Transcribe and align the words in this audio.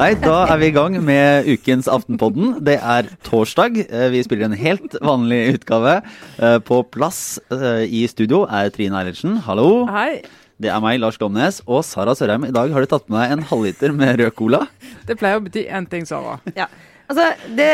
Nei, 0.00 0.12
da 0.22 0.36
er 0.48 0.58
vi 0.60 0.68
i 0.70 0.74
gang 0.74 0.94
med 1.04 1.48
ukens 1.50 1.88
Aftenpodden. 1.90 2.52
Det 2.64 2.76
er 2.78 3.08
torsdag. 3.26 3.80
Eh, 3.90 4.06
Vi 4.14 4.22
spiller 4.24 4.46
en 4.48 4.56
helt 4.56 4.94
vanlig 5.02 5.40
utgave. 5.56 5.96
Eh, 6.38 6.58
På 6.64 6.82
plass 6.86 7.40
eh, 7.50 7.84
i 7.84 8.04
studio 8.08 8.44
er 8.46 8.70
Trine 8.70 8.96
Eilertsen. 9.02 9.40
Hallo. 9.44 9.86
Hei. 9.90 10.22
Det 10.60 10.68
er 10.70 10.80
meg, 10.84 11.00
Lars 11.00 11.18
Glomnes. 11.18 11.60
Og 11.66 11.82
Sara 11.88 12.14
Sørheim, 12.14 12.46
i 12.46 12.54
dag 12.54 12.70
har 12.72 12.84
du 12.84 12.86
tatt 12.90 13.08
med 13.10 13.20
deg 13.24 13.34
en 13.38 13.44
halvliter 13.50 13.94
med 13.96 14.20
rød 14.20 14.34
cola. 14.38 14.62
Det 15.08 15.18
pleier 15.20 15.40
å 15.40 15.44
bety 15.44 15.66
én 15.66 15.88
ting, 15.90 16.06
Sara. 16.08 16.38
Ja. 16.56 16.68
Altså, 17.10 17.50
det, 17.58 17.68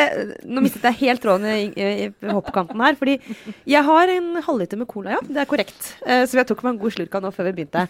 nå 0.48 0.62
mistet 0.64 0.86
jeg 0.88 1.00
helt 1.02 1.22
tråden 1.24 1.46
i, 1.50 1.68
i, 1.76 2.08
i 2.08 2.32
hoppkanten 2.32 2.80
her. 2.80 2.96
Fordi 2.96 3.18
jeg 3.68 3.84
har 3.84 4.12
en 4.14 4.30
halvliter 4.46 4.80
med 4.80 4.88
cola, 4.90 5.18
ja. 5.18 5.22
Det 5.28 5.42
er 5.42 5.50
korrekt. 5.50 5.92
Uh, 6.06 6.24
så 6.24 6.40
jeg 6.40 6.48
tok 6.48 6.64
meg 6.64 6.74
en 6.74 6.82
god 6.82 6.96
slurk 6.96 7.18
av 7.18 7.26
nå 7.26 7.32
før 7.36 7.50
vi 7.50 7.58
begynte. 7.60 7.86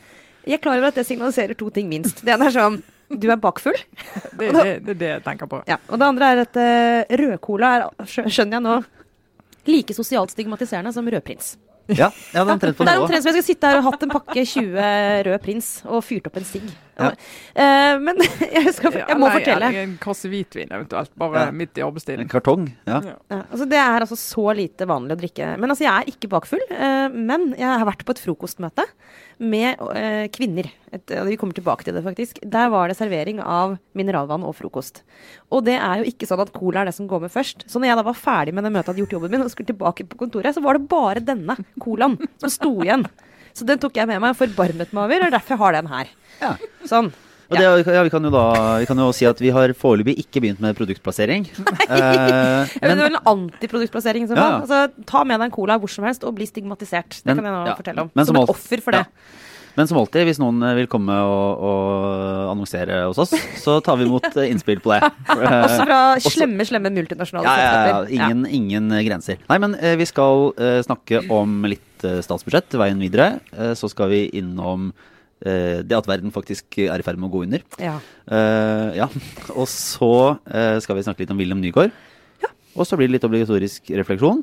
Jeg 0.47 0.59
er 0.59 0.62
klar 0.62 0.79
over 0.79 0.91
at 0.91 0.98
det 0.98 1.07
signaliserer 1.07 1.59
to 1.59 1.71
ting 1.74 1.88
minst. 1.91 2.23
Det 2.27 2.35
ene 2.35 2.51
er 2.51 2.55
sånn 2.55 2.80
du 3.07 3.29
er 3.30 3.38
bakfull. 3.38 3.77
Det, 4.37 4.51
det, 4.52 4.65
det 4.85 4.91
er 4.93 4.98
det 5.01 5.09
jeg 5.09 5.21
tenker 5.24 5.48
på. 5.48 5.62
Ja. 5.71 5.79
Og 5.88 6.01
det 6.01 6.07
andre 6.11 6.27
er 6.29 6.41
at 6.43 6.59
uh, 6.61 7.15
rødcola 7.23 7.69
er, 7.79 8.09
skjønner 8.10 8.59
jeg 8.59 8.65
nå, 8.66 8.74
like 9.71 9.95
sosialt 9.97 10.35
stigmatiserende 10.35 10.93
som 10.93 11.07
rødprins. 11.09 11.55
Ja, 11.88 12.10
ja 12.35 12.43
det 12.43 12.43
er 12.43 12.52
omtrent 12.57 12.77
på 12.77 12.85
Det 12.85 12.91
er 12.91 12.99
nivå. 12.99 13.07
omtrent 13.07 13.24
som 13.24 13.30
jeg 13.30 13.38
skal 13.38 13.47
sitte 13.47 13.71
her 13.71 13.80
og 13.80 13.87
hatt 13.87 14.05
en 14.05 14.13
pakke 14.13 14.43
20 14.43 15.23
rød 15.29 15.38
prins 15.47 15.71
og 15.87 16.02
fyrt 16.05 16.29
opp 16.29 16.37
en 16.41 16.49
sigg. 16.49 16.66
Eh, 16.97 17.99
men 18.01 18.21
jeg, 18.57 18.73
skal, 18.77 18.95
jeg 19.03 19.19
må 19.21 19.29
nei, 19.29 19.35
fortelle. 19.39 19.69
En 19.83 19.97
kasse 20.01 20.31
hvitvin 20.33 20.73
eventuelt, 20.73 21.13
bare 21.19 21.47
Ja. 21.47 21.53
midt 21.53 21.77
i 21.79 21.85
En 22.17 22.29
kartong. 22.29 22.71
Ja. 22.87 23.01
Ja. 23.05 23.15
Ja, 23.29 23.43
altså 23.51 23.69
det 23.69 23.79
er 23.81 24.01
altså 24.01 24.17
så 24.17 24.49
lite 24.57 24.89
vanlig 24.89 25.17
å 25.17 25.21
drikke. 25.21 25.53
Men 25.61 25.73
altså, 25.73 25.85
jeg 25.87 25.93
er 25.93 26.11
ikke 26.13 26.31
bakfull. 26.33 26.63
Uh, 26.71 27.13
men 27.13 27.53
jeg 27.59 27.69
har 27.69 27.87
vært 27.89 28.05
på 28.07 28.17
et 28.17 28.23
frokostmøte 28.23 28.87
med 29.37 29.77
uh, 29.83 30.25
kvinner. 30.33 30.71
Et, 30.97 31.13
vi 31.29 31.37
kommer 31.37 31.57
tilbake 31.57 31.85
til 31.85 31.97
det, 31.97 32.05
faktisk. 32.07 32.41
Der 32.41 32.71
var 32.73 32.88
det 32.88 32.97
servering 32.97 33.43
av 33.45 33.77
mineralvann 33.99 34.47
og 34.49 34.57
frokost. 34.57 35.03
Og 35.53 35.66
det 35.69 35.77
er 35.77 36.01
jo 36.01 36.09
ikke 36.09 36.29
sånn 36.29 36.45
at 36.47 36.55
cola 36.57 36.83
er 36.83 36.91
det 36.91 36.97
som 36.97 37.09
går 37.10 37.27
med 37.27 37.35
først. 37.35 37.66
Så 37.69 37.83
når 37.83 37.93
jeg 37.93 38.01
da 38.01 38.07
var 38.09 38.16
ferdig 38.16 38.57
med 38.57 38.65
det 38.65 38.73
møtet, 38.73 38.95
hadde 38.95 39.05
gjort 39.05 39.16
jobben 39.19 39.37
min 39.37 39.45
og 39.45 39.53
skulle 39.53 39.73
tilbake 39.75 40.09
på 40.09 40.21
kontoret, 40.25 40.57
så 40.57 40.65
var 40.65 40.79
det 40.79 40.88
bare 40.88 41.25
denne 41.25 41.59
colaen 41.83 42.16
som 42.41 42.53
sto 42.53 42.73
igjen. 42.87 43.05
Så 43.57 43.65
den 43.68 43.80
tok 43.80 43.96
jeg 43.96 44.09
med 44.10 44.21
meg 44.21 44.35
og 44.35 44.40
forbarmet 44.43 44.90
meg 44.93 45.07
over, 45.07 45.26
og 45.29 45.32
derfor 45.32 45.57
jeg 45.57 45.62
har 45.65 45.79
den 45.80 45.88
her. 45.95 46.10
Ja. 46.43 46.51
Sånn. 46.85 47.09
Og 47.46 47.54
det, 47.54 47.63
ja, 47.63 48.02
vi, 48.02 48.10
kan 48.10 48.24
jo 48.26 48.30
da, 48.35 48.43
vi 48.82 48.87
kan 48.90 48.98
jo 48.98 49.04
si 49.15 49.23
at 49.29 49.38
vi 49.38 49.52
har 49.54 49.71
foreløpig 49.79 50.16
ikke 50.24 50.40
begynt 50.43 50.59
med 50.65 50.76
produktplassering. 50.79 51.46
Eh, 51.87 52.66
Jeg 52.66 52.82
men, 52.82 52.98
det 52.98 53.04
er 53.04 53.04
var 53.04 53.13
en 53.13 53.29
antiproduktplassering 53.30 54.24
Ja, 54.26 54.35
ja. 54.35 54.46
Altså, 54.65 54.79
ta 55.07 55.21
med 55.23 55.38
deg 55.38 55.46
en 55.46 55.54
cola 55.54 55.76
hvor 55.79 55.90
som 55.93 56.02
helst 56.09 56.24
og 56.26 56.35
bli 56.35 56.48
stigmatisert. 56.51 57.21
Det 57.23 57.30
Men- 57.30 57.38
kan 57.38 57.46
jeg 57.46 57.54
nå 57.54 57.66
ja. 57.71 57.76
fortelle 57.79 58.02
om. 58.02 58.10
Men 58.18 58.26
som, 58.26 58.35
som 58.35 58.40
et 58.43 58.48
alt- 58.48 58.57
offer 58.57 58.82
for 58.82 58.96
det. 58.98 59.04
men 59.79 59.87
som 59.87 59.98
alltid, 60.01 60.26
hvis 60.26 60.41
noen 60.43 60.59
eh, 60.66 60.74
vil 60.80 60.88
komme 60.91 61.15
og, 61.23 61.63
og 61.70 62.51
annonsere 62.57 63.04
hos 63.07 63.23
oss, 63.23 63.35
så 63.63 63.79
tar 63.87 64.00
vi 64.00 64.09
imot 64.10 64.26
eh, 64.34 64.50
innspill 64.50 64.82
på 64.82 64.97
det. 64.97 65.12
Også 65.38 65.87
fra 65.87 66.00
også- 66.19 66.34
slemme, 66.34 66.66
slemme 66.66 66.91
multinasjonale 66.98 67.47
Ja, 67.47 67.56
ja, 67.62 67.87
ja, 67.87 68.04
ingen, 68.10 68.43
ingen 68.50 68.91
grenser. 69.06 69.38
Nei, 69.47 69.59
men 69.62 69.78
vi 70.03 70.10
skal 70.10 70.48
eh, 70.59 70.81
snakke 70.82 71.22
om 71.31 71.60
litt 71.70 71.85
eh, 72.05 72.22
statsbudsjett 72.25 72.77
veien 72.78 73.00
videre. 73.00 73.39
Eh, 73.53 73.72
så 73.78 73.89
skal 73.93 74.11
vi 74.12 74.25
innom 74.39 74.91
eh, 75.41 75.81
det 75.87 75.97
at 75.97 76.09
verden 76.09 76.34
faktisk 76.34 76.78
er 76.84 77.00
i 77.00 77.06
ferd 77.06 77.21
med 77.21 77.31
å 77.31 77.34
gå 77.34 77.44
under. 77.47 77.65
Ja. 77.81 77.97
Ja. 78.97 79.09
Og 79.61 79.69
så 79.71 80.12
skal 80.83 80.99
vi 80.99 81.06
snakke 81.06 81.25
litt 81.25 81.33
om 81.34 81.41
William 81.41 81.62
Nygaard. 81.62 81.94
Og 82.77 82.84
så 82.84 82.99
blir 82.99 83.09
det 83.09 83.16
litt 83.16 83.25
obligatorisk 83.25 83.88
refleksjon. 83.97 84.43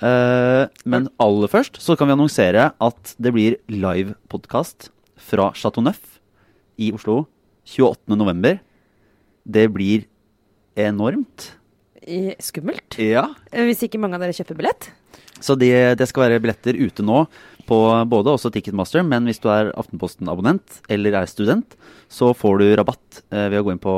Men 0.00 1.08
aller 1.20 1.50
først 1.52 1.76
så 1.84 1.94
kan 1.98 2.08
vi 2.08 2.14
annonsere 2.16 2.70
at 2.80 3.12
det 3.20 3.32
blir 3.36 3.58
live 3.68 4.16
podkast 4.32 4.88
fra 5.20 5.50
Chateau 5.52 5.84
Neuf 5.84 6.16
i 6.80 6.88
Oslo 6.96 7.26
28.11. 7.68 8.56
Det 9.44 9.66
blir 9.74 10.06
enormt. 10.80 11.52
Skummelt. 12.42 12.96
Ja. 12.98 13.28
Hvis 13.52 13.84
ikke 13.84 14.00
mange 14.00 14.16
av 14.16 14.24
dere 14.24 14.34
kjøper 14.34 14.58
billett. 14.58 14.88
Så 15.42 15.56
det, 15.58 15.98
det 16.00 16.08
skal 16.10 16.26
være 16.26 16.42
billetter 16.42 16.78
ute 16.78 17.04
nå 17.04 17.24
på 17.68 17.78
både 18.10 18.34
også 18.34 18.50
Ticketmaster, 18.52 19.04
men 19.06 19.28
hvis 19.28 19.40
du 19.42 19.48
er 19.52 19.70
Aftenposten-abonnent 19.78 20.80
eller 20.92 21.20
er 21.20 21.30
student, 21.30 21.76
så 22.10 22.32
får 22.36 22.58
du 22.60 22.66
rabatt 22.78 23.22
eh, 23.30 23.48
ved 23.52 23.60
å 23.60 23.66
gå 23.66 23.74
inn 23.74 23.82
på 23.82 23.94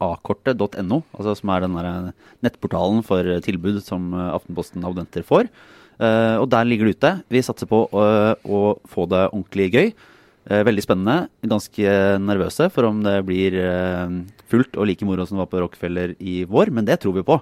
akortet.no, 0.00 1.02
altså 1.12 1.34
som 1.36 1.52
er 1.52 1.66
den 1.66 1.76
der 1.76 1.90
nettportalen 2.46 3.04
for 3.06 3.26
tilbud 3.44 3.82
som 3.84 4.14
eh, 4.16 4.32
Aftenposten-abonnenter 4.38 5.26
får. 5.28 5.50
Eh, 6.00 6.36
og 6.40 6.48
der 6.52 6.68
ligger 6.68 6.88
det 6.88 6.96
ute. 6.96 7.12
Vi 7.28 7.44
satser 7.44 7.68
på 7.68 7.84
å, 7.84 8.06
å 8.40 8.60
få 8.88 9.06
det 9.10 9.26
ordentlig 9.28 9.68
gøy. 9.74 9.92
Eh, 10.48 10.62
veldig 10.64 10.84
spennende. 10.86 11.28
Ganske 11.44 11.96
nervøse 12.24 12.70
for 12.72 12.88
om 12.88 13.02
det 13.04 13.18
blir 13.28 13.58
eh, 13.60 14.14
fullt 14.50 14.76
og 14.76 14.86
like 14.90 15.06
moro 15.06 15.24
som 15.26 15.38
det 15.38 15.44
var 15.44 15.50
på 15.52 15.60
Rockefeller 15.62 16.14
i 16.20 16.40
vår, 16.50 16.72
men 16.74 16.84
det 16.88 16.98
tror 17.02 17.14
vi 17.16 17.22
på. 17.26 17.36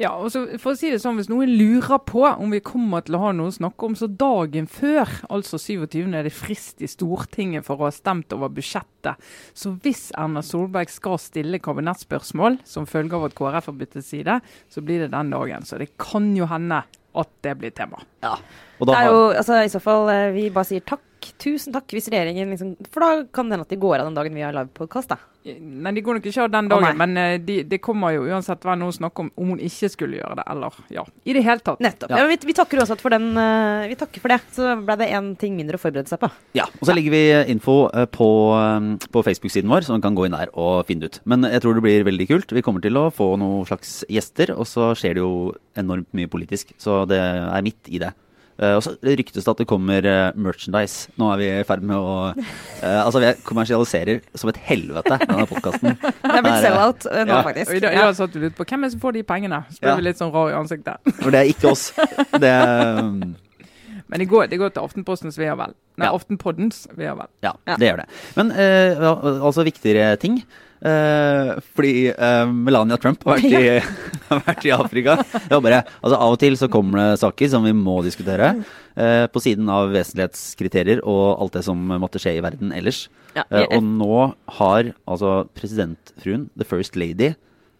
Ja, 0.00 0.12
og 0.16 0.30
så 0.32 0.44
for 0.62 0.72
å 0.72 0.78
si 0.78 0.90
det 0.90 1.00
sånn, 1.02 1.18
Hvis 1.18 1.28
noen 1.28 1.50
lurer 1.58 1.98
på 2.06 2.22
om 2.30 2.50
vi 2.54 2.60
kommer 2.64 3.02
til 3.04 3.16
å 3.18 3.20
ha 3.26 3.32
noe 3.36 3.50
å 3.50 3.54
snakke 3.56 3.84
om, 3.90 3.94
så 3.98 4.08
dagen 4.08 4.66
før, 4.70 5.10
altså 5.28 5.58
27., 5.60 6.14
er 6.14 6.22
det 6.26 6.32
frist 6.32 6.80
i 6.82 6.88
Stortinget 6.90 7.66
for 7.66 7.76
å 7.76 7.88
ha 7.90 7.92
stemt 7.94 8.32
over 8.32 8.48
budsjettet. 8.48 9.18
Så 9.54 9.74
hvis 9.82 10.10
Erna 10.16 10.40
Solberg 10.46 10.88
skal 10.90 11.18
stille 11.18 11.58
kabinettspørsmål 11.62 12.60
som 12.64 12.86
følge 12.86 13.18
av 13.18 13.24
at 13.28 13.34
KrF 13.38 13.66
har 13.70 13.78
byttet 13.82 14.04
side, 14.06 14.40
så 14.70 14.80
blir 14.82 15.04
det 15.04 15.10
den 15.12 15.30
dagen. 15.34 15.62
Så 15.66 15.78
det 15.78 15.90
kan 15.98 16.30
jo 16.36 16.46
hende 16.46 16.82
at 17.14 17.28
det 17.44 17.58
blir 17.60 17.70
tema. 17.76 18.00
Ja. 18.22 18.38
Og 18.80 18.86
Det 18.86 18.94
da 18.94 19.00
er 19.00 19.04
har- 19.04 19.12
jo, 19.12 19.32
altså, 19.38 19.64
I 19.64 19.68
så 19.68 19.80
fall, 19.82 20.08
eh, 20.08 20.30
vi 20.32 20.48
bare 20.50 20.64
sier 20.64 20.80
takk. 20.80 21.00
Tusen 21.42 21.74
takk 21.74 21.90
hvis 21.94 22.08
regjeringen 22.12 22.50
liksom 22.54 22.72
For 22.92 23.04
da 23.04 23.10
kan 23.34 23.48
det 23.48 23.56
hende 23.58 23.66
at 23.68 23.72
de 23.74 23.78
går 23.82 24.00
av 24.00 24.08
den 24.08 24.16
dagen 24.18 24.34
vi 24.34 24.42
har 24.44 24.56
livepodkast, 24.56 25.12
da. 25.12 25.18
Nei, 25.42 25.90
de 25.96 26.02
går 26.06 26.20
nok 26.20 26.26
ikke 26.30 26.44
av 26.44 26.50
den 26.52 26.68
dagen, 26.70 26.84
oh, 26.92 26.98
men 27.00 27.16
det 27.18 27.24
de, 27.48 27.54
det 27.66 27.78
kommer 27.82 28.12
jo 28.14 28.28
uansett 28.30 28.62
være 28.62 28.78
noe 28.78 28.92
å 28.92 28.94
snakke 28.94 29.24
om 29.24 29.30
om 29.42 29.48
hun 29.50 29.62
ikke 29.66 29.88
skulle 29.90 30.20
gjøre 30.20 30.36
det, 30.38 30.44
eller 30.52 30.76
ja, 30.94 31.02
i 31.26 31.34
det 31.34 31.42
hele 31.42 31.64
tatt. 31.66 31.80
Nettopp. 31.82 32.12
Ja. 32.14 32.20
Ja. 32.22 32.28
vi, 32.30 32.36
vi 32.46 32.54
takker 32.54 32.78
uansett 32.78 33.02
for 33.02 33.10
den. 33.10 33.26
eh, 33.34 33.88
vi 33.90 33.96
takker 33.98 34.22
for 34.22 34.30
det. 34.30 34.38
Så 34.54 34.68
ble 34.86 34.96
det 35.00 35.08
én 35.10 35.32
ting 35.40 35.56
mindre 35.58 35.80
å 35.80 35.82
forberede 35.82 36.12
seg 36.12 36.22
på. 36.22 36.30
Ja, 36.54 36.68
og 36.78 36.86
så 36.86 36.94
legger 36.94 37.10
vi 37.16 37.22
info 37.56 37.76
eh, 37.90 38.06
på, 38.06 38.28
eh, 38.54 39.08
på 39.10 39.24
Facebook-siden 39.26 39.72
vår, 39.72 39.88
så 39.88 39.96
man 39.96 40.04
kan 40.06 40.14
gå 40.14 40.28
inn 40.28 40.38
der 40.38 40.52
og 40.54 40.86
finne 40.86 41.08
det 41.08 41.16
ut. 41.16 41.20
Men 41.26 41.48
jeg 41.50 41.64
tror 41.64 41.74
det 41.74 41.86
blir 41.88 42.06
veldig 42.06 42.28
kult. 42.30 42.54
Vi 42.54 42.62
kommer 42.62 42.84
til 42.86 43.02
å 43.02 43.08
få 43.10 43.32
noen 43.42 43.66
slags 43.66 44.04
gjester, 44.06 44.54
og 44.54 44.68
så 44.70 44.92
skjer 44.94 45.18
det 45.18 45.24
jo 45.26 45.34
enormt 45.74 46.12
mye 46.14 46.30
politisk. 46.30 46.70
Så 46.78 47.02
det 47.10 47.18
er 47.18 47.66
midt 47.66 47.90
i 47.90 47.98
det. 48.02 48.14
Eh, 48.62 48.76
og 48.78 48.82
så 48.86 48.92
ryktes 49.02 49.42
det 49.42 49.50
at 49.50 49.58
det 49.62 49.66
kommer 49.66 50.06
eh, 50.06 50.32
merchandise. 50.38 51.10
Nå 51.18 51.28
er 51.34 51.40
vi 51.40 51.48
i 51.50 51.64
ferd 51.66 51.82
med 51.88 51.98
å 51.98 52.12
eh, 52.36 53.00
Altså, 53.02 53.18
vi 53.24 53.32
kommersialiserer 53.48 54.20
som 54.38 54.52
et 54.52 54.60
helvete 54.68 55.18
denne 55.24 55.46
podkasten. 55.50 55.96
Det 56.22 56.36
er 56.38 56.44
blitt 56.46 56.62
sell-out 56.62 57.06
nå, 57.10 57.26
Ja. 57.26 57.42
faktisk. 57.42 57.72
Og 57.72 57.76
i 57.80 57.82
dag, 57.82 57.96
i 57.98 58.02
dag 58.06 58.14
satt 58.18 58.36
vi 58.38 58.44
litt 58.46 58.56
på 58.58 58.66
hvem 58.68 58.84
er 58.84 58.90
det 58.90 58.94
som 58.96 59.02
får 59.02 59.16
de 59.18 59.22
pengene. 59.26 59.62
Så 59.74 59.80
blir 59.82 59.90
Ja. 59.90 59.96
vi 59.98 60.06
litt 60.08 60.20
sånn 60.22 60.32
rar 60.34 60.52
i 60.52 60.58
ansiktet. 60.60 61.10
For 61.22 61.34
det 61.34 61.40
er 61.42 61.50
ikke 61.52 61.72
oss. 61.74 61.88
Det 62.38 62.52
um, 63.02 63.22
Men 64.12 64.20
det 64.20 64.26
går, 64.28 64.46
det 64.52 64.58
går 64.60 64.74
til 64.76 64.84
Aftenpostens 64.84 65.38
ve 65.40 65.46
og 65.52 65.56
vel. 65.62 65.72
Nei, 65.96 66.06
Ja. 66.06 66.12
Aftenpoddens 66.16 66.82
ve 66.98 67.06
og 67.12 67.22
vel. 67.22 67.30
Ja, 67.46 67.52
Ja. 67.66 67.76
det 67.80 67.88
gjør 67.88 68.02
det. 68.04 68.08
Men 68.36 68.50
eh, 68.52 69.00
altså 69.48 69.64
viktigere 69.64 70.16
ting. 70.20 70.42
Eh, 70.82 71.50
fordi 71.76 72.08
eh, 72.10 72.44
Melania 72.50 72.96
Trump 72.98 73.22
har 73.28 73.38
vært 73.38 73.52
i, 73.54 73.76
har 74.32 74.40
vært 74.48 74.64
i 74.66 74.72
Afrika. 74.74 75.14
Det 75.22 75.52
var 75.52 75.62
bare, 75.62 75.82
altså 76.02 76.16
Av 76.18 76.32
og 76.34 76.40
til 76.42 76.56
så 76.58 76.68
kommer 76.72 76.98
det 77.12 77.20
saker 77.22 77.52
som 77.52 77.62
vi 77.68 77.74
må 77.76 78.00
diskutere. 78.02 78.48
eh, 78.96 79.26
på 79.32 79.40
siden 79.40 79.68
av 79.72 79.92
vesentlighetskriterier 79.94 81.00
og 81.08 81.38
alt 81.40 81.54
det 81.58 81.62
som 81.68 81.78
måtte 82.02 82.18
skje 82.22 82.34
i 82.38 82.42
verden 82.44 82.72
ellers. 82.76 83.04
Ja, 83.36 83.44
Eh, 83.50 83.62
jeg- 83.62 83.70
og 83.78 83.82
nå 83.86 84.34
har 84.58 84.90
altså 85.08 85.46
presidentfruen, 85.56 86.50
the 86.56 86.64
first 86.64 86.96
lady, 86.96 87.34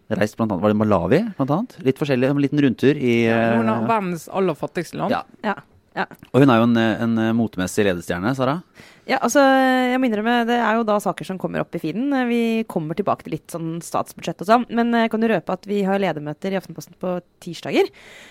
reist 0.09 0.35
blant 0.37 0.51
annet 0.51 0.61
Var 0.63 0.69
det 0.73 0.77
Malawi, 0.77 1.19
blant 1.37 1.51
annet? 1.51 1.75
Litt 1.83 1.97
forskjellig, 1.99 2.29
en 2.29 2.37
liten 2.41 2.59
rundtur 2.61 2.95
i 2.97 3.25
eh, 3.27 3.53
Noen 3.57 3.69
av 3.69 3.87
verdens 3.87 4.27
aller 4.31 4.53
fattigste 4.55 4.97
land. 4.97 5.11
ja. 5.11 5.23
Ja. 5.43 5.55
Ja. 5.95 6.07
Og 6.33 6.41
hun 6.41 6.49
er 6.49 6.57
jo 6.57 6.63
en, 6.65 6.77
en 6.77 7.35
motemessig 7.37 7.83
ledestjerne, 7.85 8.31
Sara. 8.35 8.55
Ja, 9.03 9.17
altså, 9.19 9.41
jeg 9.43 9.99
må 9.99 10.07
innrømme, 10.07 10.45
Det 10.47 10.55
er 10.55 10.77
jo 10.77 10.85
da 10.87 10.95
saker 11.03 11.27
som 11.27 11.39
kommer 11.39 11.59
opp 11.59 11.75
i 11.75 11.81
feeden. 11.81 12.07
Vi 12.29 12.63
kommer 12.71 12.95
tilbake 12.95 13.25
til 13.25 13.35
litt 13.35 13.51
sånn 13.51 13.81
statsbudsjett 13.83 14.39
og 14.45 14.47
sånn. 14.47 14.65
Men 14.71 14.95
jeg 14.95 15.11
kan 15.11 15.25
jo 15.25 15.27
røpe 15.27 15.57
at 15.57 15.67
vi 15.67 15.81
har 15.83 15.99
ledermøter 15.99 16.55
i 16.55 16.59
Aftenposten 16.59 16.95
på 17.01 17.17
tirsdager. 17.43 17.89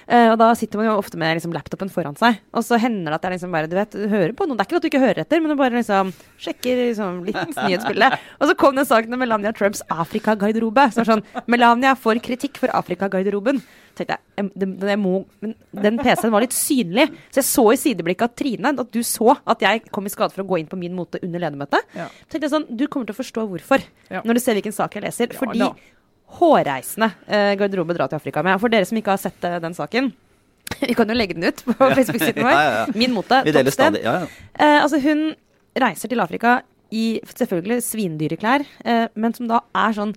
Eh, 0.09 0.31
og 0.33 0.39
da 0.41 0.49
sitter 0.57 0.81
man 0.81 0.89
jo 0.89 0.97
ofte 1.03 1.21
med 1.21 1.37
liksom, 1.37 1.53
laptopen 1.53 1.93
foran 1.93 2.17
seg. 2.17 2.41
Og 2.57 2.65
så 2.65 2.81
hender 2.81 3.13
det 3.13 3.19
at 3.19 3.29
jeg 3.29 3.37
liksom 3.37 3.53
bare, 3.53 3.69
du 3.69 3.77
vet, 3.77 3.99
hører 4.15 4.33
på 4.33 4.49
noe. 4.49 4.57
Det 4.57 4.65
er 4.65 4.71
ikke 4.71 4.81
at 4.81 4.87
du 4.87 4.91
ikke 4.91 5.05
hører 5.05 5.23
etter, 5.27 5.45
men 5.45 5.53
du 5.53 5.61
bare 5.61 5.77
liksom 5.77 6.15
sjekker 6.41 6.83
liksom, 6.87 7.21
litt 7.29 7.43
nyhetsbildet. 7.61 8.19
Og 8.41 8.49
så 8.49 8.57
kom 8.65 8.81
den 8.81 8.89
saken 8.89 9.13
om 9.13 9.21
Melania 9.21 9.53
Trumps 9.53 9.85
Afrika-garderobe. 9.93 10.89
Så 10.89 11.03
var 11.03 11.13
sånn, 11.13 11.27
Melania 11.53 11.93
får 12.01 12.25
kritikk 12.25 12.63
for 12.65 12.73
Afrika-garderoben. 12.81 13.61
Tenkte 13.93 14.17
jeg, 14.17 14.49
den, 14.57 14.77
den, 14.81 15.01
må, 15.03 15.19
men 15.45 15.53
den 15.85 15.99
PC-en 16.01 16.33
var 16.33 16.45
litt 16.45 16.57
synlig. 16.57 17.11
Så 17.29 17.43
jeg 17.43 17.49
så 17.51 17.65
i 17.75 17.81
sideblikket 17.81 18.31
at 18.31 18.37
Trine, 18.41 18.73
at 18.73 18.95
du 18.95 19.03
så 19.05 19.35
at 19.37 19.65
jeg 19.65 19.85
kom 19.93 20.09
i 20.09 20.13
skade 20.13 20.33
for 20.33 20.45
å 20.45 20.49
gå 20.49 20.62
inn 20.62 20.62
på 20.71 20.79
min 20.79 20.95
mote 20.97 21.19
under 21.23 21.41
ledermøtet. 21.43 21.85
Ja. 21.97 22.09
Tenkte 22.29 22.47
jeg 22.49 22.53
sånn, 22.55 22.67
Du 22.77 22.87
kommer 22.89 23.07
til 23.09 23.15
å 23.17 23.21
forstå 23.21 23.47
hvorfor 23.51 23.83
Ja. 24.11 24.23
når 24.25 24.35
du 24.35 24.41
ser 24.41 24.55
hvilken 24.59 24.73
sak 24.77 24.95
jeg 24.95 25.05
leser. 25.05 25.33
Fordi 25.37 25.59
da. 25.59 25.73
hårreisende 26.39 27.11
eh, 27.29 27.55
garderobe 27.61 27.95
drar 27.97 28.09
til 28.09 28.17
Afrika 28.21 28.43
med. 28.43 28.57
Og 28.57 28.61
For 28.65 28.73
dere 28.73 28.87
som 28.89 28.99
ikke 29.01 29.15
har 29.15 29.23
sett 29.23 29.45
eh, 29.45 29.59
den 29.63 29.75
saken. 29.77 30.13
Vi 30.89 30.95
kan 30.97 31.09
jo 31.11 31.15
legge 31.19 31.35
den 31.37 31.45
ut 31.51 31.63
på 31.67 31.75
Facebook-siden 31.99 32.43
vår. 32.47 32.95
Min 33.03 33.13
mote. 33.17 33.43
Vi 33.45 33.53
deler 33.55 33.75
stadig. 33.75 34.03
Ja, 34.05 34.23
ja. 34.25 34.27
Eh, 34.57 34.79
altså 34.83 35.01
hun 35.05 35.33
reiser 35.79 36.09
til 36.13 36.21
Afrika 36.21 36.61
i 36.93 37.21
selvfølgelig 37.25 37.81
svindyreklær, 37.87 38.65
eh, 38.85 39.07
men 39.17 39.33
som 39.33 39.47
da 39.49 39.63
er 39.75 39.95
sånn, 39.97 40.11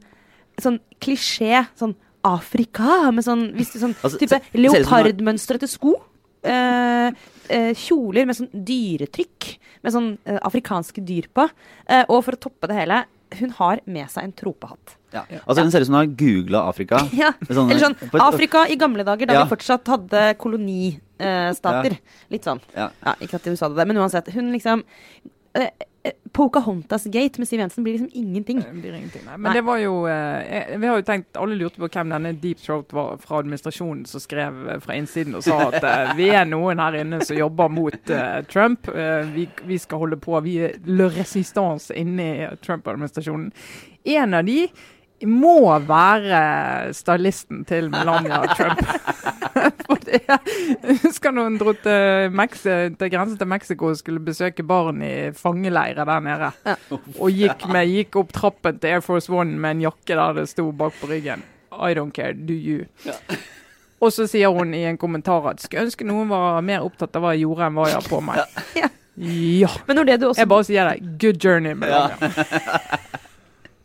sånn 0.59 0.79
klisjé. 0.99 1.61
Sånn 1.79 1.95
Afrika, 2.25 3.11
med 3.13 3.23
sånn, 3.23 3.51
hvis 3.53 3.69
du, 3.75 3.79
sånn 3.83 3.93
Altså, 4.01 4.17
type 4.17 4.39
leopardmønstrete 4.57 5.67
sko. 5.69 5.91
Eh, 6.45 7.07
eh, 7.49 7.71
kjoler 7.77 8.25
med 8.29 8.37
sånn 8.37 8.49
dyretrykk, 8.67 9.49
med 9.85 9.93
sånn 9.93 10.11
eh, 10.25 10.39
afrikanske 10.45 11.03
dyr 11.05 11.27
på. 11.33 11.47
Eh, 11.89 12.05
og 12.09 12.23
for 12.25 12.37
å 12.37 12.41
toppe 12.47 12.69
det 12.71 12.77
hele, 12.79 13.03
hun 13.39 13.49
har 13.57 13.81
med 13.89 14.09
seg 14.13 14.23
en 14.27 14.33
tropehatt. 14.37 14.95
Ja. 15.15 15.23
Altså, 15.47 15.63
hun 15.63 15.71
ser 15.71 15.81
ut 15.83 15.87
som 15.89 15.95
hun 15.95 16.01
har 16.03 16.15
googla 16.19 16.61
Afrika. 16.69 16.99
Ja, 17.21 17.31
Sånn- 17.47 17.69
Eller 17.71 17.81
sånn 17.81 17.95
Afrika 18.21 18.65
i 18.69 18.75
gamle 18.79 19.03
dager, 19.07 19.25
da 19.29 19.33
Ja. 19.39 19.43
vi 19.45 19.55
fortsatt 19.55 19.87
hadde 19.87 20.35
kolonistater. 20.41 21.97
Litt 22.31 22.43
sånn. 22.47 22.61
Ja. 22.75 22.89
Ja, 23.05 23.13
ikke 23.21 23.35
at 23.39 23.47
USA 23.47 23.67
sa 23.69 23.73
det, 23.73 23.87
men 23.87 23.97
uansett. 24.01 24.29
Hun 24.35 24.51
liksom 24.53 24.83
eh, 24.83 24.85
eh, 24.85 25.34
Pocahontas 26.31 27.05
Gate 27.05 27.39
med 27.41 27.47
Siv 27.47 27.59
Jensen 27.59 27.83
blir 27.83 27.93
liksom 27.93 28.09
ingenting. 28.13 28.59
Det 28.59 28.73
blir 28.73 28.93
ingenting, 28.93 29.21
nei. 29.25 29.37
Men 29.37 29.41
Nei. 29.49 29.53
det 29.53 29.61
var 29.65 29.77
jo 29.77 29.93
eh, 30.07 30.77
Vi 30.77 30.87
har 30.87 30.99
jo 30.99 31.05
tenkt, 31.07 31.37
Alle 31.37 31.55
lurte 31.55 31.81
på 31.81 31.87
hvem 31.89 32.11
denne 32.13 32.33
Deep 32.41 32.59
Throat 32.61 32.93
var 32.93 33.17
fra 33.23 33.39
administrasjonen 33.39 34.03
som 34.05 34.21
skrev 34.21 34.59
eh, 34.69 34.79
fra 34.83 34.97
innsiden 34.99 35.37
og 35.39 35.45
sa 35.47 35.57
at 35.69 35.79
eh, 35.81 36.11
vi 36.19 36.29
er 36.29 36.45
noen 36.49 36.81
her 36.83 36.99
inne 37.01 37.21
som 37.25 37.39
jobber 37.39 37.71
mot 37.73 38.11
eh, 38.13 38.41
Trump. 38.51 38.89
Eh, 38.91 39.23
vi, 39.33 39.47
vi 39.65 39.79
skal 39.81 40.03
holde 40.03 40.19
på. 40.21 40.37
Vi 40.45 40.57
er 40.67 40.75
le 40.85 41.09
resistance 41.15 41.95
inne 41.95 42.27
i 42.35 42.51
Trump-administrasjonen. 42.61 43.49
En 44.05 44.37
av 44.37 44.45
de 44.45 44.67
må 45.23 45.79
være 45.87 46.91
stylisten 46.93 47.63
til 47.65 47.87
Melania 47.93 48.41
Trump. 48.51 48.81
For 49.85 50.11
jeg 50.11 50.97
husker 51.03 51.31
hun 51.37 51.55
dro 51.61 51.71
til, 51.79 52.35
til 52.99 53.11
grensen 53.13 53.37
til 53.39 53.47
Mexico 53.47 53.89
og 53.93 53.97
skulle 53.99 54.19
besøke 54.23 54.65
barn 54.67 55.01
i 55.05 55.31
fangeleirer 55.37 56.05
der 56.05 56.25
nede. 56.25 56.51
Og 57.19 57.31
gikk, 57.31 57.67
med, 57.71 57.87
gikk 57.93 58.19
opp 58.19 58.33
trappen 58.35 58.79
til 58.81 58.97
Air 58.97 59.05
Force 59.05 59.31
One 59.31 59.55
med 59.55 59.77
en 59.77 59.85
jakke 59.87 60.17
der 60.17 60.41
det 60.41 60.49
sto 60.51 60.67
bak 60.75 60.97
på 60.99 61.09
ryggen. 61.13 61.45
I 61.71 61.93
don't 61.95 62.11
care, 62.15 62.33
do 62.33 62.53
you? 62.53 62.85
Og 64.03 64.11
så 64.13 64.27
sier 64.29 64.51
hun 64.53 64.73
i 64.75 64.83
en 64.89 64.99
kommentar 64.99 65.47
at 65.49 65.63
skulle 65.63 65.87
ønske 65.87 66.07
noen 66.07 66.29
var 66.29 66.59
mer 66.65 66.83
opptatt 66.85 67.15
av 67.15 67.23
hva 67.23 67.33
jeg 67.35 67.45
gjorde, 67.45 67.69
enn 67.69 67.79
hva 67.79 67.89
jeg 67.89 67.99
har 68.01 68.09
på 68.11 68.21
meg. 68.23 68.61
Ja. 68.75 68.91
Ja. 69.15 69.69
Men 69.87 69.95
når 69.95 70.09
det 70.09 70.15
du 70.19 70.25
også 70.27 70.41
Jeg 70.43 70.49
bare 70.51 70.63
sier 70.67 70.89
det. 70.91 71.13
Good 71.21 71.37
journey, 71.39 71.71
Melania. 71.71 72.17
Ja, 72.19 73.21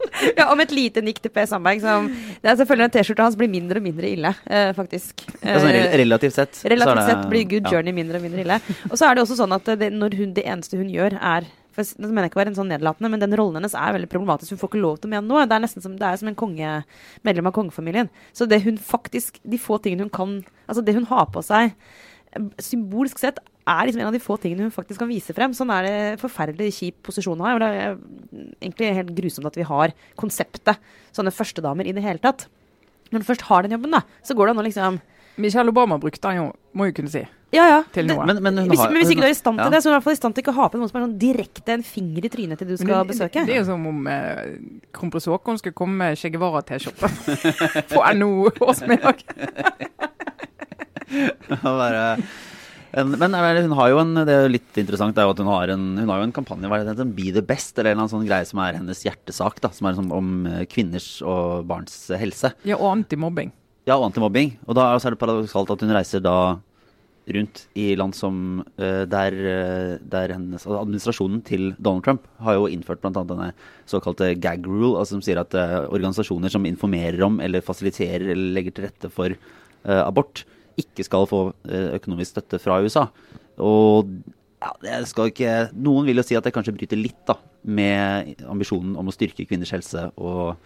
om 0.53 0.61
et 0.65 0.73
lite 0.75 1.03
nikk 1.05 1.21
til 1.23 1.33
Per 1.35 1.47
Sandberg 1.51 1.83
som 1.83 2.09
Det 2.11 2.49
er 2.51 2.57
selvfølgelig 2.59 2.89
en 2.89 2.95
T-skjorta 2.97 3.27
hans 3.29 3.39
blir 3.39 3.51
mindre 3.53 3.81
og 3.81 3.87
mindre 3.87 4.11
ille, 4.11 4.35
eh, 4.47 4.73
faktisk. 4.77 5.25
Ja, 5.43 5.59
sånn 5.61 5.71
Eh, 5.77 5.97
relativt 6.01 6.35
sett. 6.35 6.63
Relativt 6.65 7.01
det- 7.03 7.09
sett 7.11 7.31
blir 7.31 7.45
Good 7.49 7.69
ja. 7.69 7.77
Journey 7.77 7.93
mindre 7.93 8.17
og 8.21 8.23
mindre 8.27 8.45
ille. 8.45 8.61
Og 8.91 8.97
så 8.99 9.11
er 9.11 9.15
det 9.15 9.25
også 9.25 9.39
sånn 9.41 9.55
at 9.55 9.65
det, 9.79 9.93
når 9.93 10.17
hun, 10.17 10.35
det 10.35 10.45
eneste 10.45 10.77
hun 10.81 10.91
gjør, 10.91 11.19
er 11.21 11.47
for 11.71 11.85
Det 11.85 12.09
mener 12.11 12.27
jeg 12.27 12.33
ikke 12.33 12.41
å 12.41 12.43
være 12.43 12.51
en 12.51 12.59
sånn 12.59 12.73
nedlatende, 12.73 13.11
men 13.13 13.21
den 13.23 13.37
rollen 13.39 13.61
hennes 13.61 13.75
er 13.79 13.95
veldig 13.95 14.09
problematisk. 14.11 14.51
Hun 14.51 14.59
får 14.59 14.71
ikke 14.73 14.83
lov 14.83 14.97
til 14.99 15.09
å 15.09 15.13
mene 15.13 15.29
noe. 15.29 15.47
Det 15.47 15.55
er 15.55 15.63
nesten 15.63 15.83
som, 15.85 15.95
det 15.97 16.03
er 16.03 16.17
som 16.19 16.29
en 16.29 16.35
konge, 16.35 16.85
medlem 17.23 17.47
av 17.47 17.55
kongefamilien. 17.55 18.11
Så 18.35 18.49
det 18.49 18.63
hun 18.65 18.77
faktisk 18.77 19.39
De 19.49 19.57
få 19.57 19.79
tingene 19.81 20.03
hun 20.03 20.11
kan 20.11 20.45
Altså 20.69 20.85
det 20.85 20.95
hun 20.95 21.07
har 21.07 21.27
på 21.27 21.43
seg 21.45 21.73
eh, 22.35 22.43
symbolsk 22.59 23.19
sett, 23.19 23.39
er 23.71 23.87
liksom 23.89 24.03
en 24.03 24.09
av 24.11 24.17
de 24.17 24.23
få 24.23 24.37
tingene 24.43 24.67
hun 24.67 24.75
faktisk 24.75 25.01
kan 25.03 25.11
vise 25.11 25.35
frem. 25.37 25.55
Sånn 25.57 25.71
er 25.75 25.87
det 25.87 25.97
forferdelig 26.23 26.73
kjip 26.79 27.01
posisjon 27.07 27.41
å 27.41 27.47
ha. 27.49 27.57
Det 27.63 27.71
er 27.71 27.97
egentlig 28.61 28.93
helt 29.01 29.15
grusomt 29.17 29.47
at 29.51 29.59
vi 29.61 29.67
har 29.69 29.95
konseptet 30.21 30.81
sånne 31.17 31.33
førstedamer 31.35 31.87
i 31.89 31.95
det 31.97 32.05
hele 32.05 32.23
tatt. 32.23 32.47
Når 33.11 33.23
du 33.25 33.27
først 33.33 33.47
har 33.49 33.67
den 33.67 33.75
jobben, 33.79 33.91
da, 33.97 34.05
så 34.27 34.37
går 34.39 34.47
det 34.51 34.55
an 34.57 34.63
å 34.63 34.69
liksom 34.69 35.01
Michelle 35.41 35.71
Obama 35.73 35.97
brukte 35.99 36.21
den 36.29 36.37
jo, 36.37 36.49
må 36.77 36.91
jo 36.91 36.93
kunne 36.99 37.11
si. 37.11 37.23
Ja, 37.55 37.65
ja. 37.67 37.79
Til 37.95 38.07
Det- 38.07 38.15
noe. 38.15 38.27
Men, 38.29 38.43
men, 38.45 38.59
hun 38.61 38.69
hvis, 38.71 38.79
har, 38.79 38.91
men 38.93 39.01
hvis 39.03 39.11
ikke 39.15 39.23
du 39.25 39.27
er 39.27 39.33
i 39.33 39.39
stand 39.39 39.59
til 39.59 39.65
ja. 39.65 39.71
det, 39.73 39.81
så 39.83 39.89
er 39.89 39.91
du 39.91 39.95
i 39.95 39.97
hvert 39.97 40.05
fall 40.07 40.13
i 40.13 40.19
stand 40.21 40.35
til 40.37 40.43
ikke 40.45 40.53
å 40.53 40.59
ha 40.61 40.67
på 40.71 40.79
noen 40.79 40.91
som 40.91 40.99
er 41.01 41.05
sånn 41.07 41.15
direkte 41.19 41.73
en 41.75 41.83
finger 41.87 42.27
i 42.27 42.31
trynet 42.31 42.61
til 42.61 42.69
du 42.69 42.77
skal 42.77 42.93
Men 42.93 42.99
det, 43.09 43.15
besøke. 43.15 43.45
Det 43.49 43.55
er 43.55 43.59
jo 43.63 43.69
som 43.71 43.87
om 43.91 44.07
eh, 44.11 44.53
kronprins 44.95 45.27
Haakon 45.33 45.59
skulle 45.63 45.75
komme 45.81 45.97
med 46.03 46.19
Che 46.21 46.31
Guevara-T-skjorte 46.35 47.11
på 47.95 48.05
NHO-årsmiddag. 48.21 49.25
Å 51.59 51.75
være- 51.81 52.23
en, 52.93 53.13
men 53.21 53.35
hun 53.35 53.77
har 53.79 53.91
jo 53.93 53.99
en 54.03 54.15
Det 54.27 54.35
er 54.35 54.47
jo 54.47 54.55
litt 54.55 54.79
interessant 54.83 55.15
det 55.15 55.23
er 55.23 55.29
jo 55.29 55.35
at 55.35 55.43
hun 55.43 55.51
har 55.53 55.73
en, 55.75 55.85
hun 56.01 56.11
har 56.11 56.23
jo 56.23 56.29
en 56.29 56.35
kampanje 56.35 56.71
hva 56.71 56.81
er 56.81 56.89
det, 56.89 56.97
den 56.99 57.15
Be 57.17 57.31
the 57.35 57.45
best, 57.45 57.77
eller 57.77 57.93
en 57.93 57.99
eller 57.99 58.07
annen 58.07 58.15
sånn 58.15 58.27
greie 58.29 58.49
som 58.49 58.63
er 58.65 58.79
hennes 58.81 59.05
hjertesak. 59.07 59.61
da 59.63 59.71
Som 59.75 59.91
er 59.91 59.99
sånn 59.99 60.11
om 60.15 60.33
eh, 60.51 60.65
kvinners 60.71 61.21
og 61.27 61.69
barns 61.71 61.95
helse. 62.19 62.53
Ja, 62.67 62.81
og 62.81 62.91
antimobbing. 62.97 63.55
Ja, 63.89 63.97
og 63.97 64.11
antimobbing. 64.11 64.57
Og 64.67 64.77
da 64.79 64.91
er 64.95 65.15
det 65.15 65.21
paradoksalt 65.21 65.71
at 65.75 65.85
hun 65.85 65.95
reiser 65.95 66.25
da 66.25 66.59
rundt 67.31 67.63
i 67.79 67.93
land 67.99 68.17
som 68.17 68.63
eh, 68.81 69.05
der, 69.07 69.37
eh, 69.53 69.97
der 70.03 70.35
hennes 70.35 70.65
altså 70.65 70.81
Administrasjonen 70.81 71.43
til 71.47 71.71
Donald 71.79 72.03
Trump 72.07 72.27
har 72.43 72.59
jo 72.59 72.69
innført 72.73 73.03
bl.a. 73.05 73.13
denne 73.13 73.51
såkalte 73.91 74.33
gag 74.41 74.67
rule, 74.67 74.97
altså 74.99 75.17
som 75.19 75.25
sier 75.25 75.43
at 75.43 75.55
organisasjoner 75.55 76.51
som 76.51 76.67
informerer 76.67 77.23
om 77.27 77.39
eller 77.45 77.63
fasiliterer 77.63 78.33
eller 78.33 78.57
legger 78.57 78.75
til 78.75 78.89
rette 78.89 79.13
for 79.15 79.37
uh, 79.37 80.03
abort, 80.03 80.45
ikke 80.79 81.07
skal 81.07 81.27
få 81.31 81.41
eh, 81.69 81.95
økonomisk 81.99 82.37
støtte 82.37 82.61
fra 82.63 82.81
USA. 82.85 83.07
Og 83.61 84.11
ja, 84.61 84.75
det 84.85 84.99
skal 85.09 85.31
ikke 85.31 85.55
Noen 85.81 86.05
vil 86.09 86.21
jo 86.21 86.25
si 86.27 86.37
at 86.37 86.45
det 86.45 86.53
kanskje 86.53 86.75
bryter 86.77 87.01
litt 87.01 87.23
da 87.29 87.39
med 87.65 88.43
ambisjonen 88.49 88.93
om 89.01 89.09
å 89.09 89.15
styrke 89.15 89.47
kvinners 89.49 89.73
helse 89.73 90.07
og 90.21 90.61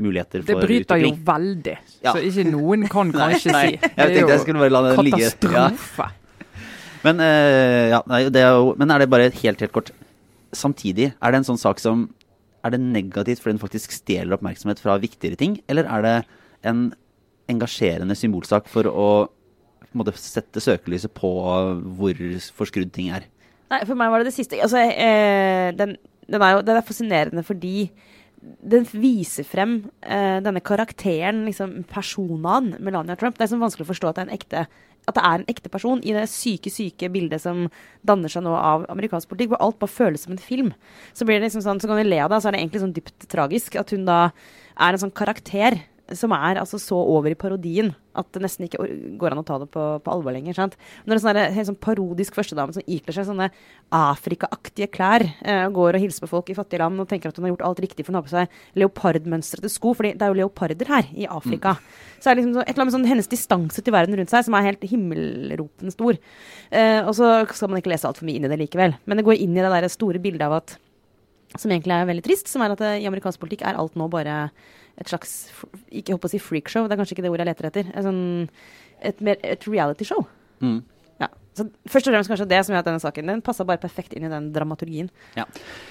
muligheter 0.00 0.44
Det 0.46 0.56
bryter 0.56 0.66
bryter 0.66 1.02
jo 1.02 1.10
veldig. 1.26 1.76
Ja. 2.04 2.14
Så 2.14 2.22
ikke 2.24 2.46
noen 2.48 2.86
kan 2.90 3.10
kanskje 3.16 3.54
nei, 3.54 3.66
si. 3.66 3.80
jeg 3.82 3.96
Det 3.96 4.14
tenkte 4.16 4.36
jeg 4.36 4.44
skulle 4.46 4.62
bare 4.62 4.74
la 4.74 4.82
den 4.86 5.04
ligge. 5.06 5.22
Ja. 5.26 5.32
Katastrofe. 5.34 6.08
Men, 7.00 7.20
uh, 7.24 7.84
ja, 7.94 8.00
nei, 8.10 8.22
det 8.28 8.42
er 8.44 8.56
jo, 8.60 8.72
men 8.76 8.92
er 8.92 9.02
det 9.02 9.10
bare 9.12 9.30
helt, 9.32 9.62
helt 9.62 9.72
kort 9.72 9.92
Samtidig, 10.52 11.12
er 11.14 11.32
det 11.32 11.38
en 11.38 11.46
sånn 11.46 11.60
sak 11.62 11.78
som 11.80 12.08
Er 12.66 12.74
det 12.74 12.80
negativt 12.82 13.40
fordi 13.40 13.54
den 13.54 13.62
faktisk 13.62 13.94
stjeler 13.94 14.34
oppmerksomhet 14.36 14.82
fra 14.82 14.98
viktigere 15.00 15.38
ting, 15.38 15.60
eller 15.70 15.86
er 15.88 16.04
det 16.04 16.16
en 16.68 16.90
engasjerende 17.50 18.14
symbolsak 18.18 18.68
for 18.70 18.86
å 18.90 19.06
på 19.90 19.98
en 19.98 20.02
måte, 20.04 20.14
sette 20.22 20.62
søkelyset 20.62 21.12
på 21.16 21.30
hvor 21.98 22.22
forskrudd 22.58 22.92
ting 22.94 23.10
er? 23.14 23.26
Nei, 23.70 23.82
for 23.86 23.98
meg 23.98 24.10
var 24.10 24.22
det 24.22 24.30
det 24.30 24.36
siste. 24.36 24.58
Altså, 24.62 24.82
eh, 24.82 25.70
den, 25.78 25.96
den, 26.26 26.42
er 26.42 26.56
jo, 26.56 26.62
den 26.66 26.78
er 26.78 26.86
fascinerende 26.86 27.44
fordi 27.46 27.90
den 28.40 28.86
viser 28.88 29.44
frem 29.44 29.82
eh, 30.00 30.38
denne 30.40 30.62
karakteren, 30.64 31.42
liksom 31.48 31.82
personaen 31.90 32.72
Melania 32.80 33.18
Trump. 33.18 33.36
Det 33.36 33.44
er 33.44 33.52
sånn 33.52 33.62
vanskelig 33.62 33.88
å 33.88 33.90
forstå 33.90 34.10
at 34.10 34.20
det 34.20 34.24
er 34.24 34.30
en 34.30 34.38
ekte 34.38 34.64
at 35.08 35.16
det 35.16 35.22
er 35.24 35.40
en 35.40 35.48
ekte 35.48 35.70
person 35.72 36.00
i 36.04 36.12
det 36.14 36.26
syke, 36.30 36.70
syke 36.72 37.08
bildet 37.12 37.42
som 37.42 37.64
danner 38.06 38.30
seg 38.30 38.44
nå 38.44 38.52
av 38.54 38.84
amerikansk 38.92 39.30
politikk, 39.30 39.54
hvor 39.54 39.62
alt 39.64 39.78
bare 39.80 39.92
føles 39.92 40.26
som 40.26 40.34
en 40.34 40.42
film. 40.42 40.72
Så 41.16 41.26
blir 41.26 41.40
det 41.40 41.48
liksom 41.48 41.64
sånn, 41.64 41.80
så 41.82 41.88
kan 41.90 41.98
vi 41.98 42.04
le 42.06 42.20
av 42.22 42.30
det, 42.30 42.42
så 42.42 42.50
er 42.50 42.56
det 42.56 42.60
egentlig 42.62 42.82
sånn 42.84 42.96
dypt 42.96 43.26
tragisk 43.32 43.78
at 43.80 43.94
hun 43.94 44.04
da 44.08 44.18
er 44.76 44.92
en 44.92 45.02
sånn 45.02 45.14
karakter 45.16 45.80
som 46.16 46.32
er 46.36 46.60
altså 46.60 46.78
så 46.80 46.98
over 46.98 47.32
i 47.32 47.38
parodien 47.38 47.92
at 48.18 48.26
det 48.34 48.42
nesten 48.42 48.66
ikke 48.66 48.82
går 49.20 49.34
an 49.34 49.42
å 49.42 49.44
ta 49.46 49.58
det 49.62 49.68
på, 49.70 49.82
på 50.02 50.12
alvor 50.12 50.34
lenger. 50.34 50.56
Sant? 50.56 50.74
Når 51.06 51.16
en 51.16 51.22
sånn 51.22 51.38
helt 51.54 51.68
sånn 51.68 51.78
parodisk 51.82 52.34
førstedame 52.38 52.74
som 52.74 52.86
ikler 52.90 53.16
seg 53.16 53.28
sånne 53.28 53.50
Afrika-aktige 53.94 54.90
klær, 54.90 55.24
eh, 55.46 55.66
går 55.70 55.98
og 55.98 56.04
hilser 56.04 56.24
på 56.24 56.32
folk 56.32 56.50
i 56.50 56.56
fattige 56.58 56.82
land 56.82 57.02
og 57.02 57.08
tenker 57.10 57.30
at 57.30 57.38
hun 57.38 57.46
har 57.46 57.54
gjort 57.54 57.66
alt 57.68 57.84
riktig 57.86 58.06
for 58.06 58.14
å 58.14 58.20
ha 58.20 58.26
på 58.26 58.32
seg 58.32 58.58
leopardmønstrete 58.82 59.70
sko, 59.70 59.94
for 59.94 60.10
det 60.10 60.18
er 60.18 60.34
jo 60.34 60.40
leoparder 60.42 60.90
her 60.90 61.10
i 61.14 61.28
Afrika. 61.30 61.76
Så 62.18 62.30
er 62.30 62.36
det 62.36 62.42
liksom 62.42 62.58
så, 62.58 62.66
et 62.66 62.74
eller 62.74 62.86
annet 62.86 62.98
sånn 62.98 63.08
hennes 63.12 63.30
distanse 63.30 63.86
til 63.86 63.94
verden 63.94 64.18
rundt 64.18 64.34
seg 64.34 64.44
som 64.46 64.58
er 64.58 64.68
helt 64.72 64.84
himmelropende 64.90 65.94
stor. 65.94 66.18
Eh, 66.74 67.00
og 67.04 67.14
så 67.16 67.32
skal 67.54 67.70
man 67.70 67.80
ikke 67.80 67.94
lese 67.94 68.10
altfor 68.10 68.26
mye 68.28 68.40
inn 68.40 68.50
i 68.50 68.52
det 68.52 68.60
likevel. 68.60 68.98
Men 69.06 69.20
det 69.20 69.26
går 69.28 69.38
inn 69.38 69.54
i 69.54 69.62
det 69.62 69.70
der 69.72 69.90
store 69.92 70.22
bildet 70.22 70.50
av 70.50 70.58
at 70.60 70.76
som 71.58 71.72
egentlig 71.72 71.96
er 71.96 72.06
veldig 72.06 72.22
trist, 72.22 72.50
som 72.50 72.62
er 72.62 72.74
at 72.74 72.82
det, 72.82 72.92
i 73.02 73.08
amerikansk 73.10 73.40
politikk 73.42 73.64
er 73.66 73.78
alt 73.78 73.96
nå 73.98 74.06
bare 74.10 74.50
et 75.00 75.08
slags 75.08 75.34
Ikke 75.90 76.14
håper 76.14 76.28
å 76.28 76.32
si 76.32 76.40
freakshow, 76.42 76.86
det 76.86 76.94
er 76.94 77.00
kanskje 77.00 77.16
ikke 77.16 77.24
det 77.24 77.32
ordet 77.32 77.46
jeg 77.46 77.50
leter 77.50 77.68
etter. 77.70 77.90
Et, 77.94 78.04
sånn, 78.04 78.22
et, 79.00 79.22
et 79.54 79.68
realityshow. 79.68 80.26
Mm. 80.60 80.80
Så 81.58 81.66
først 81.90 82.08
og 82.08 82.14
fremst 82.14 82.30
kanskje 82.30 82.48
det 82.50 82.60
som 82.64 82.74
gjør 82.74 82.84
at 82.84 82.88
denne 82.88 83.02
saken 83.02 83.30
den 83.32 83.42
passa 83.44 83.66
bare 83.66 83.80
perfekt 83.82 84.14
inn 84.16 84.26
i 84.26 84.32
den 84.32 84.50
dramaturgien. 84.54 85.10
Ja. 85.36 85.46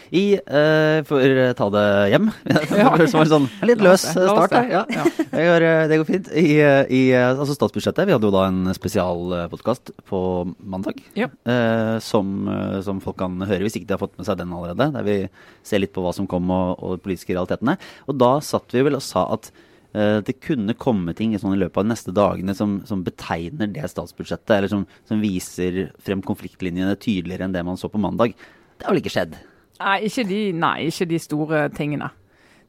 I, 0.09 0.39
uh, 0.39 0.99
for 1.05 1.21
å 1.21 1.49
ta 1.53 1.67
det 1.75 1.83
hjem 2.09 2.31
Det 2.49 2.79
var 2.81 3.03
en 3.03 3.29
sånn 3.29 3.45
litt 3.69 3.83
løs 3.83 4.07
start 4.09 4.55
her. 4.55 4.69
det. 4.69 4.73
Ja. 4.73 4.85
Ja. 4.89 5.05
Det, 5.29 5.43
går, 5.45 5.63
eh, 5.63 5.83
det 5.87 5.97
går 6.01 6.07
fint. 6.07 6.29
I, 6.33 6.47
eh, 6.65 6.89
i 6.89 7.01
eh, 7.13 7.27
altså 7.29 7.53
statsbudsjettet, 7.55 8.07
vi 8.09 8.15
hadde 8.15 8.27
jo 8.27 8.33
da 8.33 8.47
en 8.49 8.73
spesialpodkast 8.75 9.93
på 10.09 10.19
mandag. 10.57 10.99
Ja. 11.15 11.29
uh, 11.47 11.99
som, 12.03 12.47
eh, 12.49 12.81
som 12.85 12.99
folk 13.03 13.19
kan 13.21 13.37
høre 13.45 13.65
hvis 13.65 13.77
ikke 13.79 13.89
de 13.89 13.95
har 13.95 14.01
fått 14.01 14.17
med 14.19 14.27
seg 14.27 14.39
den 14.39 14.53
allerede. 14.55 14.89
Der 14.95 15.05
vi 15.05 15.17
ser 15.65 15.83
litt 15.83 15.93
på 15.95 16.03
hva 16.03 16.13
som 16.15 16.27
kom 16.29 16.49
og, 16.53 16.79
og 16.81 16.97
de 16.97 17.05
politiske 17.05 17.35
realitetene. 17.35 17.77
Og 18.09 18.17
da 18.19 18.37
satt 18.45 18.73
vi 18.75 18.83
vel 18.85 18.97
og 18.99 19.05
sa 19.05 19.27
at 19.35 19.51
eh, 19.51 19.65
det 19.89 20.35
kunne 20.45 20.75
komme 20.77 21.15
ting 21.17 21.31
sånn 21.41 21.55
i 21.55 21.59
løpet 21.63 21.79
av 21.81 21.85
de 21.87 21.93
neste 21.95 22.13
dagene 22.13 22.53
som, 22.53 22.75
som 22.85 23.01
betegner 23.01 23.71
det 23.73 23.87
statsbudsjettet, 23.89 24.51
eller 24.53 24.69
som, 24.69 24.83
som 25.09 25.21
viser 25.23 25.87
frem 26.05 26.21
konfliktlinjene 26.21 26.93
tydeligere 27.01 27.47
enn 27.47 27.55
det 27.55 27.65
man 27.65 27.79
så 27.79 27.89
på 27.89 28.01
mandag. 28.01 28.35
Det 28.77 28.85
har 28.85 28.93
vel 28.93 29.01
ikke 29.01 29.15
skjedd? 29.15 29.39
Nei 29.79 29.99
ikke, 30.07 30.25
de, 30.27 30.39
nei, 30.59 30.77
ikke 30.89 31.07
de 31.07 31.19
store 31.23 31.61
tingene. 31.75 32.09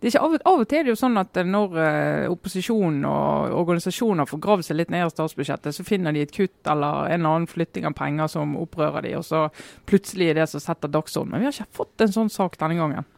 ikke 0.01 0.23
av, 0.23 0.37
og 0.47 0.63
til 0.71 0.79
er 0.79 0.87
det 0.87 0.93
jo 0.93 0.99
sånn 1.01 1.19
at 1.21 1.41
når 1.47 1.77
uh, 1.77 2.33
opposisjonen 2.33 3.05
og 3.09 3.55
organisasjoner 3.61 4.29
får 4.31 4.43
gravd 4.47 4.69
seg 4.69 4.79
litt 4.79 4.93
ned 4.95 5.07
i 5.07 5.13
statsbudsjettet, 5.13 5.75
så 5.75 5.87
finner 5.87 6.15
de 6.15 6.23
et 6.25 6.35
kutt 6.35 6.71
eller 6.71 7.11
en 7.11 7.27
annen 7.27 7.49
flytting 7.51 7.89
av 7.89 7.97
penger 7.99 8.31
som 8.31 8.55
opprører 8.59 9.07
de, 9.07 9.17
og 9.19 9.27
så 9.27 9.49
plutselig 9.91 10.31
er 10.31 10.41
det 10.41 10.51
som 10.53 10.63
setter 10.63 10.93
dagsordenen. 10.93 11.35
Men 11.35 11.43
vi 11.43 11.51
har 11.51 11.59
ikke 11.59 11.83
fått 11.83 12.07
en 12.07 12.15
sånn 12.15 12.33
sak 12.33 12.59
denne 12.63 12.79
gangen. 12.79 13.11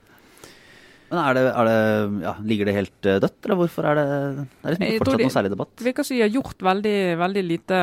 Men 1.12 1.37
det, 1.37 1.42
det, 1.45 2.25
ja, 2.25 2.33
Ligger 2.49 2.69
det 2.69 2.75
helt 2.76 3.09
uh, 3.09 3.19
dødt, 3.21 3.38
eller 3.45 3.59
hvorfor 3.61 3.88
er 3.90 3.99
det, 3.99 4.07
det 4.09 4.47
er 4.64 4.75
liksom 4.75 5.02
fortsatt 5.02 5.23
noe 5.23 5.35
særlig 5.35 5.52
debatt? 5.52 5.73
Det 5.76 5.87
virker 5.87 6.07
som 6.09 6.16
de 6.16 6.23
har 6.25 6.33
gjort 6.33 6.64
veldig, 6.69 6.97
veldig, 7.21 7.42
lite, 7.50 7.81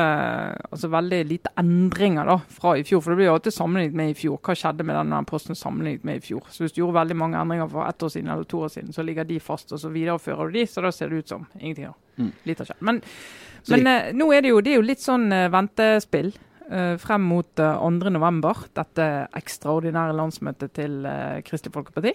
altså 0.66 0.90
veldig 0.90 1.20
lite 1.30 1.54
endringer 1.62 2.32
da, 2.32 2.36
fra 2.58 2.74
i 2.80 2.84
fjor. 2.86 3.04
For 3.04 3.14
det 3.14 3.20
blir 3.20 3.30
jo 3.30 3.36
alltid 3.36 3.54
sammenlignet 3.54 3.98
med 4.02 4.12
i 4.12 4.18
fjor. 4.18 4.40
Hva 4.42 4.56
skjedde 4.58 4.86
med 4.88 4.98
denne 4.98 5.22
posten 5.30 5.58
sammenlignet 5.58 6.06
med 6.10 6.18
i 6.18 6.24
fjor? 6.26 6.50
Så 6.50 6.64
Hvis 6.64 6.74
du 6.74 6.82
gjorde 6.82 6.98
veldig 6.98 7.18
mange 7.22 7.40
endringer 7.40 7.70
for 7.70 7.86
ett 7.86 8.02
år 8.02 8.14
siden 8.16 8.34
eller 8.34 8.50
to 8.50 8.64
år 8.66 8.74
siden, 8.74 8.92
så 8.96 9.06
ligger 9.06 9.28
de 9.28 9.40
fast, 9.44 9.70
og 9.72 9.82
så 9.82 9.92
viderefører 9.94 10.50
du 10.50 10.58
de, 10.58 10.66
så 10.66 10.84
da 10.84 10.92
ser 10.94 11.12
det 11.12 11.22
ut 11.22 11.34
som 11.36 11.46
ingenting 11.60 11.90
har 11.92 11.98
mm. 12.18 12.30
litt 12.50 12.62
har 12.62 12.70
skjedd. 12.70 12.84
Men, 12.86 13.02
men 13.70 13.86
uh, 13.86 14.12
nå 14.16 14.30
er 14.34 14.44
det, 14.44 14.54
jo, 14.54 14.62
det 14.64 14.74
er 14.74 14.80
jo 14.80 14.86
litt 14.86 15.04
sånn 15.04 15.28
uh, 15.32 15.46
ventespill. 15.52 16.32
Uh, 16.70 16.94
frem 17.02 17.24
mot 17.26 17.48
2.11., 17.58 18.66
dette 18.78 19.06
ekstraordinære 19.38 20.14
landsmøtet 20.18 20.74
til 20.78 21.00
Kristelig 21.46 21.74
Folkeparti. 21.74 22.14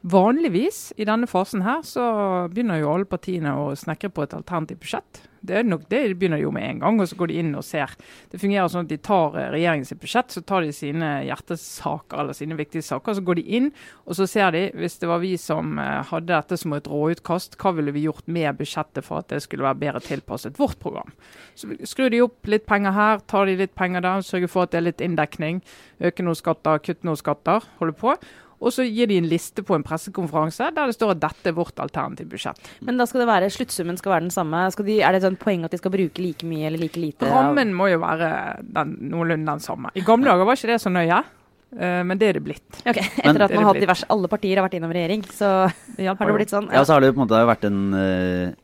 Vanligvis 0.00 0.94
i 0.96 1.04
denne 1.04 1.28
fasen 1.28 1.60
her 1.60 1.82
så 1.84 2.04
begynner 2.48 2.80
jo 2.80 2.92
alle 2.94 3.08
partiene 3.08 3.52
å 3.52 3.74
snekre 3.76 4.08
på 4.08 4.24
et 4.24 4.32
alternativt 4.32 4.80
budsjett. 4.80 5.26
Det, 5.40 5.60
nok, 5.64 5.86
det 5.88 6.02
begynner 6.20 6.40
jo 6.40 6.50
med 6.52 6.66
en 6.66 6.80
gang, 6.82 7.00
og 7.00 7.08
så 7.08 7.16
går 7.20 7.30
de 7.30 7.36
inn 7.40 7.52
og 7.56 7.64
ser. 7.64 7.92
Det 8.32 8.40
fungerer 8.40 8.68
sånn 8.68 8.84
at 8.84 8.90
de 8.92 8.98
tar 9.00 9.36
eh, 9.40 9.50
regjeringens 9.54 9.92
budsjett, 10.00 10.32
så 10.32 10.42
tar 10.44 10.64
de 10.64 10.72
sine 10.76 11.08
hjertesaker 11.24 12.20
eller 12.20 12.36
sine 12.36 12.56
viktige 12.56 12.84
saker. 12.84 13.16
Så 13.16 13.24
går 13.24 13.40
de 13.40 13.46
inn 13.60 13.70
og 14.04 14.16
så 14.16 14.26
ser 14.28 14.52
de, 14.56 14.66
hvis 14.76 14.98
det 15.00 15.08
var 15.08 15.22
vi 15.24 15.34
som 15.40 15.78
eh, 15.80 16.02
hadde 16.10 16.32
dette 16.32 16.60
som 16.60 16.76
et 16.76 16.90
råutkast, 16.92 17.56
hva 17.60 17.72
ville 17.76 17.94
vi 17.96 18.04
gjort 18.04 18.28
med 18.28 18.60
budsjettet 18.60 19.04
for 19.06 19.20
at 19.20 19.32
det 19.32 19.40
skulle 19.44 19.68
være 19.68 19.80
bedre 19.84 20.04
tilpasset 20.04 20.60
vårt 20.60 20.80
program. 20.80 21.12
Så 21.56 21.72
skrur 21.88 22.12
de 22.12 22.24
opp 22.24 22.48
litt 22.48 22.68
penger 22.68 22.96
her, 22.96 23.24
tar 23.28 23.48
de 23.48 23.56
litt 23.60 23.76
penger 23.76 24.04
der, 24.04 24.24
sørger 24.24 24.52
for 24.52 24.64
at 24.64 24.72
det 24.72 24.80
er 24.80 24.88
litt 24.90 25.04
inndekning. 25.04 25.64
Øke 26.04 26.24
noen 26.24 26.40
skatter, 26.40 26.84
kutte 26.84 27.08
noen 27.08 27.20
skatter. 27.20 27.68
Holder 27.80 28.00
på. 28.00 28.16
Og 28.60 28.74
så 28.76 28.84
gir 28.84 29.08
de 29.08 29.16
en 29.20 29.28
liste 29.28 29.64
på 29.64 29.74
en 29.76 29.84
pressekonferanse 29.86 30.68
der 30.76 30.90
det 30.90 30.96
står 30.96 31.14
at 31.14 31.22
dette 31.22 31.48
er 31.48 31.56
vårt 31.56 31.80
alternative 31.80 32.28
budsjett. 32.28 32.70
Men 32.84 33.00
da 33.00 33.06
skal 33.08 33.24
det 33.24 33.30
være, 33.30 33.50
sluttsummen 33.54 33.98
skal 34.00 34.14
være 34.14 34.26
den 34.26 34.34
samme? 34.34 34.66
De, 34.84 35.00
er 35.00 35.16
det 35.16 35.24
et 35.24 35.40
poeng 35.40 35.64
at 35.64 35.72
de 35.72 35.80
skal 35.80 35.94
bruke 35.94 36.20
like 36.22 36.46
mye 36.48 36.68
eller 36.68 36.82
like 36.82 37.00
lite? 37.00 37.28
Rammen 37.30 37.72
må 37.76 37.88
jo 37.92 38.02
være 38.02 38.30
den, 38.60 38.96
noenlunde 39.12 39.48
den 39.48 39.64
samme. 39.64 39.92
I 39.96 40.04
gamle 40.04 40.28
dager 40.28 40.48
var 40.48 40.60
ikke 40.60 40.74
det 40.74 40.80
så 40.84 40.92
nøye. 40.92 41.22
Uh, 41.70 42.00
men 42.02 42.18
det 42.18 42.26
er 42.26 42.36
det 42.36 42.42
blitt. 42.42 42.66
Ok, 42.82 42.98
Etter 42.98 43.30
men, 43.30 43.44
at 43.46 43.52
man 43.54 43.68
har 43.68 43.78
diverse, 43.78 44.08
alle 44.10 44.28
partier 44.30 44.58
har 44.58 44.66
vært 44.66 44.80
innom 44.80 44.90
regjering, 44.92 45.22
så 45.30 45.70
har 45.70 46.18
det 46.18 46.34
blitt 46.34 46.52
sånn? 46.52 46.66
Ja, 46.72 46.80
ja 46.80 46.88
så 46.88 46.96
har 46.96 47.04
det 47.04 47.12
på 47.14 47.20
en 47.20 47.28
måte 47.28 47.44
vært 47.46 47.68
en 47.68 47.84
uh, 47.94 48.58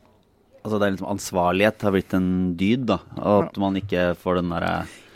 Altså 0.67 0.81
det 0.81 0.87
er 0.87 0.93
liksom 0.97 1.11
Ansvarlighet 1.13 1.83
har 1.85 1.93
blitt 1.95 2.13
en 2.17 2.31
dyd. 2.59 2.81
da, 2.89 2.97
At 3.39 3.55
man 3.61 3.77
ikke 3.79 4.09
får 4.19 4.41
den 4.41 4.49
derre 4.51 4.73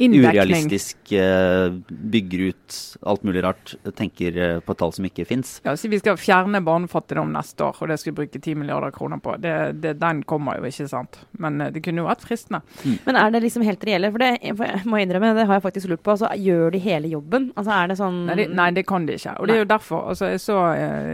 urealistisk 0.09 0.97
uh, 1.11 1.73
bygger 1.89 2.39
ut 2.39 2.77
alt 3.01 3.23
mulig 3.23 3.43
rart, 3.43 3.73
tenker 3.95 4.37
uh, 4.37 4.59
på 4.59 4.75
tall 4.79 4.93
som 4.95 5.05
ikke 5.07 5.25
fins. 5.29 5.59
Ja, 5.65 5.75
så 5.77 5.89
Vi 5.91 5.99
skal 6.01 6.19
fjerne 6.19 6.61
barnefattigdom 6.65 7.31
neste 7.33 7.67
år, 7.67 7.77
og 7.79 7.91
det 7.91 7.99
skal 8.01 8.13
vi 8.13 8.23
bruke 8.23 8.39
10 8.39 8.55
milliarder 8.61 8.91
kroner 8.95 9.21
på. 9.23 9.35
Det, 9.41 9.53
det, 9.83 9.93
den 10.01 10.23
kommer 10.27 10.59
jo 10.59 10.69
ikke, 10.69 10.87
sant. 10.89 11.21
Men 11.31 11.61
uh, 11.61 11.69
det 11.73 11.83
kunne 11.85 12.03
jo 12.03 12.09
vært 12.09 12.25
fristende. 12.25 12.63
Mm. 12.83 12.97
Men 13.05 13.21
er 13.21 13.35
det 13.35 13.43
liksom 13.45 13.65
helt 13.67 13.87
reelle? 13.87 14.11
For 14.11 14.25
det 14.25 14.31
for 14.57 14.67
jeg 14.67 14.89
må 14.89 15.01
innrømme, 15.01 15.33
det 15.37 15.47
har 15.49 15.59
jeg 15.59 15.65
faktisk 15.67 15.91
lurt 15.91 16.03
på. 16.05 16.15
altså 16.15 16.31
Gjør 16.41 16.75
de 16.75 16.83
hele 16.83 17.11
jobben? 17.11 17.51
Altså 17.55 17.77
er 17.77 17.91
det 17.91 17.99
sånn 18.01 18.19
Nei, 18.31 18.37
det, 18.41 18.49
nei, 18.57 18.69
det 18.75 18.85
kan 18.89 19.07
de 19.07 19.17
ikke. 19.19 19.37
Og 19.39 19.49
det 19.49 19.55
er 19.55 19.63
jo 19.63 19.71
derfor. 19.71 20.09
altså 20.13 20.31
Jeg 20.31 20.43
så 20.43 20.59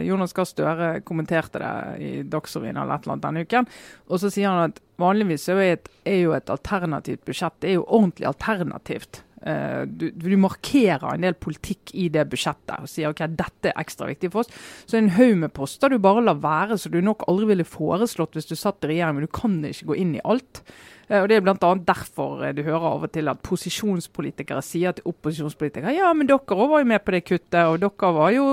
Jonas 0.05 0.35
Gahr 0.35 0.47
Støre 0.47 0.89
kommenterte 1.07 1.61
det 1.61 1.73
i 2.03 2.11
Dagsrevyen 2.27 2.77
eller 2.77 2.95
et 2.97 3.07
eller 3.07 3.17
annet 3.17 3.27
denne 3.27 3.47
uken. 3.47 3.69
Og 4.07 4.21
så 4.21 4.31
sier 4.33 4.51
han 4.51 4.71
at 4.71 4.81
vanligvis 5.01 5.47
er, 5.53 5.63
et, 5.77 5.87
er 6.07 6.19
jo 6.23 6.35
et 6.37 6.51
alternativt 6.53 7.23
budsjett 7.27 7.57
det 7.61 7.71
er 7.71 7.79
jo 7.79 7.87
ordentlig 7.87 8.27
alternativt. 8.29 9.23
Uh, 9.37 9.85
du, 9.85 10.09
du, 10.17 10.31
markerer 10.41 11.05
en 11.11 11.23
del 11.23 11.35
politikk 11.37 11.93
i 11.93 12.07
det 12.11 12.23
budsjettet 12.31 12.81
og 12.81 12.89
sier 12.89 13.13
ok, 13.13 13.21
dette 13.37 13.69
er 13.69 13.79
ekstra 13.79 14.09
viktig 14.09 14.31
for 14.33 14.43
oss. 14.43 14.51
Så 14.89 14.97
en 14.97 15.13
haug 15.13 15.37
med 15.43 15.53
poster 15.55 15.93
du 15.93 15.99
bare 16.01 16.25
lar 16.25 16.41
være, 16.41 16.79
så 16.81 16.91
du 16.91 16.99
nok 17.05 17.27
aldri 17.29 17.51
ville 17.53 17.67
foreslått 17.67 18.37
hvis 18.37 18.49
du 18.49 18.57
satt 18.57 18.83
i 18.83 18.95
regjering, 18.95 19.19
men 19.19 19.27
du 19.27 19.33
kan 19.37 19.59
ikke 19.69 19.91
gå 19.91 19.99
inn 20.01 20.15
i 20.17 20.23
alt. 20.25 20.63
Eh, 21.07 21.21
og 21.21 21.29
Det 21.29 21.37
er 21.37 21.43
bl.a. 21.45 21.71
derfor 21.87 22.43
eh, 22.43 22.53
du 22.55 22.63
hører 22.65 22.87
av 22.89 23.05
og 23.07 23.11
til 23.15 23.31
at 23.31 23.41
posisjonspolitikere 23.45 24.63
sier 24.65 24.95
til 24.97 25.07
opposisjonspolitikere 25.11 25.95
ja, 25.95 26.11
men 26.17 26.27
dere 26.27 26.57
var 26.67 26.83
jo 26.83 26.89
med 26.89 27.03
på 27.05 27.15
det 27.15 27.23
kuttet, 27.27 27.61
og 27.63 27.79
dere 27.83 28.11
var 28.17 28.33
jo 28.35 28.47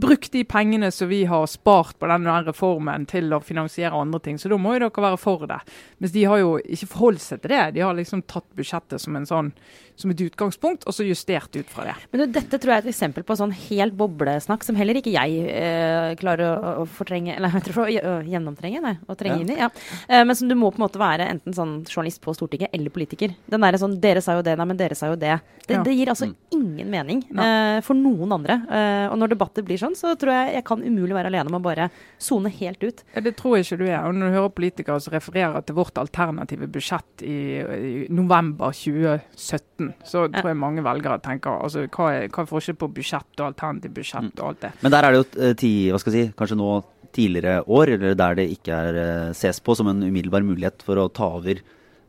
brukt 0.00 0.32
de 0.34 0.44
pengene 0.48 0.90
som 0.94 1.08
vi 1.08 1.24
har 1.30 1.46
spart 1.50 1.96
på 2.00 2.10
denne 2.10 2.36
reformen 2.48 3.08
til 3.10 3.32
å 3.32 3.40
finansiere 3.44 3.96
andre 3.96 4.20
ting, 4.24 4.40
så 4.40 4.52
da 4.52 4.60
må 4.60 4.76
jo 4.76 4.84
dere 4.84 5.06
være 5.08 5.20
for 5.20 5.48
det. 5.48 5.60
Mens 6.02 6.14
de 6.14 6.26
har 6.28 6.42
jo 6.42 6.58
ikke 6.60 6.90
forholdt 6.92 7.24
seg 7.24 7.42
til 7.42 7.54
det. 7.54 7.64
De 7.78 7.84
har 7.84 7.96
liksom 7.96 8.24
tatt 8.28 8.46
budsjettet 8.56 9.00
som 9.00 9.16
en 9.16 9.28
sånn 9.28 9.54
som 9.96 10.10
et 10.10 10.22
utgangspunkt, 10.24 10.86
og 10.88 10.94
så 10.94 11.06
justert 11.06 11.54
ut 11.54 11.68
fra 11.70 11.86
det. 11.86 11.94
Men 12.10 12.24
du, 12.24 12.26
Dette 12.34 12.58
tror 12.58 12.72
jeg 12.72 12.82
er 12.82 12.86
et 12.86 12.90
eksempel 12.90 13.24
på 13.26 13.36
sånn 13.38 13.54
helt 13.54 13.94
boblesnakk 13.98 14.66
som 14.66 14.78
heller 14.78 14.98
ikke 14.98 15.12
jeg 15.14 15.44
eh, 15.54 16.14
klarer 16.18 16.50
å, 16.50 16.72
å, 16.82 16.86
fortrenge 16.90 17.36
Eller 17.36 17.54
jeg 17.58 17.68
tror 17.68 17.84
å 17.84 18.16
gjennomtrenge, 18.26 18.82
nei, 18.82 18.96
å 19.06 19.16
trenge 19.18 19.38
ja. 19.38 19.44
inn 19.44 19.54
i. 19.54 19.58
ja. 19.60 19.70
Eh, 20.08 20.24
men 20.26 20.38
som 20.38 20.50
du 20.50 20.56
må 20.58 20.72
på 20.72 20.80
en 20.80 20.86
måte 20.86 21.02
være 21.02 21.28
enten 21.30 21.54
sånn 21.54 21.76
journalist 21.94 22.20
på 22.24 22.34
Stortinget 22.36 22.74
eller 22.74 22.92
politiker. 22.94 23.34
Den 23.46 23.64
derre 23.64 23.80
sånn 23.80 23.96
Dere 24.02 24.20
sa 24.24 24.36
jo 24.36 24.42
det, 24.44 24.56
nei, 24.58 24.66
men 24.68 24.78
dere 24.78 24.96
sa 24.98 25.08
jo 25.12 25.18
det. 25.18 25.38
Det, 25.64 25.76
ja. 25.78 25.82
det 25.86 25.94
gir 25.96 26.10
altså 26.12 26.26
mm. 26.28 26.34
ingen 26.52 26.90
mening 26.92 27.20
uh, 27.38 27.78
for 27.84 27.96
noen 27.96 28.34
andre. 28.36 28.58
Uh, 28.68 29.06
og 29.12 29.16
når 29.20 29.32
debatter 29.32 29.64
blir 29.66 29.80
sånn, 29.80 29.96
så 29.96 30.12
tror 30.20 30.34
jeg 30.34 30.58
jeg 30.58 30.66
kan 30.68 30.82
umulig 30.84 31.16
være 31.16 31.30
alene 31.32 31.48
om 31.48 31.58
å 31.58 31.62
bare 31.64 31.88
sone 32.20 32.52
helt 32.52 32.82
ut. 32.84 33.04
Ja, 33.14 33.22
det 33.24 33.34
tror 33.38 33.56
jeg 33.56 33.68
ikke 33.68 33.80
du 33.80 33.86
er. 33.86 34.00
Og 34.04 34.16
når 34.16 34.30
du 34.32 34.38
hører 34.38 34.54
politikere 34.58 35.00
som 35.00 35.14
refererer 35.14 35.64
til 35.64 35.78
vårt 35.78 36.00
alternative 36.00 36.68
budsjett 36.74 37.24
i, 37.24 37.38
i 37.60 37.94
november 38.12 38.74
2017 38.74 39.94
så 40.04 40.26
tror 40.30 40.50
jeg 40.50 40.60
mange 40.60 40.84
velgere 40.84 41.20
tenker 41.24 41.62
altså, 41.64 41.86
hva 41.88 42.10
er, 42.14 42.28
hva 42.32 42.44
er 42.44 42.50
forskjell 42.50 42.78
på 42.80 42.90
budsjett 42.98 43.40
og 43.40 43.46
alternativ 43.48 43.94
budsjett 43.96 44.28
mm. 44.28 44.34
og 44.40 44.48
alt 44.50 44.64
det. 44.66 44.72
Men 44.84 44.94
der 44.94 45.06
er 45.06 45.14
det 45.14 45.22
jo 45.22 45.28
eh, 45.46 45.56
ti, 45.58 45.72
hva 45.92 46.00
skal 46.02 46.14
jeg 46.14 46.28
si, 46.28 46.34
kanskje 46.38 46.58
nå 46.60 46.72
tidligere 47.14 47.62
år, 47.70 47.94
eller 47.94 48.18
der 48.18 48.40
det 48.40 48.48
ikke 48.50 48.74
er 48.74 48.96
ses 49.38 49.60
på 49.62 49.76
som 49.78 49.86
en 49.90 50.02
umiddelbar 50.02 50.42
mulighet 50.46 50.82
for 50.82 50.98
å 50.98 51.06
ta 51.14 51.28
over 51.38 51.60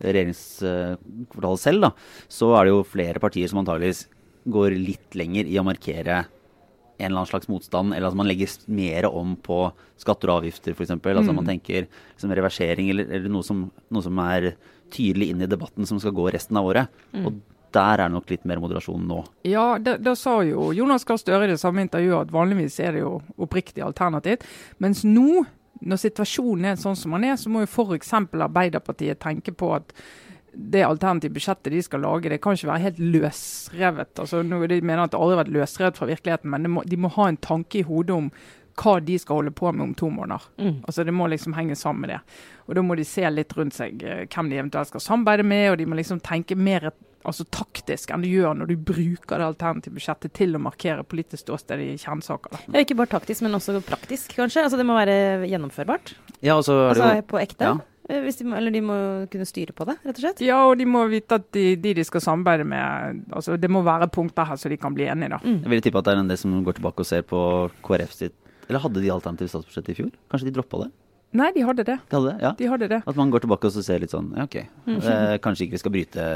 regjeringskvartalet 0.03 1.61
selv, 1.61 1.87
da, 1.87 1.91
så 2.31 2.51
er 2.57 2.67
det 2.67 2.75
jo 2.75 2.85
flere 2.87 3.21
partier 3.23 3.51
som 3.51 3.61
antageligvis 3.61 4.05
går 4.45 4.75
litt 4.77 5.17
lenger 5.17 5.49
i 5.49 5.57
å 5.59 5.65
markere 5.65 6.25
en 6.97 7.05
eller 7.05 7.17
annen 7.17 7.29
slags 7.29 7.49
motstand, 7.51 7.93
eller 7.93 8.07
at 8.07 8.15
man 8.17 8.27
legger 8.27 8.51
mer 8.71 9.07
om 9.09 9.33
på 9.35 9.65
skatter 9.99 10.31
og 10.31 10.41
avgifter 10.41 10.75
f.eks. 10.75 10.93
Altså 10.95 11.31
mm. 11.31 11.35
man 11.35 11.49
tenker 11.49 11.89
liksom, 11.89 12.31
reversering 12.39 12.91
eller, 12.93 13.09
eller 13.17 13.31
noe, 13.31 13.43
som, 13.43 13.65
noe, 13.91 14.05
som, 14.05 14.21
er 14.23 14.53
tydelig 14.93 15.33
inn 15.33 15.43
i 15.43 15.49
debatten 15.49 15.87
som 15.89 15.99
skal 15.99 16.15
gå 16.15 16.29
resten 16.31 16.59
av 16.59 16.69
året. 16.69 17.03
Mm. 17.11 17.27
Og 17.27 17.41
der 17.75 17.99
er 17.99 18.05
det 18.05 18.15
nok 18.15 18.31
litt 18.31 18.45
mer 18.47 18.61
moderasjon 18.63 19.03
nå. 19.09 19.19
Ja, 19.47 19.65
da 19.81 20.15
sa 20.15 20.37
jo 20.47 20.69
Jonas 20.75 21.03
Gahr 21.07 21.19
Støre 21.19 21.49
i 21.49 21.51
det 21.51 21.59
samme 21.59 21.83
intervjuet 21.83 22.29
at 22.29 22.33
vanligvis 22.33 22.79
er 22.79 22.95
det 22.95 23.03
jo 23.03 23.17
oppriktig 23.35 23.83
alternativt. 23.83 24.45
Mens 24.79 25.03
nå, 25.03 25.43
når 25.82 26.01
situasjonen 26.01 26.72
er 26.72 26.79
sånn 26.79 26.98
som 26.98 27.15
den 27.17 27.27
er, 27.32 27.36
så 27.39 27.51
må 27.51 27.65
jo 27.65 27.72
f.eks. 27.72 28.13
Arbeiderpartiet 28.15 29.20
tenke 29.24 29.53
på 29.55 29.74
at 29.75 29.91
det 30.55 30.86
alternative 30.88 31.36
budsjettet 31.36 31.74
de 31.74 31.82
skal 31.84 32.03
lage, 32.05 32.29
det 32.32 32.39
kan 32.44 32.55
ikke 32.55 32.70
være 32.70 32.86
helt 32.86 33.00
løsrevet. 33.00 34.20
Altså, 34.24 34.44
de 34.44 34.82
mener 34.82 35.03
at 35.03 35.12
det 35.12 35.20
aldri 35.20 35.36
har 35.36 35.41
vært 35.44 35.55
løsrevet 35.55 35.98
fra 36.00 36.08
virkeligheten, 36.08 36.51
men 36.51 36.70
må, 36.77 36.84
de 36.88 37.00
må 37.00 37.12
ha 37.17 37.27
en 37.27 37.41
tanke 37.44 37.82
i 37.82 37.88
hodet 37.88 38.15
om 38.15 38.29
hva 38.75 38.98
de 39.03 39.15
skal 39.20 39.39
holde 39.39 39.53
på 39.55 39.72
med 39.72 39.84
om 39.86 39.94
to 39.96 40.10
måneder. 40.12 40.48
Mm. 40.60 40.82
Altså 40.88 41.03
Det 41.03 41.13
må 41.15 41.27
liksom 41.32 41.55
henge 41.55 41.75
sammen 41.79 42.01
med 42.01 42.10
det. 42.10 42.20
Og 42.67 42.75
Da 42.75 42.82
må 42.84 42.96
de 42.96 43.05
se 43.08 43.29
litt 43.29 43.53
rundt 43.58 43.75
seg 43.75 44.03
eh, 44.03 44.25
hvem 44.27 44.50
de 44.51 44.60
eventuelt 44.60 44.91
skal 44.91 45.03
samarbeide 45.03 45.44
med, 45.48 45.70
og 45.72 45.77
de 45.79 45.86
må 45.86 45.96
liksom 45.96 46.20
tenke 46.20 46.55
mer 46.55 46.91
altså 47.29 47.46
taktisk 47.53 48.13
enn 48.13 48.24
du 48.25 48.29
gjør 48.29 48.55
når 48.60 48.72
du 48.72 48.75
bruker 48.91 49.41
det 49.41 49.48
alternative 49.48 49.98
budsjettet 49.98 50.36
til 50.38 50.55
å 50.58 50.62
markere 50.62 51.05
politisk 51.08 51.46
ståsted 51.46 51.82
i 51.84 51.89
kjernesaker. 52.01 52.62
Ja, 52.70 52.84
ikke 52.84 52.98
bare 53.00 53.13
taktisk, 53.15 53.44
men 53.46 53.58
også 53.58 53.79
praktisk, 53.86 54.38
kanskje? 54.38 54.65
Altså 54.65 54.79
Det 54.79 54.88
må 54.88 54.98
være 54.98 55.50
gjennomførbart? 55.50 56.15
Ja, 56.39 56.55
altså, 56.55 56.86
altså 56.91 57.12
På 57.27 57.41
ekte? 57.41 57.74
Ja. 57.74 57.75
Eh, 58.10 58.22
de 58.22 58.53
eller 58.53 58.74
de 58.74 58.82
må 58.86 58.96
kunne 59.34 59.48
styre 59.50 59.74
på 59.74 59.88
det, 59.89 59.96
rett 60.05 60.20
og 60.20 60.22
slett? 60.22 60.41
Ja, 60.46 60.60
og 60.70 60.77
de 60.77 60.86
må 60.86 61.05
vite 61.10 61.39
at 61.39 61.48
de 61.55 61.72
de, 61.82 61.94
de 61.98 62.03
skal 62.05 62.22
samarbeide 62.22 62.67
med 62.70 63.24
altså 63.34 63.58
Det 63.58 63.70
må 63.72 63.82
være 63.86 64.12
punkter 64.13 64.46
her 64.46 64.60
så 64.62 64.70
de 64.70 64.77
kan 64.77 64.94
bli 64.94 65.08
enige, 65.10 65.34
da. 65.34 65.39
Mm. 65.41 65.63
Jeg 65.63 65.72
vil 65.74 65.82
tippe 65.88 66.03
at 66.03 66.05
det 66.05 66.13
er 66.13 66.22
en 66.22 66.29
del 66.29 66.38
som 66.38 66.53
går 66.65 66.77
tilbake 66.77 67.01
og 67.01 67.10
ser 67.10 67.25
på 67.25 67.39
KrF 67.86 68.13
sitt 68.13 68.36
Eller 68.70 68.84
hadde 68.84 69.01
de 69.01 69.10
alternativt 69.13 69.53
statsbudsjett 69.53 69.89
i 69.89 69.98
fjor? 69.98 70.13
Kanskje 70.29 70.51
de 70.51 70.53
droppa 70.53 70.84
det? 70.86 70.91
Nei, 71.36 71.50
de 71.51 71.63
hadde 71.67 71.84
det. 71.84 71.98
De 72.10 72.15
hadde 72.15 72.29
det, 72.29 72.44
ja. 72.46 72.51
de 72.55 72.67
hadde 72.72 72.88
det. 72.88 73.01
At 73.10 73.17
man 73.20 73.32
går 73.34 73.44
tilbake 73.44 73.67
og 73.67 73.84
ser 73.84 74.00
litt 74.03 74.13
sånn 74.13 74.29
Ja, 74.38 74.46
OK. 74.46 74.62
Mm. 74.86 75.00
Eh, 75.01 75.34
kanskje 75.44 75.65
ikke 75.65 75.75
vi 75.75 75.82
skal 75.82 75.96
bryte 75.96 76.27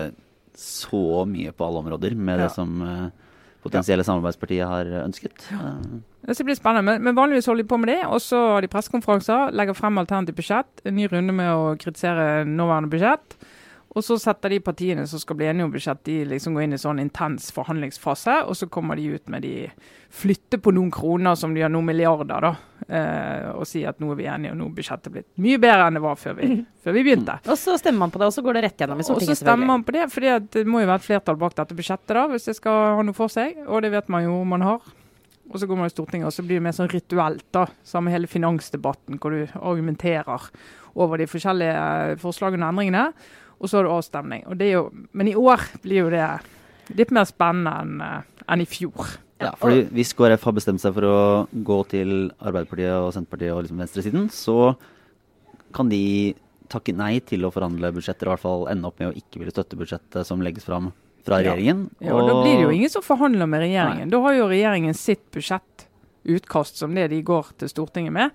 så 0.57 1.25
mye 1.29 1.51
på 1.55 1.65
alle 1.65 1.83
områder 1.83 2.15
med 2.15 2.39
ja. 2.39 2.45
det 2.45 2.53
som 2.55 2.81
uh, 2.81 3.09
potensielle 3.63 4.05
samarbeidspartiet 4.07 4.67
har 4.67 4.89
ønsket. 5.03 5.49
Ja. 5.51 5.73
Det 6.29 6.45
blir 6.45 6.57
spennende, 6.57 6.85
men, 6.91 7.03
men, 7.03 7.17
vanligvis 7.17 7.47
holder 7.49 7.63
de 7.63 7.71
på 7.71 7.79
med 7.81 7.91
det. 7.93 8.01
Og 8.07 8.21
så 8.23 8.39
har 8.55 8.63
de 8.63 8.71
pressekonferanser, 8.71 9.53
legger 9.55 9.77
frem 9.77 9.97
alternativt 10.01 10.39
budsjett. 10.39 10.83
En 10.85 10.95
ny 10.97 11.07
runde 11.11 11.35
med 11.35 11.51
å 11.53 11.73
kritisere 11.79 12.45
nåværende 12.47 12.91
budsjett. 12.91 13.39
Og 13.98 14.03
så 14.05 14.19
setter 14.22 14.53
de 14.53 14.60
partiene 14.62 15.03
som 15.10 15.22
skal 15.22 15.38
bli 15.39 15.48
enige 15.50 15.65
om 15.65 15.72
budsjett, 15.74 16.03
de 16.05 16.19
liksom 16.29 16.53
går 16.53 16.67
inn 16.67 16.75
i 16.77 16.81
sånn 16.81 17.01
intens 17.01 17.48
forhandlingsfase. 17.55 18.36
Og 18.46 18.58
så 18.58 18.67
kommer 18.69 19.00
de 19.00 19.08
ut 19.15 19.31
med 19.34 19.41
de 19.41 19.53
flytter 20.13 20.62
på 20.62 20.74
noen 20.77 20.91
kroner 20.93 21.38
som 21.38 21.55
de 21.55 21.63
har 21.65 21.72
noen 21.74 21.88
milliarder, 21.89 22.46
da. 22.46 22.51
Eh, 22.86 23.48
og 23.55 23.65
sier 23.69 23.89
at 23.89 24.00
nå 24.01 24.12
er 24.13 24.19
vi 24.19 24.27
enige, 24.29 24.53
og 24.53 24.60
nå 24.62 24.67
er 24.69 24.75
budsjettet 24.77 25.13
blitt 25.13 25.27
mye 25.41 25.58
bedre 25.62 25.89
enn 25.89 25.98
det 25.98 26.03
var 26.05 26.22
før 26.22 26.38
vi, 26.38 26.51
før 26.86 26.98
vi 27.00 27.05
begynte. 27.08 27.39
Og 27.50 27.58
så 27.58 27.79
stemmer 27.81 28.05
man 28.05 28.13
på 28.13 28.22
det, 28.22 28.29
og 28.29 28.38
så 28.38 28.46
går 28.46 28.60
det 28.60 28.65
rett 28.67 28.86
gjennom 28.86 29.01
i 29.01 29.08
Og 29.10 29.25
så 29.25 29.38
stemmer 29.41 29.72
man 29.74 29.86
på 29.88 29.98
det, 29.98 30.05
for 30.13 30.29
det 30.53 30.65
må 30.69 30.84
jo 30.84 30.91
være 30.91 31.01
et 31.01 31.10
flertall 31.10 31.41
bak 31.41 31.58
dette 31.58 31.77
budsjettet 31.77 32.13
da, 32.19 32.27
hvis 32.29 32.50
det 32.51 32.58
skal 32.62 33.00
ha 33.00 33.05
noe 33.05 33.17
for 33.17 33.34
seg. 33.34 33.58
Og 33.65 33.81
det 33.86 33.93
vet 33.98 34.13
man 34.13 34.29
jo 34.29 34.38
man 34.53 34.65
har. 34.69 34.86
Og 35.50 35.58
så 35.58 35.65
går 35.65 35.79
man 35.79 35.89
i 35.89 35.93
Stortinget, 35.93 36.29
og 36.29 36.34
så 36.34 36.46
blir 36.46 36.60
det 36.60 36.67
mer 36.67 36.77
sånn 36.77 36.91
rituelt, 36.91 37.48
da. 37.55 37.65
Sammen 37.81 38.12
med 38.12 38.19
hele 38.19 38.29
finansdebatten, 38.29 39.17
hvor 39.17 39.34
du 39.34 39.48
argumenterer 39.58 40.50
over 41.00 41.22
de 41.22 41.25
forskjellige 41.29 41.74
eh, 41.74 42.17
forslagene 42.22 42.65
og 42.65 42.74
endringene. 42.74 43.05
Og 43.59 43.67
så 43.69 43.77
har 43.79 43.83
du 43.87 43.91
avstemning. 43.91 44.45
Og 44.47 44.57
det 44.57 44.69
er 44.69 44.77
jo, 44.79 44.85
men 45.13 45.27
i 45.27 45.35
år 45.35 45.59
blir 45.83 46.05
jo 46.05 46.09
det 46.13 46.25
litt 46.97 47.11
mer 47.11 47.25
spennende 47.29 47.73
enn 47.81 47.99
eh, 48.01 48.21
enn 48.49 48.63
i 48.63 48.65
fjor. 48.65 49.17
Ja, 49.39 49.51
fordi 49.55 49.85
Hvis 49.93 50.11
KrF 50.17 50.43
har 50.43 50.55
bestemt 50.57 50.81
seg 50.81 50.93
for 50.95 51.05
å 51.07 51.17
gå 51.53 51.75
til 51.91 52.31
Arbeiderpartiet 52.41 52.95
og 52.97 53.11
Senterpartiet 53.15 53.53
og 53.53 53.61
liksom 53.63 53.79
venstresiden, 53.79 54.25
så 54.33 54.73
kan 55.75 55.87
de 55.91 56.33
takke 56.69 56.93
nei 56.97 57.19
til 57.25 57.45
å 57.45 57.51
forhandle 57.53 57.91
budsjetter, 57.95 58.27
og 58.27 58.31
i 58.31 58.35
hvert 58.35 58.43
fall 58.43 58.65
ende 58.73 58.89
opp 58.89 58.99
med 58.99 59.11
å 59.11 59.15
ikke 59.17 59.39
ville 59.41 59.53
støtte 59.53 59.77
budsjettet 59.79 60.27
som 60.27 60.41
legges 60.43 60.65
fram 60.67 60.91
fra 61.25 61.39
Ja. 61.39 61.53
regjeringen. 61.53 61.89
Ja, 62.01 62.13
og 62.15 62.27
Da 62.27 62.33
blir 62.41 62.57
det 62.57 62.63
jo 62.65 62.69
ingen 62.73 62.89
som 62.89 63.01
forhandler 63.05 63.47
med 63.47 63.61
regjeringen. 63.61 64.09
Da 64.09 64.19
har 64.21 64.33
jo 64.33 64.47
regjeringen 64.49 64.93
sitt 64.95 65.29
budsjettutkast 65.31 66.75
som 66.77 66.93
det 66.95 67.09
de 67.09 67.21
går 67.21 67.53
til 67.57 67.69
Stortinget 67.69 68.11
med. 68.13 68.31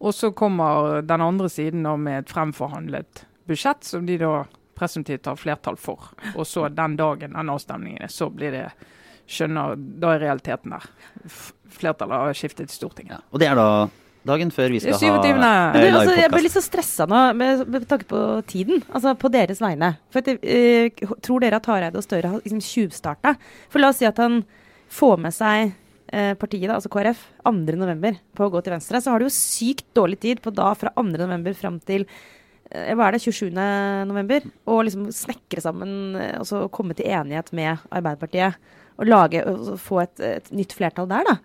Og 0.00 0.12
så 0.12 0.32
kommer 0.34 1.00
den 1.06 1.20
andre 1.20 1.48
siden 1.48 1.82
da 1.82 1.96
med 1.96 2.24
et 2.24 2.32
fremforhandlet 2.32 3.24
budsjett, 3.48 3.84
som 3.84 4.06
de 4.06 4.18
da 4.18 4.44
presumptivt 4.76 5.28
har 5.30 5.40
flertall 5.40 5.78
for. 5.80 6.12
Og 6.34 6.46
så 6.48 6.68
den 6.72 6.96
dagen 7.00 7.36
den 7.36 7.52
avstemningen 7.54 8.04
er, 8.04 8.12
så 8.12 8.30
blir 8.32 8.54
det 8.54 8.68
skjønner, 9.30 9.76
Da 9.76 10.14
er 10.14 10.24
realiteten 10.26 10.74
der. 10.74 10.88
Flertallet 11.74 12.26
har 12.26 12.38
skiftet 12.38 12.68
til 12.68 12.76
Stortinget. 12.76 13.18
Ja, 13.18 13.22
og 13.30 13.40
det 13.40 13.50
er 13.50 13.58
da 13.58 13.68
dagen 14.24 14.50
før 14.54 14.72
vi 14.72 14.80
skal 14.80 14.96
Det 14.96 15.08
er 15.08 15.20
27.. 15.20 15.40
ha 15.44 15.52
eh, 15.76 15.84
du, 15.84 15.98
altså, 15.98 16.16
jeg 16.16 16.32
blir 16.32 16.44
litt 16.46 16.56
så 16.56 16.64
stressa 16.64 17.06
nå 17.08 17.22
med, 17.36 17.64
med 17.68 17.86
tanke 17.88 18.08
på 18.08 18.20
tiden. 18.48 18.84
Altså 18.90 19.14
på 19.20 19.30
deres 19.32 19.60
vegne. 19.60 19.94
For 20.12 20.24
at, 20.24 20.44
uh, 20.44 21.14
Tror 21.24 21.44
dere 21.44 21.60
at 21.60 21.70
Hareide 21.70 22.00
og 22.00 22.06
Støre 22.06 22.32
har 22.32 22.44
liksom 22.44 22.62
tjuvstarta? 22.64 23.34
For 23.72 23.82
la 23.82 23.92
oss 23.92 24.00
si 24.00 24.08
at 24.08 24.20
han 24.22 24.42
får 24.94 25.20
med 25.20 25.34
seg 25.34 25.74
eh, 26.14 26.32
partiet, 26.38 26.68
da, 26.68 26.78
altså 26.78 26.92
KrF, 26.92 27.20
2.11. 27.44 28.20
på 28.36 28.46
å 28.46 28.52
gå 28.52 28.62
til 28.64 28.76
venstre. 28.76 29.00
Så 29.02 29.12
har 29.12 29.20
du 29.20 29.26
jo 29.26 29.34
sykt 29.34 29.86
dårlig 29.96 30.20
tid 30.22 30.42
på 30.44 30.52
da 30.54 30.70
fra 30.78 30.92
2.11. 30.96 31.50
fram 31.58 31.80
til 31.84 32.06
hva 32.94 33.08
er 33.08 33.16
det, 33.16 33.22
27.11. 33.24 34.48
Og 34.70 34.84
liksom 34.88 35.08
snekre 35.14 35.62
sammen 35.64 36.16
eh, 36.20 36.38
og 36.40 36.46
så 36.48 36.64
komme 36.74 36.96
til 36.98 37.06
enighet 37.10 37.52
med 37.56 37.78
Arbeiderpartiet. 37.90 38.56
Og 38.98 39.08
lage, 39.10 39.40
og 39.50 39.74
få 39.82 40.04
et, 40.04 40.20
et 40.22 40.50
nytt 40.54 40.74
flertall 40.78 41.08
der, 41.10 41.26
da. 41.26 41.38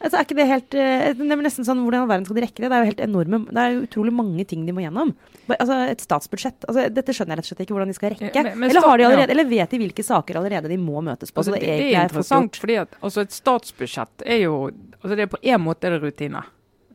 Altså, 0.00 0.16
er 0.16 0.24
ikke 0.24 0.36
det 0.38 0.46
helt 0.48 0.74
eh, 0.80 1.10
Det 1.12 1.26
er 1.28 1.40
nesten 1.44 1.66
sånn, 1.66 1.82
Hvordan 1.84 2.00
i 2.00 2.02
all 2.06 2.08
verden 2.08 2.24
skal 2.24 2.38
de 2.38 2.42
rekke 2.46 2.62
det? 2.62 2.70
Det 2.72 2.76
er 2.78 2.80
jo 2.80 2.88
helt 2.88 3.02
enorme 3.04 3.40
Det 3.50 3.60
er 3.60 3.74
jo 3.74 3.82
utrolig 3.84 4.14
mange 4.16 4.46
ting 4.48 4.62
de 4.64 4.72
må 4.72 4.80
gjennom. 4.80 5.10
Altså, 5.52 5.76
Et 5.92 6.00
statsbudsjett 6.00 6.64
altså, 6.64 6.86
Dette 6.96 7.12
skjønner 7.12 7.34
jeg 7.36 7.42
rett 7.42 7.44
og 7.44 7.50
slett 7.50 7.60
ikke 7.66 7.76
hvordan 7.76 7.92
de 7.92 7.96
skal 7.98 8.14
rekke. 8.14 8.30
Ja, 8.32 8.44
men- 8.46 8.56
men 8.62 8.72
eller, 8.72 8.86
har 8.88 8.96
de 8.96 9.04
allerede, 9.10 9.34
eller 9.36 9.50
vet 9.50 9.74
de 9.74 9.80
hvilke 9.82 10.06
saker 10.08 10.40
allerede 10.40 10.70
de 10.72 10.78
må 10.80 11.02
møtes 11.04 11.28
på? 11.30 11.42
Altså, 11.44 11.52
så 11.52 11.58
det, 11.60 11.66
det, 11.68 11.76
det 11.84 11.90
er 11.92 11.98
er 12.00 12.08
interessant, 12.08 12.56
for 12.56 12.64
fordi 12.64 12.78
at 12.80 12.96
altså, 13.02 13.26
et 13.28 13.36
statsbudsjett 13.36 14.24
er 14.24 14.40
jo 14.46 14.54
altså 15.02 15.14
det 15.20 15.26
er 15.26 15.32
På 15.36 15.42
en 15.52 15.60
måte 15.68 15.84
er 15.90 15.98
det 15.98 16.02
rutine. 16.08 16.42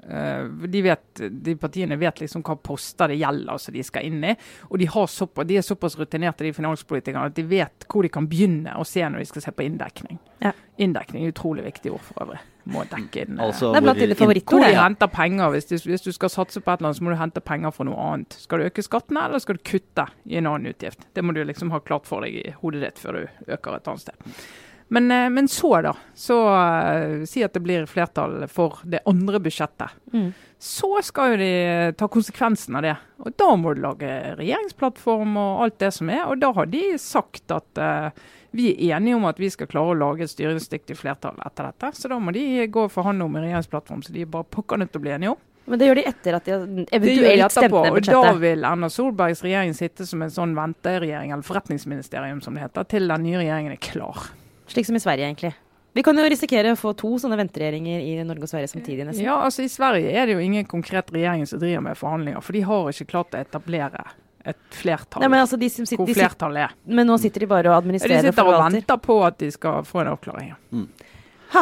Eh, 0.10 0.44
de, 0.68 0.82
vet, 0.86 1.22
de 1.32 1.56
partiene 1.58 1.98
vet 1.98 2.20
liksom 2.22 2.44
hva 2.46 2.56
poster 2.62 3.10
det 3.10 3.18
gjelder 3.18 3.58
som 3.62 3.74
de 3.74 3.84
skal 3.86 4.06
inn 4.06 4.24
i. 4.24 4.36
Og 4.70 4.78
de, 4.80 4.86
har 4.94 5.08
såpass, 5.10 5.48
de 5.50 5.58
er 5.58 5.66
såpass 5.66 5.98
rutinerte, 5.98 6.46
de 6.46 6.54
finanspolitikerne, 6.54 7.32
at 7.32 7.38
de 7.38 7.46
vet 7.50 7.88
hvor 7.90 8.06
de 8.06 8.12
kan 8.14 8.28
begynne 8.30 8.76
å 8.78 8.86
se 8.86 9.02
når 9.02 9.24
de 9.24 9.30
skal 9.32 9.48
se 9.48 9.54
på 9.56 9.66
inndekning. 9.66 10.20
Ja. 10.44 10.52
Inndekning 10.78 11.26
er 11.26 11.34
utrolig 11.34 11.64
viktig 11.66 11.94
ord 11.96 12.04
for 12.06 12.26
øvrig. 12.26 12.42
Må 12.70 12.82
dekke 12.90 13.24
inn 13.24 13.40
eh, 13.40 13.46
Altså, 13.46 13.72
Det 13.74 13.80
er 13.80 13.86
blant 13.86 14.02
dine 14.02 14.18
favorittord. 14.20 14.60
hvor 14.60 14.68
de 14.70 14.78
henter 14.78 15.10
penger. 15.14 15.50
Hvis 15.56 15.70
du, 15.70 15.76
hvis 15.90 16.06
du 16.06 16.12
skal 16.14 16.34
satse 16.34 16.62
på 16.62 16.72
et 16.72 16.80
eller 16.82 16.92
annet, 16.92 17.00
så 17.00 17.08
må 17.08 17.14
du 17.16 17.20
hente 17.22 17.42
penger 17.46 17.74
fra 17.74 17.88
noe 17.90 18.06
annet. 18.12 18.38
Skal 18.46 18.62
du 18.62 18.70
øke 18.70 18.86
skattene, 18.86 19.26
eller 19.26 19.42
skal 19.42 19.58
du 19.58 19.66
kutte 19.66 20.08
i 20.26 20.38
en 20.38 20.50
annen 20.52 20.74
utgift? 20.74 21.08
Det 21.14 21.26
må 21.26 21.34
du 21.34 21.42
liksom 21.46 21.74
ha 21.74 21.82
klart 21.82 22.06
for 22.10 22.26
deg 22.26 22.38
i 22.44 22.54
hodet 22.62 22.86
ditt 22.86 23.02
før 23.02 23.22
du 23.22 23.52
øker 23.58 23.80
et 23.80 23.90
annet 23.94 24.06
sted. 24.06 24.38
Men, 24.88 25.12
eh, 25.12 25.30
men 25.30 25.48
så, 25.48 25.82
da. 25.82 25.96
Så 26.14 26.38
uh, 26.50 27.24
si 27.26 27.44
at 27.44 27.54
det 27.54 27.64
blir 27.66 27.88
flertall 27.90 28.46
for 28.52 28.84
det 28.86 29.02
andre 29.10 29.42
budsjettet. 29.42 29.98
Mm. 30.14 30.30
Så 30.62 30.92
skal 31.04 31.34
jo 31.34 31.42
de 31.42 31.52
ta 31.98 32.08
konsekvensen 32.12 32.78
av 32.78 32.86
det. 32.86 32.96
Og 33.26 33.34
da 33.38 33.50
må 33.58 33.74
du 33.74 33.82
lage 33.84 34.12
regjeringsplattform 34.38 35.38
og 35.42 35.66
alt 35.66 35.80
det 35.82 35.92
som 35.98 36.12
er. 36.14 36.24
Og 36.30 36.40
da 36.42 36.54
har 36.56 36.70
de 36.70 36.84
sagt 37.02 37.54
at 37.56 37.82
uh, 37.82 38.14
vi 38.56 38.70
er 38.72 38.96
enige 39.00 39.18
om 39.18 39.26
at 39.28 39.42
vi 39.42 39.50
skal 39.52 39.68
klare 39.72 39.96
å 39.96 39.98
lage 40.00 40.24
et 40.26 40.32
styringsdyktig 40.32 40.96
flertall 41.00 41.42
etter 41.44 41.72
dette. 41.72 41.92
Så 41.98 42.12
da 42.12 42.22
må 42.22 42.34
de 42.36 42.46
gå 42.72 42.86
og 42.86 42.94
forhandle 42.94 43.28
om 43.28 43.36
en 43.36 43.48
regjeringsplattform 43.48 44.06
som 44.06 44.16
de 44.16 44.24
er 44.24 44.32
bare 44.32 44.48
pokker 44.48 44.80
nødt 44.80 44.94
til 44.94 45.02
å 45.02 45.08
bli 45.08 45.16
enige 45.18 45.36
om. 45.36 45.44
Men 45.66 45.82
det 45.82 45.88
gjør 45.90 45.98
de 45.98 46.06
etter 46.12 46.36
at 46.38 46.46
de 46.46 46.54
har 46.54 46.64
eventuelt 46.94 47.54
stemt 47.56 47.74
ned 47.74 47.96
Og 47.98 48.06
da 48.06 48.34
vil 48.38 48.66
Erna 48.70 48.90
Solbergs 48.94 49.42
regjering 49.42 49.74
sitte 49.74 50.06
som 50.06 50.22
en 50.22 50.34
sånn 50.34 50.54
venteregjering, 50.58 51.34
eller 51.34 51.46
forretningsministerium 51.46 52.44
som 52.46 52.54
det 52.54 52.68
heter, 52.68 52.86
til 52.92 53.10
den 53.10 53.26
nye 53.26 53.40
regjeringen 53.42 53.74
er 53.74 53.82
klar. 53.82 54.28
Slik 54.68 54.88
som 54.88 54.98
i 54.98 55.00
Sverige, 55.04 55.30
egentlig. 55.30 55.54
Vi 55.96 56.04
kan 56.04 56.18
jo 56.20 56.26
risikere 56.28 56.74
å 56.76 56.78
få 56.80 56.92
to 57.00 57.14
sånne 57.22 57.38
venteregjeringer 57.40 58.02
i 58.04 58.16
Norge 58.28 58.44
og 58.44 58.52
Sverige 58.52 58.68
samtidig. 58.68 59.06
nesten. 59.08 59.24
Ja, 59.24 59.38
altså 59.46 59.64
I 59.64 59.72
Sverige 59.72 60.12
er 60.12 60.28
det 60.28 60.36
jo 60.36 60.44
ingen 60.44 60.66
konkret 60.68 61.12
regjering 61.16 61.46
som 61.48 61.62
driver 61.62 61.86
med 61.86 61.98
forhandlinger, 61.98 62.44
for 62.44 62.58
de 62.58 62.64
har 62.68 62.90
ikke 62.92 63.08
klart 63.14 63.38
å 63.38 63.40
etablere 63.40 64.04
et 64.46 64.60
flertall. 64.76 65.24
Nei, 65.24 65.30
men, 65.32 65.40
altså, 65.42 65.58
de 65.58 65.70
som 65.72 65.88
sitter, 65.88 66.02
hvor 66.04 66.12
de 66.12 66.18
flertallet 66.18 66.68
er. 66.68 66.76
men 66.86 67.08
nå 67.08 67.16
sitter 67.22 67.46
de 67.46 67.48
bare 67.50 67.72
og 67.72 67.78
administrerer 67.80 68.28
og 68.28 68.34
sitter 68.36 68.50
og 68.50 68.58
og 68.58 68.66
venter 68.68 69.00
på 69.08 69.16
at 69.26 69.40
de 69.42 69.50
skal 69.56 69.88
få 69.88 70.04
en 70.04 70.12
avklaring. 70.12 70.52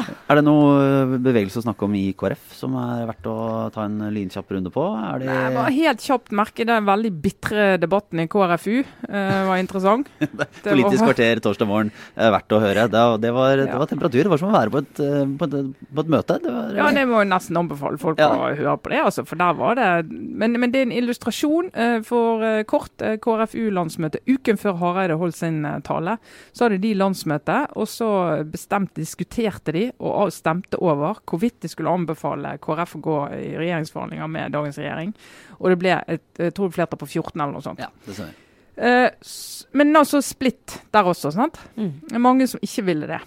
Er 0.01 0.39
det 0.39 0.43
noe 0.45 0.71
eh, 0.81 1.13
bevegelse 1.21 1.59
å 1.61 1.63
snakke 1.65 1.85
om 1.87 1.93
i 1.99 2.05
KrF 2.17 2.53
som 2.57 2.73
er 2.81 3.03
verdt 3.09 3.27
å 3.29 3.35
ta 3.75 3.83
en 3.85 3.99
lynkjapp 4.15 4.51
runde 4.55 4.71
på? 4.73 4.83
Er 4.97 5.19
det 5.21 5.27
Nei, 5.29 5.51
bare 5.55 5.73
helt 5.75 6.01
kjapt 6.05 6.31
merke 6.35 6.65
den 6.67 6.87
veldig 6.87 7.11
bitre 7.23 7.65
debatten 7.81 8.23
i 8.23 8.27
KrFU. 8.31 8.79
eh, 9.09 9.43
var 9.47 9.57
interessant. 9.61 10.07
Det 10.19 10.29
var- 10.37 10.71
Politisk 10.73 11.03
kvarter 11.05 11.41
torsdag 11.43 11.67
morgen 11.69 11.91
eh, 12.15 12.29
verdt 12.33 12.55
å 12.57 12.61
høre? 12.63 12.87
Det, 12.89 13.03
det, 13.23 13.33
var, 13.35 13.55
det 13.63 13.77
var 13.77 13.89
temperatur. 13.91 14.23
Det 14.23 14.31
var 14.33 14.41
som 14.41 14.49
å 14.51 14.55
være 14.57 14.73
på 14.73 14.81
et, 14.83 15.03
eh, 15.03 15.25
på 15.37 15.49
et, 15.49 15.57
på 15.93 16.05
et 16.05 16.11
møte. 16.17 16.39
Det 16.43 16.53
var, 16.55 16.73
Ja, 16.79 16.89
det 16.95 17.05
må 17.11 17.21
jeg 17.23 17.31
nesten 17.33 17.59
anbefale 17.63 17.99
folk 18.01 18.19
Ja. 18.23 18.31
å 18.33 18.49
høre 18.55 18.77
på 18.81 18.93
det. 18.93 19.01
Altså, 19.03 19.25
for 19.27 19.35
der 19.41 19.53
var 19.59 19.75
det 19.79 19.89
Men, 20.09 20.57
men 20.59 20.71
det 20.73 20.81
er 20.81 20.87
en 20.87 20.95
illustrasjon 20.97 21.69
eh, 21.75 21.99
for 22.07 22.41
eh, 22.43 22.63
kort 22.69 23.03
KrFU-landsmøte. 23.23 24.21
Uken 24.29 24.57
før 24.61 24.77
Hareide 24.81 25.17
holdt 25.19 25.37
sin 25.37 25.61
tale, 25.85 26.17
så 26.55 26.65
hadde 26.67 26.79
de 26.83 26.93
landsmøte, 26.97 27.59
og 27.77 27.87
så 27.91 28.09
bestemt 28.49 28.93
diskuterte 28.97 29.73
de 29.75 29.82
og 29.99 30.31
stemte 30.33 30.79
over 30.81 31.19
hvorvidt 31.29 31.59
de 31.63 31.69
skulle 31.71 31.91
anbefale 31.93 32.55
KrF 32.63 32.95
å 32.97 33.01
gå 33.05 33.17
i 33.37 33.51
regjeringsforhandlinger 33.59 34.31
med 34.31 34.51
dagens 34.55 34.77
regjering. 34.81 35.13
Og 35.59 35.69
det 35.73 35.79
ble 35.83 35.97
et 36.07 36.23
jeg 36.47 36.53
tror 36.57 36.71
flertall 36.75 37.01
på 37.03 37.09
14 37.09 37.35
eller 37.41 37.53
noe 37.57 37.65
sånt. 37.65 37.79
Ja, 37.83 37.89
det 38.05 38.15
stemmer. 38.17 38.39
Eh, 38.75 39.09
s- 39.21 39.67
men 39.73 39.93
altså 39.95 40.21
splitt 40.25 40.79
der 40.91 41.03
også, 41.11 41.31
sant? 41.35 41.59
Mm. 41.77 41.91
Mange 42.21 42.47
som 42.49 42.59
ikke 42.65 42.85
ville 42.87 43.07
det. 43.07 43.19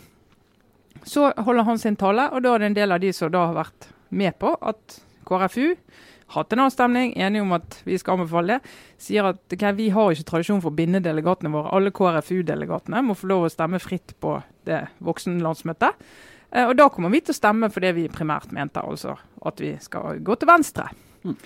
Så 1.06 1.28
holder 1.38 1.64
han 1.68 1.78
sin 1.78 1.96
tale, 1.96 2.30
og 2.32 2.42
da 2.42 2.54
er 2.54 2.58
det 2.64 2.66
en 2.72 2.74
del 2.80 2.92
av 2.92 3.00
de 3.00 3.12
som 3.14 3.30
da 3.30 3.46
har 3.46 3.54
vært 3.64 3.90
med 4.10 4.34
på 4.42 4.56
at 4.60 5.00
KrFU 5.26 5.76
hatt 6.34 6.52
en 6.56 6.64
avstemning, 6.64 7.12
enige 7.22 7.42
om 7.44 7.52
at 7.54 7.76
vi 7.86 7.94
skal 8.02 8.16
anbefale 8.18 8.56
det, 8.56 8.70
sier 8.98 9.28
at 9.28 9.38
okay, 9.54 9.70
vi 9.78 9.88
har 9.94 10.10
ikke 10.10 10.26
tradisjon 10.26 10.58
for 10.64 10.72
å 10.72 10.74
binde 10.74 10.98
delegatene 11.04 11.52
våre. 11.54 11.70
Alle 11.76 11.92
KrFU-delegatene 11.94 13.04
må 13.06 13.14
få 13.14 13.28
lov 13.30 13.46
å 13.46 13.50
stemme 13.52 13.78
fritt 13.78 14.16
på 14.18 14.32
det 14.66 14.80
voksenlandsmøtet. 15.06 15.94
Eh, 16.56 16.64
og 16.64 16.74
da 16.78 16.88
kommer 16.92 17.12
vi 17.12 17.20
til 17.20 17.34
å 17.34 17.38
stemme 17.38 17.70
for 17.72 17.84
det 17.84 17.92
vi 17.98 18.08
primært 18.12 18.54
mente, 18.56 18.80
altså 18.80 19.18
at 19.46 19.62
vi 19.62 19.76
skal 19.82 20.22
gå 20.24 20.38
til 20.40 20.50
venstre. 20.50 20.88
Mm. 21.26 21.36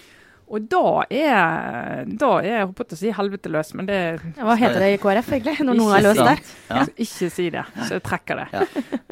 Og 0.50 0.64
da 0.66 0.86
er, 1.14 2.08
da 2.18 2.30
er 2.40 2.48
jeg 2.48 2.64
holdt 2.64 2.78
på 2.80 2.84
å 2.96 2.98
si 2.98 3.12
helvete 3.14 3.50
løs, 3.54 3.68
men 3.78 3.86
det 3.86 3.98
Ja, 4.18 4.46
Hva 4.48 4.56
heter 4.58 4.82
det 4.82 4.88
i 4.96 4.98
KrF, 4.98 5.28
egentlig? 5.36 5.54
Når 5.62 5.78
noe 5.78 5.92
er 5.94 6.04
løst 6.08 6.22
der? 6.26 6.42
Ja. 6.66 6.82
ikke 7.04 7.28
si 7.30 7.46
det, 7.54 7.62
så 7.84 8.00
jeg 8.00 8.04
trekker 8.08 8.40
det. 8.40 8.46
Ja. 8.56 8.64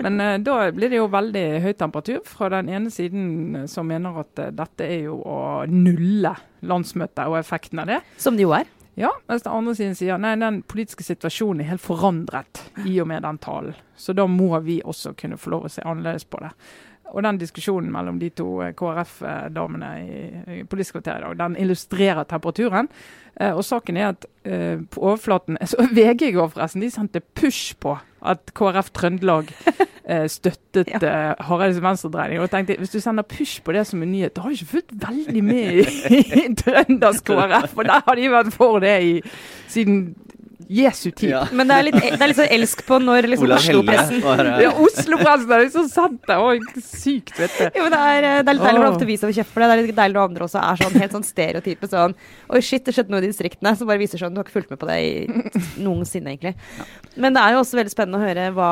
Men 0.02 0.18
uh, 0.18 0.32
da 0.42 0.56
blir 0.74 0.90
det 0.90 0.98
jo 0.98 1.06
veldig 1.12 1.44
høy 1.62 1.70
temperatur 1.78 2.24
fra 2.26 2.50
den 2.56 2.72
ene 2.74 2.90
siden 2.90 3.62
eh, 3.62 3.68
som 3.70 3.86
mener 3.86 4.18
at 4.24 4.42
uh, 4.42 4.50
dette 4.64 4.86
er 4.86 5.06
jo 5.06 5.20
å 5.22 5.38
nulle 5.70 6.34
landsmøtet 6.66 7.30
og 7.30 7.38
effekten 7.38 7.84
av 7.84 7.94
det. 7.94 8.00
Som 8.18 8.38
det 8.38 8.48
jo 8.48 8.56
er. 8.58 8.66
Ja, 8.98 9.12
mens 9.30 9.44
den 9.44 9.52
andre 9.54 9.76
siden 9.78 9.94
sier 9.94 10.18
nei, 10.18 10.32
den 10.40 10.62
politiske 10.66 11.04
situasjonen 11.06 11.62
er 11.62 11.68
helt 11.70 11.84
forandret 11.84 12.64
i 12.82 12.96
og 12.98 13.06
med 13.06 13.22
den 13.22 13.38
talen. 13.38 13.76
Så 13.94 14.14
da 14.16 14.24
må 14.26 14.50
vi 14.64 14.80
også 14.82 15.12
kunne 15.18 15.38
få 15.38 15.52
lov 15.54 15.68
å 15.68 15.70
se 15.70 15.84
annerledes 15.86 16.26
på 16.26 16.40
det. 16.42 16.50
Og 17.08 17.22
den 17.22 17.38
diskusjonen 17.40 17.92
mellom 17.94 18.18
de 18.20 18.28
to 18.36 18.48
eh, 18.64 18.74
KrF-damene 18.76 19.92
i, 20.02 20.58
Politisk 20.68 20.98
kvarter 20.98 21.22
i 21.22 21.24
dag, 21.24 21.38
den 21.38 21.56
illustrerer 21.62 22.26
temperaturen. 22.28 22.90
Eh, 23.38 23.54
og 23.54 23.62
saken 23.64 23.96
er 23.96 24.10
at 24.10 24.26
eh, 24.42 24.82
på 24.82 25.04
overflaten 25.06 25.60
så 25.70 25.86
VG 25.88 26.28
i 26.28 26.34
går 26.36 26.50
forresten, 26.56 26.84
de 26.84 26.90
sendte 26.92 27.22
push 27.38 27.78
på 27.80 27.96
at 28.18 28.52
KrF 28.58 28.90
Trøndelag 28.98 29.54
støttet 30.28 30.88
Ja. 30.88 31.32
uh, 31.32 31.44
Hareides 31.46 31.82
venstredreining. 31.82 32.40
Og 32.40 32.50
tenkte, 32.50 32.76
Hvis 32.78 32.90
du 32.90 33.00
sender 33.00 33.22
push 33.22 33.62
på 33.62 33.72
det 33.72 33.86
som 33.86 34.02
en 34.02 34.12
nyhet, 34.12 34.36
da 34.36 34.40
har 34.40 34.48
du 34.48 34.54
ikke 34.56 34.66
fulgt 34.66 34.92
veldig 35.08 35.44
med 35.44 35.72
i, 35.72 35.84
i 36.16 36.54
Trønders 36.62 37.20
KrF. 37.20 37.74
For 37.74 37.82
der 37.82 38.02
har 38.06 38.14
de 38.14 38.30
vært 38.32 38.52
for 38.54 38.78
det 38.78 38.94
i, 39.04 39.20
siden 39.68 40.14
Jesu 40.68 41.10
tid. 41.16 41.30
Ja. 41.30 41.42
Men 41.56 41.70
det 41.70 41.76
er 41.80 41.84
litt, 41.86 41.96
det 41.96 42.18
er 42.20 42.28
litt 42.30 42.36
sånn 42.38 42.50
elsk 42.58 42.82
på 42.86 42.98
når 43.00 43.28
liksom 43.32 43.52
Oslo-pressen. 43.56 44.20
Ja, 44.64 44.72
Oslo-pressen 44.84 45.52
er 45.56 45.62
liksom 45.64 45.86
sant, 45.88 46.18
det. 46.28 46.36
Oi, 46.36 46.58
sykt, 46.84 47.32
vet 47.40 47.54
du. 47.56 47.64
Ja, 47.78 47.84
men 47.86 47.94
det 47.94 48.00
er, 48.00 48.26
eh, 48.28 48.36
det 48.44 48.52
er 48.52 48.58
litt 48.58 48.66
deilig 48.68 48.82
å 48.84 48.90
ofte 48.92 49.08
vise 49.08 49.24
over 49.24 49.36
kjeft 49.38 49.54
for 49.54 49.64
det. 49.64 49.68
Det 49.70 49.76
er 49.78 49.86
litt 49.88 49.98
deilig 50.00 50.18
når 50.18 50.28
andre 50.28 50.48
også 50.48 50.60
er 50.60 50.82
sånn 50.82 50.98
helt 51.00 51.16
sånn 51.16 51.24
stereotype 51.28 51.88
sånn 51.92 52.16
Oi, 52.52 52.60
shit, 52.64 52.84
det 52.84 52.94
skjedde 52.96 53.12
noe 53.14 53.22
i 53.24 53.30
distriktene. 53.30 53.72
Som 53.80 53.88
bare 53.90 54.02
viser 54.02 54.20
sånn 54.20 54.36
Du 54.36 54.42
har 54.42 54.46
ikke 54.48 54.56
fulgt 54.58 54.74
med 54.74 54.80
på 54.82 54.90
det 54.90 54.98
i 55.00 55.48
noensinne, 55.86 56.34
egentlig. 56.36 56.54
Men 57.16 57.36
det 57.36 57.42
er 57.46 57.56
jo 57.56 57.62
også 57.64 57.80
veldig 57.80 57.94
spennende 57.94 58.20
å 58.20 58.26
høre 58.28 58.50
hva 58.56 58.70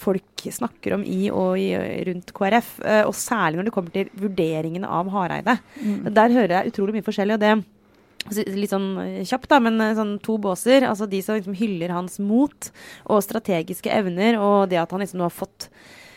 folk 0.00 0.48
snakker 0.54 0.96
om 0.98 1.04
i 1.08 1.28
og 1.32 1.54
i, 1.60 1.70
rundt 2.08 2.32
KrF. 2.36 2.74
eh, 2.84 3.02
Og 3.08 3.14
særlig 3.16 3.60
når 3.60 3.68
det 3.70 3.76
kommer 3.76 3.94
til 3.94 4.10
vurderingene 4.20 4.88
av 4.88 5.08
Hareide. 5.12 5.58
Der 6.08 6.34
hører 6.40 6.58
jeg 6.60 6.72
utrolig 6.74 6.98
mye 6.98 7.06
forskjellig, 7.06 7.36
og 7.38 7.44
det 7.44 7.54
Litt 8.32 8.72
sånn 8.72 8.94
eh, 9.02 9.24
kjapt, 9.28 9.50
da, 9.50 9.58
men 9.60 9.80
eh, 9.84 9.96
sånn 9.98 10.16
to 10.24 10.38
båser. 10.40 10.86
Altså 10.88 11.08
de 11.10 11.20
som 11.24 11.36
liksom 11.36 11.56
hyller 11.58 11.92
hans 11.92 12.16
mot 12.22 12.70
og 13.04 13.20
strategiske 13.24 13.92
evner, 13.92 14.38
og 14.40 14.70
det 14.72 14.80
at 14.80 14.94
han 14.94 15.04
liksom 15.04 15.20
nå 15.20 15.28
har 15.28 15.34
fått 15.34 15.68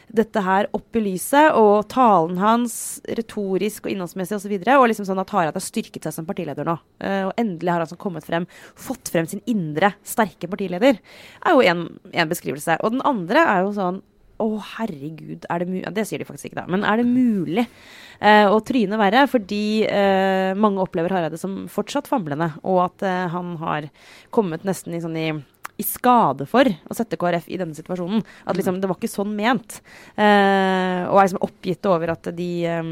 dette 0.08 0.40
her 0.40 0.70
opp 0.76 0.96
i 0.96 1.02
lyset, 1.04 1.52
og 1.60 1.90
talen 1.92 2.38
hans 2.40 2.76
retorisk 3.18 3.86
og 3.86 3.92
innholdsmessig 3.92 4.38
osv. 4.38 4.54
Og, 4.56 4.64
så 4.64 4.78
og 4.78 4.88
liksom 4.92 5.08
sånn 5.10 5.20
at 5.20 5.34
Hareide 5.36 5.60
har 5.60 5.66
styrket 5.66 6.08
seg 6.08 6.16
som 6.16 6.28
partileder 6.30 6.68
nå. 6.68 6.78
Eh, 7.04 7.24
og 7.28 7.34
endelig 7.42 7.74
har 7.74 7.84
han 7.84 7.92
sånn 7.92 8.02
kommet 8.02 8.28
frem, 8.28 8.48
fått 8.80 9.12
frem 9.12 9.28
sin 9.28 9.44
indre 9.52 9.92
sterke 10.08 10.48
partileder. 10.48 11.02
er 11.44 11.58
jo 11.58 11.66
en 11.68 12.32
beskrivelse. 12.32 12.80
Og 12.84 12.96
den 12.96 13.04
andre 13.08 13.44
er 13.44 13.66
jo 13.66 13.76
sånn 13.76 14.00
å, 14.44 14.48
herregud, 14.78 15.48
er 15.50 15.64
det 15.64 15.70
mulig 15.70 15.94
Det 15.96 16.06
sier 16.08 16.22
de 16.22 16.28
faktisk 16.28 16.50
ikke, 16.50 16.62
da. 16.62 16.68
Men 16.72 16.86
er 16.88 17.02
det 17.02 17.08
mulig 17.10 17.66
eh, 17.66 18.46
å 18.46 18.60
tryne 18.66 19.00
verre? 19.02 19.26
Fordi 19.32 19.64
eh, 19.90 20.52
mange 20.58 20.84
opplever 20.84 21.16
Hareide 21.16 21.40
som 21.42 21.66
fortsatt 21.72 22.10
famlende, 22.10 22.52
og 22.68 22.84
at 22.86 23.08
eh, 23.08 23.26
han 23.34 23.56
har 23.62 23.90
kommet 24.36 24.68
nesten 24.68 24.98
i 24.98 25.02
sånn 25.04 25.18
i 25.20 25.30
i 25.78 25.86
skade 25.86 26.48
for 26.50 26.66
å 26.66 26.96
sette 26.98 27.18
KrF 27.22 27.46
i 27.54 27.58
denne 27.62 27.76
situasjonen. 27.78 28.24
At 28.50 28.58
liksom, 28.58 28.80
det 28.82 28.90
var 28.90 28.98
ikke 28.98 29.12
sånn 29.12 29.36
ment. 29.38 29.80
Eh, 30.18 31.04
og 31.06 31.20
er 31.22 31.28
liksom 31.28 31.44
oppgitt 31.46 31.86
over 31.90 32.12
at 32.16 32.30
de 32.36 32.48
eh, 32.66 32.90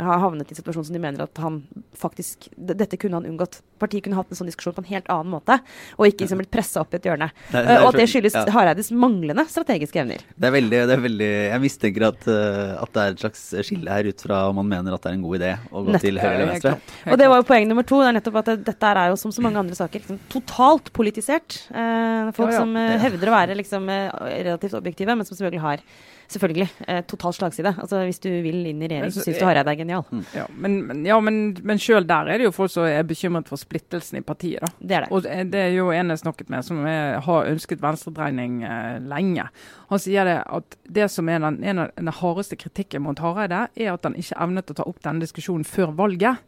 har 0.00 0.22
havnet 0.22 0.48
i 0.48 0.54
en 0.56 0.60
situasjon 0.62 0.86
som 0.88 0.96
de 0.96 1.02
mener 1.02 1.24
at 1.26 1.40
han 1.42 1.60
faktisk 1.98 2.48
Dette 2.56 2.96
kunne 3.00 3.18
han 3.18 3.26
unngått. 3.28 3.60
Partiet 3.78 4.04
kunne 4.06 4.16
hatt 4.18 4.30
en 4.32 4.38
sånn 4.38 4.48
diskusjon 4.48 4.74
på 4.76 4.82
en 4.84 4.88
helt 4.90 5.08
annen 5.12 5.30
måte, 5.34 5.58
og 5.98 6.06
ikke 6.08 6.24
liksom 6.24 6.40
blitt 6.40 6.50
pressa 6.54 6.80
opp 6.82 6.94
i 6.94 6.98
et 6.98 7.06
hjørne. 7.10 7.28
Nei, 7.52 7.60
er- 7.62 7.68
Eh, 7.68 7.82
og 7.84 7.90
at 7.92 7.98
det 8.00 8.06
skyldes 8.10 8.34
ja. 8.34 8.44
Hareides 8.54 8.88
manglende 8.90 9.44
strategiske 9.50 10.00
evner. 10.00 10.22
Det 10.38 10.48
er 10.48 10.54
veldig, 10.54 10.80
det 10.88 10.94
er 10.96 11.02
veldig 11.04 11.28
Jeg 11.28 11.60
mistenker 11.62 12.06
at, 12.08 12.26
eh, 12.32 12.72
at 12.82 12.92
det 12.94 13.02
er 13.04 13.12
et 13.12 13.22
slags 13.22 13.42
skille 13.68 13.92
her 13.92 14.08
ut 14.08 14.24
fra 14.24 14.40
om 14.48 14.56
man 14.62 14.68
mener 14.72 14.94
at 14.96 15.02
det 15.04 15.10
er 15.12 15.18
en 15.18 15.22
god 15.26 15.36
idé 15.40 15.52
å 15.70 15.84
gå 15.84 15.92
Nettopp. 15.92 16.06
til 16.08 16.18
høyre 16.22 16.34
eller 16.38 16.52
venstre. 16.54 16.74
Og 17.12 17.18
det 17.20 17.28
var 17.28 17.42
jo 17.42 17.46
poeng 17.52 17.68
nummer 17.68 17.86
to. 17.86 18.00
Det 18.00 18.08
er 18.08 18.16
nettopp 18.18 18.40
at 18.40 18.50
det, 18.54 18.56
dette 18.72 18.92
er 18.94 19.12
jo 19.12 19.20
som 19.20 19.34
så 19.36 19.44
mange 19.44 19.60
andre 19.62 19.76
saker 19.78 20.00
liksom, 20.00 20.18
totalt 20.32 20.90
politisert. 20.96 21.60
Eh, 21.74 21.97
folk 22.36 22.52
Ja, 22.52 22.58
ja. 22.58 22.60
som 22.62 22.76
eh, 22.76 22.98
hevder 23.02 23.30
å 23.30 23.34
være 23.34 23.58
liksom, 23.58 23.88
eh, 23.92 24.08
relativt 24.44 24.78
objektive, 24.78 25.16
men 25.16 25.26
som 25.28 25.36
selvfølgelig 25.36 25.64
har 25.64 25.82
selvfølgelig 26.28 26.68
eh, 26.86 27.00
total 27.08 27.32
slagside. 27.32 27.72
Altså 27.80 28.02
Hvis 28.04 28.20
du 28.20 28.28
vil 28.44 28.66
inn 28.68 28.82
i 28.82 28.88
regjering, 28.90 29.12
så 29.14 29.24
syns 29.24 29.38
du 29.40 29.46
Hareide 29.46 29.72
er 29.72 29.80
genial. 29.80 30.04
Ja, 30.36 30.44
men, 30.52 30.78
men, 30.86 31.00
ja, 31.08 31.16
men, 31.24 31.38
men 31.64 31.80
sjøl 31.80 32.06
der 32.08 32.28
er 32.28 32.40
det 32.40 32.48
jo 32.48 32.54
folk 32.54 32.72
som 32.72 32.84
er 32.88 33.06
bekymret 33.08 33.48
for 33.48 33.60
splittelsen 33.60 34.20
i 34.20 34.24
partiet. 34.24 34.60
da. 34.64 34.72
Det 34.78 34.98
er 34.98 35.06
det. 35.06 35.12
Og 35.14 35.24
det 35.24 35.38
det 35.54 35.62
er 35.70 35.72
jo 35.78 35.88
en 35.94 36.12
jeg 36.12 36.20
snakket 36.20 36.50
med 36.52 36.66
som 36.66 36.84
er, 36.86 37.18
har 37.24 37.48
ønsket 37.48 37.80
venstredreining 37.82 38.60
eh, 38.68 38.98
lenge. 39.08 39.48
Han 39.88 40.02
sier 40.04 40.28
det 40.28 40.38
at 40.44 40.76
det 40.98 41.08
som 41.12 41.28
er 41.32 41.40
den, 41.44 41.62
en 41.64 41.84
av 41.86 41.94
den 41.96 42.12
hardeste 42.20 42.58
kritikken 42.60 43.06
mot 43.06 43.18
Hareide, 43.24 43.66
er 43.76 43.94
at 43.94 44.04
han 44.04 44.18
ikke 44.18 44.36
evnet 44.44 44.74
å 44.74 44.76
ta 44.76 44.86
opp 44.88 45.00
denne 45.04 45.24
diskusjonen 45.24 45.64
før 45.64 45.94
valget. 45.96 46.44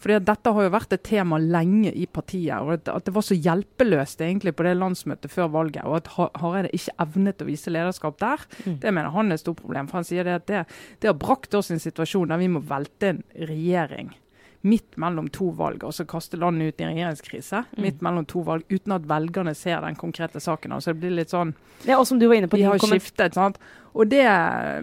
Fordi 0.00 0.14
at 0.16 0.24
Dette 0.24 0.52
har 0.56 0.62
jo 0.64 0.70
vært 0.72 0.92
et 0.96 1.02
tema 1.04 1.36
lenge 1.38 1.92
i 1.92 2.06
partiet. 2.06 2.56
og 2.60 2.72
At, 2.72 2.88
at 2.88 3.04
det 3.04 3.12
var 3.14 3.22
så 3.26 3.36
hjelpeløst 3.36 4.22
egentlig 4.24 4.54
på 4.56 4.64
det 4.64 4.76
landsmøtet 4.78 5.28
før 5.30 5.50
valget. 5.52 5.84
Og 5.84 5.96
at 5.96 6.06
Ha- 6.16 6.30
Hareide 6.40 6.70
ikke 6.72 6.96
evnet 7.04 7.42
å 7.44 7.46
vise 7.46 7.68
lederskap 7.70 8.16
der, 8.18 8.38
Mm. 8.64 8.78
det 8.80 8.94
mener 8.94 9.10
han 9.10 9.28
er 9.30 9.34
et 9.34 9.40
stort 9.40 9.60
problem. 9.60 9.86
For 9.88 9.98
han 9.98 10.04
sier 10.04 10.24
det 10.24 10.34
at 10.40 10.46
det, 10.46 10.66
det 11.00 11.08
har 11.08 11.14
brakt 11.20 11.54
oss 11.54 11.70
i 11.70 11.74
en 11.74 11.80
situasjon 11.80 12.28
der 12.28 12.38
vi 12.38 12.48
må 12.48 12.62
velte 12.64 13.08
en 13.14 13.22
regjering 13.36 14.14
midt 14.62 14.98
mellom 15.00 15.30
to 15.32 15.50
valg, 15.56 15.80
altså 15.88 16.04
kaste 16.04 16.36
landet 16.36 16.74
ut 16.74 16.80
i 16.80 16.84
en 16.84 16.90
regjeringskrise. 16.94 17.62
Mm. 17.76 17.80
Midt 17.82 18.00
mellom 18.02 18.26
to 18.28 18.42
valg, 18.44 18.62
uten 18.68 18.92
at 18.92 19.06
velgerne 19.08 19.54
ser 19.56 19.80
den 19.80 19.94
konkrete 19.96 20.36
saken. 20.40 20.72
Altså 20.76 20.92
det 20.92 21.00
blir 21.00 21.14
litt 21.16 21.30
sånn 21.32 21.54
Ja, 21.86 21.98
og 21.98 22.06
som 22.06 22.18
du 22.18 22.26
var 22.28 22.34
inne 22.36 22.46
på 22.48 22.58
De 22.58 22.64
har 22.64 22.76
skiftet, 22.78 23.32
sant. 23.34 23.56
Og 23.94 24.08
det 24.10 24.20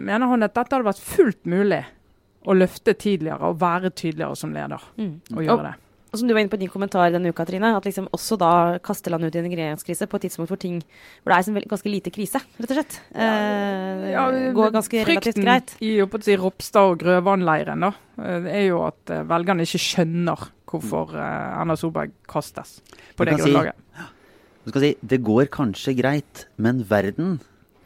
mener 0.01 0.27
han 0.27 0.41
at 0.43 0.55
dette 0.55 0.73
hadde 0.73 0.83
vært 0.87 0.99
fullt 1.03 1.45
mulig 1.45 1.85
å 2.47 2.55
løfte 2.55 2.93
tidligere 2.95 3.41
og 3.51 3.59
være 3.59 3.91
tydeligere 3.91 4.37
som 4.39 4.53
leder. 4.55 4.81
Mm. 4.97 5.13
Og 5.35 5.43
gjøre 5.43 5.63
det. 5.67 5.75
og 6.07 6.19
som 6.21 6.27
du 6.29 6.33
var 6.33 6.39
inne 6.39 6.49
på 6.49 6.55
i 6.55 6.61
din 6.63 6.69
kommentar 6.71 7.11
denne 7.11 7.29
uka, 7.35 7.43
Trine, 7.45 7.73
at 7.75 7.83
liksom 7.83 8.05
også 8.15 8.37
da 8.39 8.51
kaster 8.79 9.11
landet 9.11 9.27
ut 9.27 9.35
i 9.35 9.39
en 9.43 9.49
regjeringskrise 9.51 10.07
på 10.07 10.15
et 10.15 10.23
tidspunkt 10.29 10.49
hvor 10.53 10.57
ting 10.61 10.77
hvor 10.79 11.33
det 11.33 11.35
er 11.35 11.49
en 11.51 11.57
vel- 11.59 11.67
ganske 11.67 11.91
lite 11.91 12.13
krise, 12.15 12.39
rett 12.57 12.71
og 12.71 12.77
slett. 12.79 12.95
Eh, 13.13 14.11
Ja, 14.13 14.23
går 14.55 14.71
ganske 14.71 15.03
relativt 15.05 15.35
greit. 15.43 15.73
frykten 15.75 15.83
i 15.83 15.99
å 16.01 16.23
si, 16.23 16.37
Ropstad 16.39 16.93
og 16.93 16.99
Grøvan-leiren 17.03 17.83
da, 17.83 17.91
eh, 18.23 18.39
det 18.47 18.53
er 18.55 18.65
jo 18.69 18.79
at 18.87 19.11
eh, 19.11 19.23
velgerne 19.27 19.67
ikke 19.67 19.83
skjønner 19.83 20.47
hvorfor 20.67 21.11
eh, 21.13 21.59
Erna 21.61 21.75
Solberg 21.75 22.11
kastes 22.27 22.79
på 23.17 23.25
Du 23.25 23.31
det 23.31 23.39
grunnlaget. 23.41 23.73
si- 23.75 24.07
Du 24.63 24.71
skal 24.71 24.81
si 24.81 24.95
det 25.05 25.21
går 25.23 25.45
kanskje 25.51 25.93
greit, 25.99 26.45
men 26.57 26.83
verden 26.83 27.39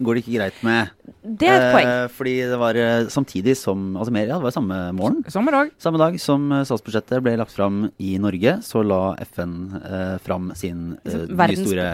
går 0.04 0.18
det 0.18 0.24
ikke 0.24 0.38
greit 0.38 0.60
med. 0.66 0.92
Det 1.22 1.48
er 1.50 1.58
et 1.60 1.74
poeng. 1.76 1.90
Eh, 1.90 2.06
fordi 2.16 2.36
det 2.50 2.58
var 2.62 2.78
eh, 2.80 3.08
samtidig 3.14 3.56
som 3.60 3.92
Altså 3.96 4.14
mer, 4.14 4.26
ja, 4.26 4.38
det 4.40 4.48
var 4.48 4.56
samme 4.56 4.78
morgen. 4.98 5.20
Samme 5.30 5.54
dag. 5.54 5.74
Samme 5.82 6.02
dag 6.02 6.18
som 6.22 6.48
eh, 6.52 6.64
statsbudsjettet 6.68 7.22
ble 7.26 7.36
lagt 7.40 7.54
fram 7.54 7.84
i 8.02 8.16
Norge, 8.22 8.58
så 8.66 8.82
la 8.86 9.02
FN 9.28 9.54
eh, 9.82 10.16
fram 10.26 10.50
sin 10.58 10.96
eh, 11.06 11.28
nye 11.30 11.60
store 11.60 11.90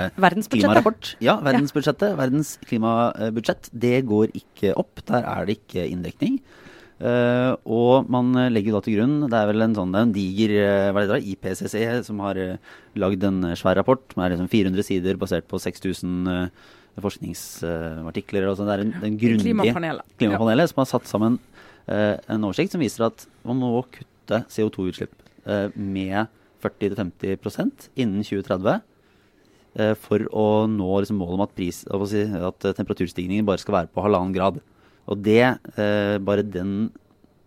klimarapport. 0.53 1.15
Ja, 1.23 1.39
verdensbudsjettet. 1.43 2.15
Verdens 2.19 2.55
klimabudsjett. 2.67 3.71
Det 3.73 3.99
går 4.07 4.31
ikke 4.37 4.73
opp. 4.79 5.03
Der 5.09 5.27
er 5.27 5.47
det 5.47 5.59
ikke 5.61 5.87
inndekning. 5.89 6.39
Uh, 6.97 7.53
og 7.69 8.07
man 8.09 8.31
legger 8.49 8.73
da 8.73 8.79
til 8.81 8.95
grunn 8.95 9.27
Det 9.29 9.37
er 9.37 9.45
vel 9.51 9.61
en 9.61 9.75
sånn 9.77 9.91
det 9.93 9.99
en 10.01 10.13
diger 10.15 10.53
hva 10.89 11.03
er 11.03 11.05
det 11.05 11.11
da, 11.11 11.19
IPCC 11.29 11.75
som 12.07 12.23
har 12.25 12.39
uh, 12.41 12.55
lagd 12.97 13.21
en 13.27 13.51
svær 13.53 13.77
rapport 13.77 14.01
som 14.09 14.23
er 14.25 14.33
liksom 14.33 14.49
400 14.49 14.87
sider 14.87 15.19
basert 15.21 15.45
på 15.45 15.59
6000 15.61 16.25
uh, 16.25 16.47
forskningsartikler. 17.03 18.47
og 18.49 18.57
sånn. 18.59 18.69
det 18.69 18.75
er 18.75 18.83
en, 18.85 18.93
den 19.03 19.17
grundige 19.21 19.53
Klimapanelet. 19.53 20.17
klimapanelet 20.19 20.71
som 20.71 20.81
har 20.81 20.89
satt 20.89 21.09
sammen 21.09 21.39
eh, 21.87 22.17
en 22.27 22.47
oversikt 22.47 22.75
som 22.75 22.83
viser 22.83 23.07
at 23.07 23.25
man 23.47 23.59
må 23.61 23.71
kutte 23.93 24.43
CO2-utslipp 24.53 25.13
eh, 25.45 25.73
med 25.75 26.31
40-50% 26.63 27.89
innen 27.95 28.25
2030 28.25 28.79
eh, 29.77 29.93
for 30.07 30.25
å 30.33 30.47
nå 30.71 30.89
liksom, 31.03 31.19
målet 31.21 31.37
om 31.37 31.45
at, 31.45 31.55
pris, 31.57 31.83
si, 32.11 32.23
at 32.23 32.67
eh, 32.67 32.77
temperaturstigningen 32.77 33.47
bare 33.47 33.61
skal 33.63 33.81
være 33.81 33.93
på 33.93 34.03
halvannen 34.05 34.35
grad. 34.35 34.59
Og 35.07 35.21
det, 35.23 35.43
eh, 35.77 36.17
bare 36.19 36.43
den, 36.43 36.89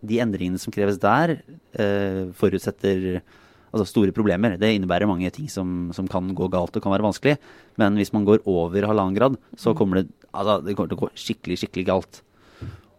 de 0.01 0.21
endringene 0.23 0.61
som 0.63 0.73
kreves 0.73 1.01
der, 1.03 1.41
eh, 1.75 2.31
forutsetter 2.39 3.21
altså 3.71 3.87
store 3.87 4.13
problemer. 4.17 4.57
Det 4.61 4.73
innebærer 4.77 5.07
mange 5.11 5.31
ting 5.35 5.49
som, 5.51 5.91
som 5.97 6.09
kan 6.11 6.29
gå 6.35 6.49
galt 6.53 6.75
og 6.77 6.83
kan 6.85 6.93
være 6.95 7.07
vanskelig. 7.07 7.37
Men 7.81 7.97
hvis 8.01 8.13
man 8.17 8.25
går 8.29 8.43
over 8.51 8.87
halvannen 8.91 9.15
grad, 9.17 9.39
så 9.57 9.75
kommer 9.79 10.03
det, 10.03 10.11
altså, 10.33 10.59
det 10.67 10.75
kommer 10.77 10.91
til 10.93 10.99
å 10.99 11.05
gå 11.07 11.11
skikkelig, 11.15 11.59
skikkelig 11.63 11.87
galt. 11.93 12.23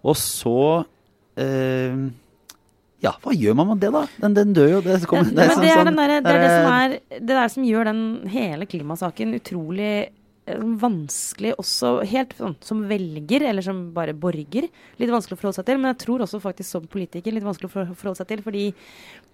Og 0.02 0.16
så 0.18 0.56
eh, 1.38 1.98
Ja, 3.02 3.16
hva 3.24 3.34
gjør 3.34 3.56
man 3.58 3.72
med 3.74 3.80
det, 3.82 3.90
da? 3.96 4.04
Den, 4.22 4.34
den 4.38 4.52
dør 4.54 4.68
jo. 4.76 4.80
Det, 4.86 5.00
kommer, 5.10 5.26
sånn- 5.26 5.40
er, 5.42 5.52
sånn- 5.56 5.64
det, 5.66 6.08
er 6.08 6.42
det, 6.46 6.50
som 6.54 6.72
er, 6.76 6.96
det 7.18 7.30
der 7.34 7.48
som 7.54 7.64
gjør 7.66 7.88
den 7.90 8.02
hele 8.30 8.68
klimasaken 8.70 9.34
utrolig 9.40 9.94
vanskelig 10.82 11.54
også 11.62 11.94
helt 12.10 12.34
sånn 12.38 12.58
som 12.66 12.84
velger, 12.90 13.46
eller 13.50 13.66
som 13.66 13.84
bare 13.96 14.16
borger. 14.18 14.68
Litt 15.02 15.14
vanskelig 15.14 15.38
å 15.38 15.42
forholde 15.42 15.60
seg 15.60 15.70
til, 15.70 15.80
men 15.82 15.94
jeg 15.94 16.02
tror 16.06 16.26
også 16.26 16.42
faktisk 16.44 16.78
som 16.78 16.90
politiker 16.92 17.36
litt 17.36 17.48
vanskelig 17.48 17.72
å 17.72 17.76
forholde 17.94 18.20
seg 18.20 18.32
til. 18.34 18.44
Fordi 18.46 18.66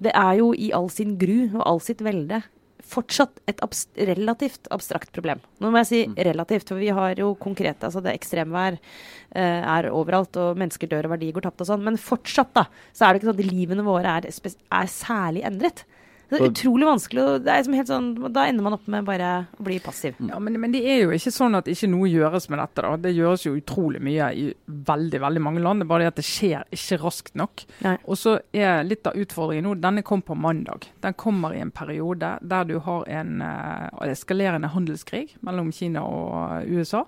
det 0.03 0.13
er 0.13 0.37
jo 0.41 0.51
i 0.53 0.71
all 0.75 0.91
sin 0.93 1.17
gru 1.21 1.49
og 1.49 1.63
all 1.65 1.83
sitt 1.83 2.03
velde 2.05 2.43
fortsatt 2.87 3.41
et 3.49 3.61
abst 3.65 3.89
relativt 4.07 4.69
abstrakt 4.73 5.11
problem. 5.15 5.41
Nå 5.59 5.71
må 5.71 5.81
jeg 5.81 5.89
si 5.89 6.01
relativt, 6.27 6.69
for 6.69 6.79
vi 6.81 6.91
har 6.93 7.19
jo 7.19 7.33
konkrete 7.39 7.87
altså 7.87 8.03
det 8.03 8.13
Ekstremvær 8.15 8.77
eh, 8.77 9.61
er 9.61 9.89
overalt, 9.91 10.37
og 10.39 10.59
mennesker 10.59 10.89
dør 10.91 11.09
og 11.09 11.15
verdier 11.17 11.35
går 11.35 11.47
tapt 11.49 11.65
og 11.65 11.71
sånn. 11.71 11.83
Men 11.87 11.99
fortsatt, 12.01 12.53
da, 12.55 12.67
så 12.95 13.05
er 13.07 13.13
det 13.13 13.21
ikke 13.21 13.31
sånn 13.31 13.39
at 13.41 13.51
livene 13.51 13.87
våre 13.87 14.17
er, 14.19 14.29
er 14.29 14.91
særlig 14.93 15.43
endret. 15.49 15.83
Det 16.27 16.37
er 16.37 16.49
utrolig 16.49 16.87
vanskelig. 16.87 17.23
Det 17.45 17.51
er 17.51 17.61
liksom 17.61 17.75
helt 17.77 17.89
sånn, 17.91 18.07
da 18.35 18.43
ender 18.49 18.65
man 18.65 18.75
opp 18.75 18.87
med 18.91 19.05
bare 19.07 19.29
å 19.55 19.63
bli 19.63 19.77
passiv. 19.83 20.17
Ja, 20.27 20.39
men, 20.43 20.57
men 20.59 20.73
det 20.73 20.81
er 20.83 21.05
jo 21.05 21.13
ikke 21.15 21.31
sånn 21.31 21.55
at 21.55 21.69
ikke 21.71 21.87
noe 21.91 22.09
gjøres 22.11 22.49
med 22.51 22.59
dette. 22.59 22.83
da. 22.83 22.91
Det 22.99 23.13
gjøres 23.15 23.45
jo 23.47 23.55
utrolig 23.55 24.01
mye 24.03 24.27
i 24.35 24.47
veldig 24.67 25.21
veldig 25.23 25.43
mange 25.45 25.63
land. 25.63 25.81
Det 25.81 25.87
er 25.87 25.91
bare 25.93 26.05
det 26.05 26.11
at 26.11 26.19
det 26.19 26.27
skjer 26.27 26.65
ikke 26.75 26.99
raskt 27.05 27.37
nok. 27.39 27.63
Og 28.03 28.19
så 28.19 28.37
er 28.51 28.83
litt 28.87 29.07
av 29.07 29.15
utfordringen 29.19 29.69
nå, 29.69 29.77
denne 29.79 30.03
kom 30.07 30.23
på 30.25 30.35
mandag. 30.35 30.89
Den 31.03 31.15
kommer 31.15 31.55
i 31.55 31.63
en 31.63 31.71
periode 31.71 32.33
der 32.41 32.67
du 32.67 32.75
har 32.83 33.07
en 33.07 33.41
uh, 33.43 34.03
eskalerende 34.07 34.71
handelskrig 34.73 35.37
mellom 35.47 35.71
Kina 35.75 36.03
og 36.03 36.67
USA. 36.67 37.05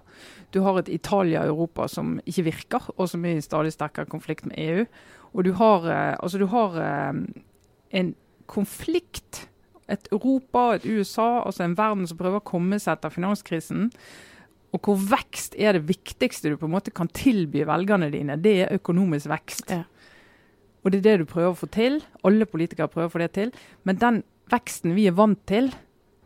Du 0.55 0.61
har 0.65 0.79
et 0.79 0.89
Italia 0.89 1.43
og 1.43 1.53
Europa 1.53 1.89
som 1.91 2.17
ikke 2.23 2.47
virker, 2.47 2.89
og 2.95 3.11
som 3.11 3.27
er 3.27 3.37
i 3.37 3.45
stadig 3.45 3.75
sterkere 3.75 4.09
konflikt 4.09 4.47
med 4.47 4.57
EU. 4.63 4.87
Og 5.35 5.45
du 5.45 5.53
har, 5.59 5.85
uh, 5.85 6.15
altså 6.23 6.39
du 6.39 6.47
har 6.49 6.79
uh, 6.79 7.21
en 7.91 8.15
konflikt 8.49 9.45
Et 9.89 10.07
Europa, 10.13 10.75
et 10.75 10.83
USA, 10.85 11.41
altså 11.41 11.63
en 11.65 11.73
verden 11.73 12.05
som 12.05 12.17
prøver 12.19 12.37
å 12.37 12.45
komme 12.45 12.77
seg 12.77 12.91
etter 12.93 13.09
finanskrisen. 13.09 13.87
Og 14.69 14.85
hvor 14.85 14.99
vekst 15.01 15.55
er 15.57 15.73
det 15.73 15.87
viktigste 15.87 16.51
du 16.51 16.59
på 16.61 16.67
en 16.67 16.75
måte 16.75 16.93
kan 16.93 17.09
tilby 17.09 17.63
velgerne 17.65 18.11
dine. 18.13 18.35
Det 18.37 18.53
er 18.67 18.75
økonomisk 18.77 19.31
vekst. 19.31 19.73
Ja. 19.73 19.87
Og 20.83 20.93
det 20.93 20.99
er 20.99 21.07
det 21.07 21.23
du 21.23 21.31
prøver 21.31 21.55
å 21.55 21.57
få 21.57 21.71
til. 21.73 21.97
Alle 22.21 22.45
politikere 22.45 22.91
prøver 22.91 23.09
å 23.09 23.13
få 23.15 23.23
det 23.23 23.31
til. 23.39 23.53
Men 23.89 23.97
den 23.97 24.21
veksten 24.53 24.93
vi 24.93 25.07
er 25.09 25.17
vant 25.17 25.41
til, 25.49 25.71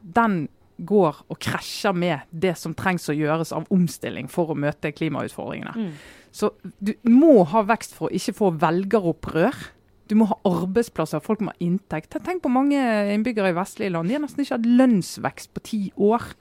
den 0.04 0.44
går 0.84 1.22
og 1.32 1.40
krasjer 1.42 1.96
med 1.96 2.28
det 2.32 2.56
som 2.60 2.74
trengs 2.76 3.08
å 3.08 3.16
gjøres 3.16 3.54
av 3.56 3.70
omstilling 3.74 4.28
for 4.32 4.52
å 4.52 4.58
møte 4.58 4.92
klimautfordringene. 4.92 5.74
Mm. 5.78 5.94
Så 6.34 6.52
du 6.84 6.94
må 7.08 7.46
ha 7.52 7.64
vekst 7.70 7.96
for 7.96 8.10
å 8.10 8.16
ikke 8.18 8.36
få 8.36 8.52
velgeropprør. 8.60 9.56
Du 10.12 10.18
må 10.20 10.28
ha 10.28 10.38
arbeidsplasser, 10.48 11.24
folk 11.24 11.44
må 11.44 11.54
ha 11.54 11.64
inntekt. 11.64 12.18
Tenk 12.26 12.44
på 12.44 12.52
mange 12.52 12.80
innbyggere 13.14 13.54
i 13.54 13.56
vestlige 13.58 13.94
land. 13.96 14.10
De 14.10 14.18
har 14.18 14.24
nesten 14.26 14.44
ikke 14.44 14.58
hatt 14.58 14.68
lønnsvekst 14.82 15.54
på 15.56 15.64
ti 15.64 15.82
år. 15.96 16.34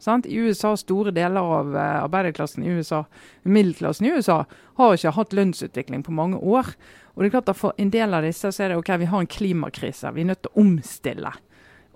Sant? 0.00 0.28
I 0.30 0.38
USA, 0.40 0.72
Store 0.80 1.12
deler 1.12 1.44
av 1.58 1.74
eh, 1.76 1.98
arbeiderklassen 2.06 2.64
i 2.64 2.72
USA, 2.78 3.02
middelklassen 3.42 4.08
i 4.08 4.14
USA, 4.16 4.44
har 4.78 4.96
ikke 4.96 5.12
hatt 5.18 5.36
lønnsutvikling 5.36 6.06
på 6.06 6.14
mange 6.16 6.40
år. 6.40 6.72
Og 7.12 7.20
det 7.20 7.28
er 7.28 7.34
klart 7.34 7.52
at 7.52 7.60
For 7.60 7.76
en 7.76 7.92
del 7.92 8.16
av 8.16 8.24
disse 8.24 8.48
så 8.48 8.64
er 8.64 8.72
det 8.72 8.80
ok, 8.80 8.94
vi 9.02 9.10
har 9.10 9.20
en 9.20 9.34
klimakrise, 9.34 10.14
vi 10.16 10.24
er 10.24 10.30
nødt 10.30 10.42
til 10.46 10.54
å 10.54 10.64
omstille. 10.64 11.34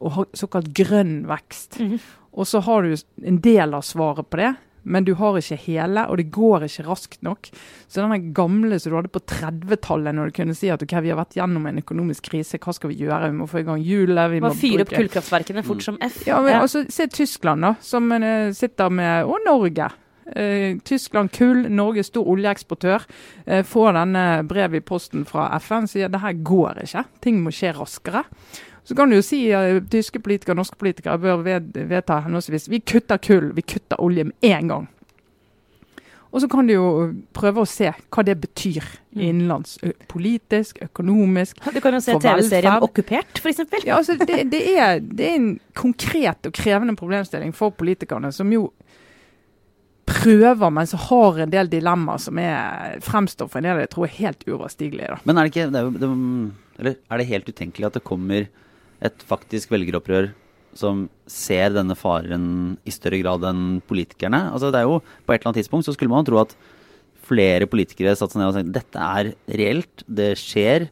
Og 0.04 0.16
ha 0.18 0.26
såkalt 0.36 0.74
grønn 0.76 1.22
vekst. 1.30 1.80
Mhm. 1.80 1.98
Og 2.34 2.48
så 2.50 2.60
har 2.66 2.82
du 2.82 2.96
en 3.22 3.40
del 3.40 3.74
av 3.78 3.84
svaret 3.86 4.26
på 4.26 4.40
det, 4.40 4.56
men 4.84 5.04
du 5.06 5.14
har 5.18 5.38
ikke 5.40 5.56
hele, 5.64 6.04
og 6.10 6.18
det 6.20 6.26
går 6.34 6.66
ikke 6.68 6.84
raskt 6.86 7.22
nok. 7.24 7.48
Så 7.88 8.04
den 8.04 8.30
gamle 8.36 8.78
som 8.80 8.92
du 8.92 8.96
hadde 8.98 9.12
på 9.14 9.22
30-tallet, 9.30 10.14
når 10.14 10.30
du 10.30 10.36
kunne 10.36 10.54
si 10.54 10.68
at 10.72 10.82
ok, 10.84 10.94
vi 11.02 11.10
har 11.12 11.18
vært 11.18 11.36
gjennom 11.38 11.66
en 11.70 11.80
økonomisk 11.82 12.30
krise, 12.30 12.58
hva 12.62 12.74
skal 12.76 12.92
vi 12.92 13.00
gjøre? 13.02 13.30
Vi 13.32 13.38
må 13.40 13.48
få 13.50 13.62
i 13.62 13.66
gang 13.66 13.82
hjulet. 13.82 14.30
vi 14.30 14.40
må 14.44 14.52
fyre 14.54 14.84
opp 14.86 14.94
kullkraftverkene 14.94 15.64
fort 15.66 15.82
som 15.82 15.98
F. 16.04 16.22
ja, 16.26 16.40
men 16.42 16.52
Ja. 16.54 16.60
altså, 16.62 16.84
Se 16.90 17.06
Tyskland, 17.08 17.62
da, 17.62 17.74
som 17.80 18.10
eh, 18.12 18.52
sitter 18.52 18.90
med 18.90 19.24
Og 19.24 19.38
Norge. 19.46 19.90
Eh, 20.34 20.78
Tyskland 20.84 21.30
kull, 21.32 21.66
Norge 21.68 22.02
stor 22.02 22.24
oljeeksportør. 22.32 23.02
Eh, 23.46 23.62
får 23.62 23.92
denne 23.92 24.42
brevet 24.48 24.80
i 24.80 24.80
posten 24.80 25.24
fra 25.28 25.50
FN 25.60 25.86
sier 25.86 26.08
det 26.08 26.20
her 26.20 26.32
går 26.32 26.80
ikke. 26.84 27.04
Ting 27.20 27.42
må 27.44 27.52
skje 27.52 27.74
raskere. 27.76 28.24
Så 28.84 28.94
kan 28.96 29.08
du 29.08 29.16
jo 29.16 29.24
si 29.24 29.46
at 29.56 29.86
tyske 29.92 30.20
politikere 30.20 30.52
og 30.52 30.60
norske 30.62 30.76
politikere 30.80 31.18
bør 31.18 31.44
ved, 31.44 31.72
vedta 31.88 32.20
henholdsvis 32.26 32.68
vi 32.68 32.82
kutter 32.84 33.16
kull, 33.16 33.52
vi 33.56 33.64
kutter 33.64 34.00
olje 34.04 34.26
med 34.28 34.50
en 34.50 34.68
gang. 34.68 34.90
Og 36.34 36.42
så 36.42 36.48
kan 36.50 36.66
du 36.66 36.72
jo 36.74 36.86
prøve 37.32 37.62
å 37.62 37.68
se 37.68 37.92
hva 37.94 38.24
det 38.26 38.34
betyr 38.42 38.82
Mm. 39.14 39.22
innenlands. 39.22 39.78
Politisk, 40.08 40.78
økonomisk. 40.82 41.60
for 41.62 41.70
velferd. 41.70 41.74
Du 41.74 41.80
kan 41.80 41.94
jo 41.94 42.00
se 42.00 42.12
TV-serien. 42.18 42.82
Okkupert, 42.82 43.38
f.eks. 43.38 43.60
Ja, 43.86 43.96
altså 43.96 44.16
det, 44.18 44.50
det, 44.50 44.62
er, 44.78 44.98
det 44.98 45.28
er 45.28 45.36
en 45.36 45.60
konkret 45.72 46.48
og 46.48 46.52
krevende 46.52 46.96
problemstilling 46.98 47.54
for 47.54 47.70
politikerne, 47.70 48.32
som 48.32 48.50
jo 48.52 48.72
prøver, 50.06 50.70
men 50.70 50.86
som 50.86 50.98
har 51.06 51.38
en 51.44 51.52
del 51.52 51.70
dilemmaer 51.70 52.18
som 52.18 52.38
er, 52.42 52.98
fremstår 53.04 53.48
for 53.48 53.60
en 53.60 53.68
del 53.70 53.84
jeg 53.84 53.92
tror 53.94 54.08
er 54.08 54.16
helt 54.18 54.44
uoverstigelige. 54.48 55.20
Men 55.24 55.38
er 55.38 55.46
det 55.46 55.54
ikke 55.54 55.70
det 55.70 55.80
er, 55.80 55.90
det, 56.02 56.10
Eller 56.78 56.96
er 57.10 57.18
det 57.18 57.26
helt 57.30 57.48
utenkelig 57.48 57.86
at 57.86 57.94
det 57.94 58.04
kommer 58.04 58.48
et 59.04 59.24
faktisk 59.28 59.72
velgeropprør 59.74 60.32
som 60.74 61.04
ser 61.30 61.70
denne 61.76 61.94
faren 61.94 62.46
i 62.82 62.90
større 62.94 63.20
grad 63.22 63.44
enn 63.46 63.80
politikerne? 63.86 64.48
Altså 64.50 64.72
det 64.74 64.80
er 64.80 64.88
jo 64.88 65.00
På 65.24 65.34
et 65.34 65.38
eller 65.40 65.52
annet 65.52 65.60
tidspunkt 65.62 65.86
så 65.86 65.94
skulle 65.94 66.10
man 66.12 66.26
tro 66.26 66.40
at 66.42 66.56
flere 67.24 67.68
politikere 67.70 68.16
satte 68.18 68.34
seg 68.34 68.42
ned 68.42 68.50
og 68.50 68.56
tenkte 68.58 68.76
dette 68.80 69.04
er 69.20 69.30
reelt, 69.60 70.02
det 70.08 70.34
skjer. 70.36 70.88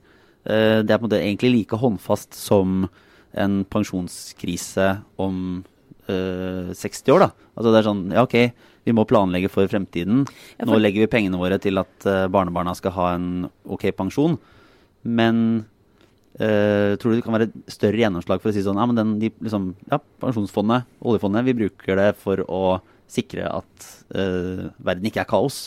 Eh, 0.47 0.81
Det 0.81 0.91
er 0.91 0.99
på 0.99 1.05
en 1.05 1.09
måte 1.11 1.21
egentlig 1.21 1.51
like 1.53 1.77
håndfast 1.77 2.33
som 2.39 2.87
en 3.35 3.65
pensjonskrise 3.69 4.87
om 5.21 5.65
eh, 6.09 6.73
60 6.73 7.13
år, 7.13 7.27
da. 7.27 7.31
Altså 7.57 7.73
det 7.73 7.79
er 7.83 7.89
sånn, 7.89 8.03
ja 8.17 8.25
ok, 8.25 8.39
vi 8.85 8.95
må 8.97 9.05
planlegge 9.09 9.51
for 9.53 9.69
fremtiden. 9.71 10.25
Nå 10.65 10.79
legger 10.81 11.05
vi 11.05 11.11
pengene 11.13 11.39
våre 11.41 11.59
til 11.63 11.79
at 11.83 12.07
eh, 12.09 12.27
barnebarna 12.33 12.75
skal 12.79 12.95
ha 12.97 13.11
en 13.17 13.29
ok 13.69 13.91
pensjon. 13.99 14.39
Men 15.05 15.67
eh, 16.41 16.95
tror 17.01 17.13
du 17.13 17.19
det 17.19 17.27
kan 17.27 17.37
være 17.37 17.51
større 17.73 18.01
gjennomslag 18.01 18.43
for 18.43 18.53
å 18.53 18.55
si 18.57 18.65
sånn 18.65 18.81
ja, 18.81 18.87
men 18.89 18.99
den, 18.99 19.13
de, 19.23 19.33
liksom, 19.45 19.73
ja, 19.91 20.01
pensjonsfondet, 20.23 20.89
oljefondet, 21.05 21.47
vi 21.49 21.59
bruker 21.65 22.01
det 22.01 22.11
for 22.23 22.45
å 22.49 22.63
sikre 23.13 23.45
at 23.45 23.89
uh, 24.17 24.71
verden 24.81 25.05
ikke 25.11 25.21
er 25.21 25.29
kaos. 25.29 25.67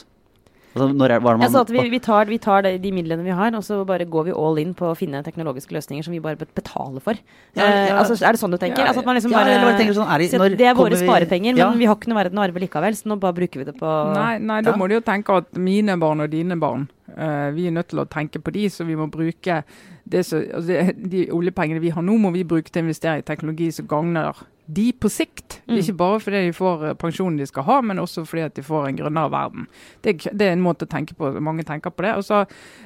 Altså, 0.76 0.90
når 0.92 1.14
er, 1.16 1.22
hva 1.24 1.34
man, 1.38 1.46
Jeg 1.46 1.54
sa 1.54 1.62
at 1.64 1.70
vi, 1.72 1.84
vi 1.94 2.00
tar, 2.04 2.28
vi 2.28 2.38
tar 2.44 2.66
de, 2.66 2.74
de 2.84 2.90
midlene 2.92 3.24
vi 3.24 3.32
har, 3.32 3.54
og 3.56 3.64
så 3.64 3.78
bare 3.88 4.04
går 4.12 4.26
vi 4.28 4.34
all 4.36 4.58
in 4.60 4.74
på 4.76 4.90
å 4.90 4.96
finne 5.00 5.22
teknologiske 5.24 5.72
løsninger 5.72 6.04
som 6.04 6.12
vi 6.12 6.20
bare 6.20 6.36
betaler 6.36 7.00
for. 7.04 7.16
Ja, 7.56 7.64
ja, 7.64 7.94
uh, 7.94 8.02
altså, 8.02 8.18
er 8.20 8.36
det 8.36 8.42
sånn 8.42 8.52
du 8.52 8.60
tenker? 8.60 8.84
Ja, 8.84 8.92
altså 8.92 9.06
liksom 9.08 9.32
bare, 9.32 9.56
sånn, 9.96 10.10
er 10.12 10.20
det- 10.20 10.42
når 10.42 10.58
det 10.60 10.68
er 10.68 10.76
våre 10.76 11.00
sparepenger, 11.00 11.56
vi- 11.56 11.64
men 11.64 11.80
vi 11.80 11.86
har 11.88 11.96
ikke 11.96 12.12
noe 12.12 12.20
verden 12.20 12.42
å 12.42 12.44
arve 12.44 12.60
likevel, 12.60 12.92
så 13.00 13.08
nå 13.08 13.20
bare 13.20 13.34
bruker 13.40 13.64
vi 13.64 13.70
det 13.72 13.78
på 13.80 13.94
Nei, 14.14 14.38
nei, 14.40 14.62
da 14.62 14.76
må 14.76 14.90
du 14.90 14.96
jo 14.96 15.02
tenke 15.02 15.38
at 15.38 15.56
mine 15.56 15.98
barn 15.98 16.20
og 16.22 16.30
dine 16.30 16.60
barn, 16.60 16.90
Uh, 17.16 17.50
vi 17.56 17.68
er 17.68 17.72
nødt 17.72 17.88
til 17.88 18.00
å 18.02 18.06
tenke 18.10 18.42
på 18.44 18.52
de, 18.52 18.66
så 18.68 18.84
vi 18.84 18.96
må 18.98 19.06
bruke 19.08 19.64
det 20.04 20.26
så, 20.26 20.42
altså 20.52 20.92
de 20.98 21.30
oljepengene 21.32 21.80
vi 21.80 21.90
har 21.90 22.04
nå, 22.04 22.18
må 22.20 22.34
vi 22.34 22.44
bruke 22.44 22.68
til 22.68 22.82
å 22.82 22.86
investere 22.90 23.22
i 23.22 23.22
teknologi 23.22 23.72
som 23.72 23.88
gagner 23.88 24.34
de 24.66 24.88
på 24.94 25.10
sikt. 25.10 25.60
Mm. 25.68 25.78
Ikke 25.78 25.94
bare 26.00 26.20
fordi 26.24 26.42
de 26.48 26.56
får 26.56 26.86
eh, 26.88 26.98
pensjonen 26.98 27.38
de 27.40 27.48
skal 27.50 27.68
ha, 27.68 27.78
men 27.86 28.02
også 28.02 28.26
fordi 28.26 28.46
at 28.48 28.56
de 28.58 28.64
får 28.66 28.90
en 28.90 28.98
grønnere 28.98 29.32
verden. 29.34 29.68
Det, 30.02 30.18
det 30.34 30.48
er 30.48 30.56
en 30.56 30.66
måte 30.66 30.88
å 30.88 30.92
tenke 30.92 31.18
på. 31.18 31.32
Mange 31.44 31.66
tenker 31.68 31.94
på 31.94 32.06
det. 32.06 32.16
Og 32.18 32.26
så 32.26 32.44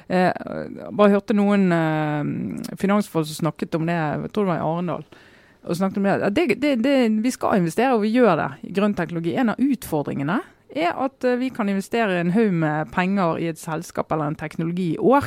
eh, 0.08 0.30
bare 0.92 1.14
hørte 1.14 1.36
noen 1.36 1.72
eh, 1.72 2.76
finansfolk 2.80 3.28
som 3.30 3.46
snakket 3.46 3.76
om 3.78 3.88
det, 3.88 3.96
jeg 3.96 4.32
tror 4.34 4.48
det 4.48 4.54
var 4.54 4.62
i 4.62 4.68
Arendal. 4.68 5.04
Og 5.60 5.76
snakket 5.76 6.00
om 6.00 6.08
det. 6.08 6.32
Det, 6.36 6.46
det, 6.60 6.76
det. 6.84 6.96
Vi 7.24 7.34
skal 7.34 7.60
investere, 7.60 7.92
og 7.94 8.04
vi 8.04 8.14
gjør 8.14 8.32
det 8.40 8.50
i 8.68 8.72
grønn 8.76 8.96
teknologi. 8.96 9.36
En 9.36 9.52
av 9.52 9.60
utfordringene 9.60 10.40
er 10.76 10.94
at 10.94 11.26
eh, 11.26 11.38
vi 11.40 11.50
kan 11.54 11.68
investere 11.68 12.20
en 12.20 12.34
haug 12.34 12.52
med 12.62 12.92
penger 12.94 13.40
i 13.40 13.50
et 13.50 13.60
selskap 13.60 14.12
eller 14.12 14.30
en 14.30 14.40
teknologi 14.40 14.94
i 14.94 15.00
år. 15.00 15.26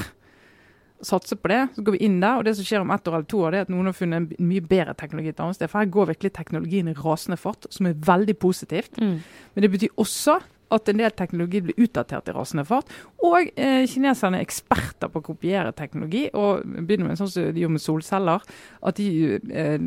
Satse 1.03 1.35
på 1.39 1.51
det, 1.51 1.61
så 1.75 1.83
går 1.83 1.97
vi 1.97 2.05
inn 2.07 2.19
der. 2.23 2.39
Og 2.39 2.47
det 2.47 2.55
som 2.57 2.67
skjer 2.67 2.83
om 2.83 2.93
ett 2.95 3.07
år 3.07 3.19
eller 3.19 3.29
to 3.29 3.43
år, 3.43 3.51
det 3.51 3.61
er 3.61 3.67
at 3.67 3.73
noen 3.73 3.91
har 3.91 3.97
funnet 3.97 4.23
en 4.23 4.49
mye 4.49 4.63
bedre 4.63 4.95
teknologi 4.99 5.33
et 5.33 5.43
annet 5.43 5.59
sted. 5.59 5.71
For 5.71 5.83
her 5.83 5.93
går 5.93 6.11
virkelig 6.13 6.33
teknologien 6.37 6.89
i 6.91 6.97
rasende 6.97 7.39
fart, 7.39 7.67
som 7.73 7.89
er 7.89 7.99
veldig 8.07 8.37
positivt. 8.39 8.99
Mm. 9.01 9.17
Men 9.53 9.65
det 9.65 9.71
betyr 9.75 10.03
også 10.03 10.39
at 10.73 10.89
en 10.89 11.01
del 11.01 11.13
teknologi 11.15 11.61
blir 11.63 11.85
utdatert 11.85 12.29
i 12.29 12.35
rasende 12.35 12.65
fart. 12.67 12.89
Og 13.23 13.51
eh, 13.59 13.83
kineserne 13.89 14.39
er 14.39 14.47
eksperter 14.47 15.11
på 15.11 15.21
å 15.21 15.27
kopiere 15.27 15.73
teknologi. 15.77 16.25
og 16.33 16.63
begynner 16.63 17.11
med 17.11 17.19
sånn 17.19 17.31
som 17.31 17.51
de 17.53 17.63
gjør 17.63 17.75
med 17.75 17.83
solceller. 17.83 18.47
At 18.81 18.99
de 18.99 19.37
eh, 19.37 19.77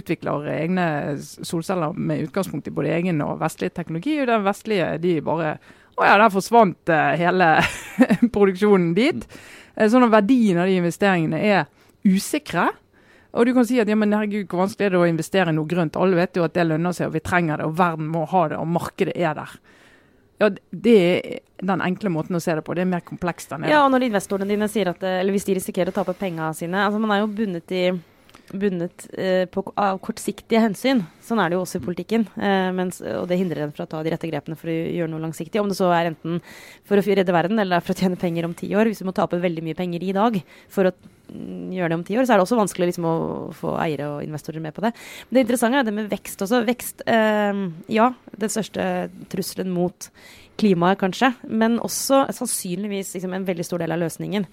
utvikler 0.00 0.50
egne 0.56 0.86
solceller 1.22 1.96
med 1.96 2.26
utgangspunkt 2.28 2.68
i 2.68 2.74
både 2.74 2.92
egen 2.98 3.24
og 3.24 3.40
vestlig 3.42 3.72
teknologi. 3.74 4.18
Og 4.20 4.30
den 4.30 4.46
vestlige 4.46 4.92
de 5.02 5.18
bare 5.24 5.56
Å 5.94 6.02
ja, 6.02 6.14
der 6.18 6.32
forsvant 6.34 6.90
eh, 6.90 7.12
hele 7.20 7.48
produksjonen 8.34 8.96
dit. 8.96 9.28
Eh, 9.76 9.90
sånn 9.90 10.06
at 10.06 10.14
verdien 10.14 10.60
av 10.62 10.70
de 10.70 10.78
investeringene 10.80 11.40
er 11.42 11.68
usikre. 12.06 12.70
Og 13.34 13.48
du 13.48 13.54
kan 13.56 13.66
si 13.66 13.80
at 13.82 13.90
ja, 13.90 13.96
men 13.98 14.14
herregud, 14.14 14.46
hvor 14.46 14.62
vanskelig 14.62 14.86
er 14.86 14.94
det 14.94 15.00
å 15.00 15.08
investere 15.10 15.50
i 15.50 15.56
noe 15.56 15.66
grønt? 15.66 15.96
Alle 15.98 16.18
vet 16.20 16.38
jo 16.38 16.44
at 16.46 16.54
det 16.54 16.68
lønner 16.68 16.94
seg, 16.94 17.10
og 17.10 17.16
vi 17.16 17.22
trenger 17.24 17.58
det, 17.58 17.66
og 17.66 17.78
verden 17.80 18.10
må 18.12 18.22
ha 18.30 18.44
det, 18.52 18.60
og 18.60 18.70
markedet 18.70 19.16
er 19.18 19.34
der. 19.40 19.56
Ja, 20.42 20.50
Det 20.70 20.94
er 20.98 21.40
den 21.62 21.82
enkle 21.82 22.10
måten 22.10 22.36
å 22.36 22.42
se 22.42 22.54
det 22.54 22.62
på. 22.66 22.74
Det 22.74 22.82
er 22.84 22.90
mer 22.90 23.02
komplekst 23.06 23.52
enn 23.54 23.64
det. 23.64 23.70
Ja, 23.72 23.84
og 23.84 23.92
når 23.94 24.08
investorene 24.08 24.50
dine 24.50 24.68
sier 24.70 24.90
at 24.90 25.02
eh, 25.02 25.20
Eller 25.22 25.34
hvis 25.34 25.46
de 25.46 25.54
risikerer 25.58 25.92
å 25.92 25.94
tape 25.94 26.14
pengene 26.18 26.50
sine 26.58 26.82
altså 26.82 26.98
Man 26.98 27.14
er 27.14 27.22
jo 27.22 27.30
bundet 27.30 27.70
i 27.72 27.84
bundet 28.52 29.06
eh, 29.18 29.44
på, 29.50 29.64
av 29.80 29.98
kortsiktige 30.04 30.60
hensyn. 30.62 31.02
Sånn 31.24 31.40
er 31.42 31.50
det 31.50 31.56
jo 31.58 31.62
også 31.64 31.80
i 31.80 31.84
politikken. 31.84 32.26
Eh, 32.36 32.68
mens, 32.76 33.00
og 33.00 33.26
det 33.30 33.38
hindrer 33.40 33.64
en 33.64 33.74
fra 33.74 33.86
å 33.86 33.90
ta 33.90 34.02
de 34.04 34.12
rette 34.12 34.28
grepene 34.30 34.58
for 34.60 34.70
å 34.70 34.74
gjøre 34.74 35.10
noe 35.12 35.24
langsiktig. 35.24 35.60
Om 35.62 35.72
det 35.72 35.78
så 35.78 35.90
er 35.96 36.12
enten 36.12 36.38
for 36.86 37.00
å 37.00 37.04
redde 37.04 37.36
verden 37.36 37.62
eller 37.62 37.84
for 37.84 37.94
å 37.94 37.98
tjene 37.98 38.20
penger 38.20 38.48
om 38.48 38.54
ti 38.58 38.70
år. 38.76 38.90
Hvis 38.90 39.02
du 39.02 39.08
må 39.08 39.16
tape 39.16 39.40
veldig 39.42 39.64
mye 39.64 39.78
penger 39.78 40.04
i 40.04 40.14
dag 40.16 40.38
for 40.72 40.90
å 40.90 40.94
mm, 40.94 41.72
gjøre 41.78 41.92
det 41.94 41.98
om 42.00 42.06
ti 42.06 42.18
år, 42.18 42.28
så 42.28 42.34
er 42.34 42.40
det 42.40 42.46
også 42.46 42.60
vanskelig 42.60 42.90
liksom, 42.92 43.08
å 43.08 43.16
få 43.56 43.74
eiere 43.82 44.12
og 44.12 44.24
investorer 44.26 44.64
med 44.64 44.76
på 44.76 44.84
det. 44.84 44.94
Men 45.28 45.38
det 45.38 45.46
interessante 45.46 45.82
er 45.82 45.88
det 45.88 45.98
med 45.98 46.12
vekst 46.12 46.46
også. 46.46 46.64
Vekst, 46.68 47.04
eh, 47.10 47.66
ja, 47.96 48.12
den 48.36 48.56
største 48.56 48.88
trusselen 49.32 49.72
mot 49.74 50.10
klimaet, 50.60 50.98
kanskje, 51.00 51.32
men 51.50 51.78
også 51.82 52.24
sannsynligvis 52.34 53.14
liksom, 53.16 53.32
en 53.34 53.46
veldig 53.48 53.64
stor 53.66 53.82
del 53.82 53.92
av 53.94 53.98
løsningen. 54.04 54.44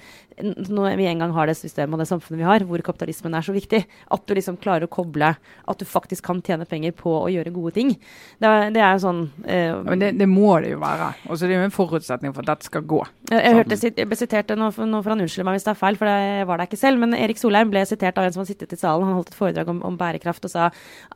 Når 0.42 0.96
vi 0.98 1.06
en 1.12 1.20
gang 1.22 1.34
har 1.36 1.50
det 1.50 1.58
systemet 1.60 1.94
og 1.94 2.02
det 2.02 2.08
samfunnet 2.10 2.40
vi 2.42 2.48
har, 2.48 2.64
hvor 2.66 2.82
kapitalismen 2.86 3.36
er 3.38 3.46
så 3.46 3.54
viktig, 3.54 3.84
at 3.86 4.24
du 4.26 4.34
liksom 4.34 4.58
klarer 4.62 4.88
å 4.88 4.92
koble 4.92 5.34
at 5.36 5.78
du 5.82 5.86
faktisk 5.86 6.26
kan 6.26 6.42
tjene 6.42 6.66
penger 6.70 6.96
på 6.98 7.12
å 7.20 7.28
gjøre 7.30 7.54
gode 7.54 7.74
ting. 7.78 7.94
Det 8.42 8.52
det 8.74 8.82
er 8.82 8.96
jo 8.98 9.04
sånn 9.04 9.22
eh, 9.46 9.68
Ja, 9.72 9.78
Men 9.86 10.00
det, 10.02 10.12
det 10.18 10.28
må 10.30 10.56
det 10.64 10.72
jo 10.74 10.80
være. 10.82 11.12
og 11.30 11.38
det 11.38 11.50
er 11.52 11.60
jo 11.60 11.68
en 11.68 11.76
forutsetning 11.76 12.34
for 12.34 12.42
at 12.46 12.52
dette 12.56 12.66
skal 12.72 12.82
gå. 12.88 13.02
jeg, 13.30 13.44
jeg, 13.44 13.56
hørte, 13.60 13.78
sit- 13.78 13.98
jeg 14.02 14.08
ble 14.10 14.18
sitert, 14.20 14.56
nå, 14.58 14.72
får- 14.74 14.90
nå 14.90 15.04
får 15.04 15.14
han 15.16 15.22
unnskylde 15.28 15.46
meg 15.46 15.60
hvis 15.60 15.68
det 15.70 15.74
er 15.76 15.80
feil, 15.84 15.96
for 16.02 16.10
jeg 16.10 16.48
var 16.50 16.58
der 16.64 16.70
ikke 16.72 16.82
selv, 16.82 17.00
men 17.04 17.14
Erik 17.18 17.38
Solheim 17.42 17.70
ble 17.70 17.86
sitert 17.86 18.18
av 18.18 18.26
en 18.26 18.34
som 18.34 18.42
har 18.42 18.50
sittet 18.50 18.74
i 18.74 18.80
salen. 18.82 19.06
Han 19.06 19.20
holdt 19.20 19.30
et 19.36 19.38
foredrag 19.38 19.70
om, 19.70 19.84
om 19.86 19.98
bærekraft 20.00 20.46
og 20.50 20.54
sa 20.56 20.72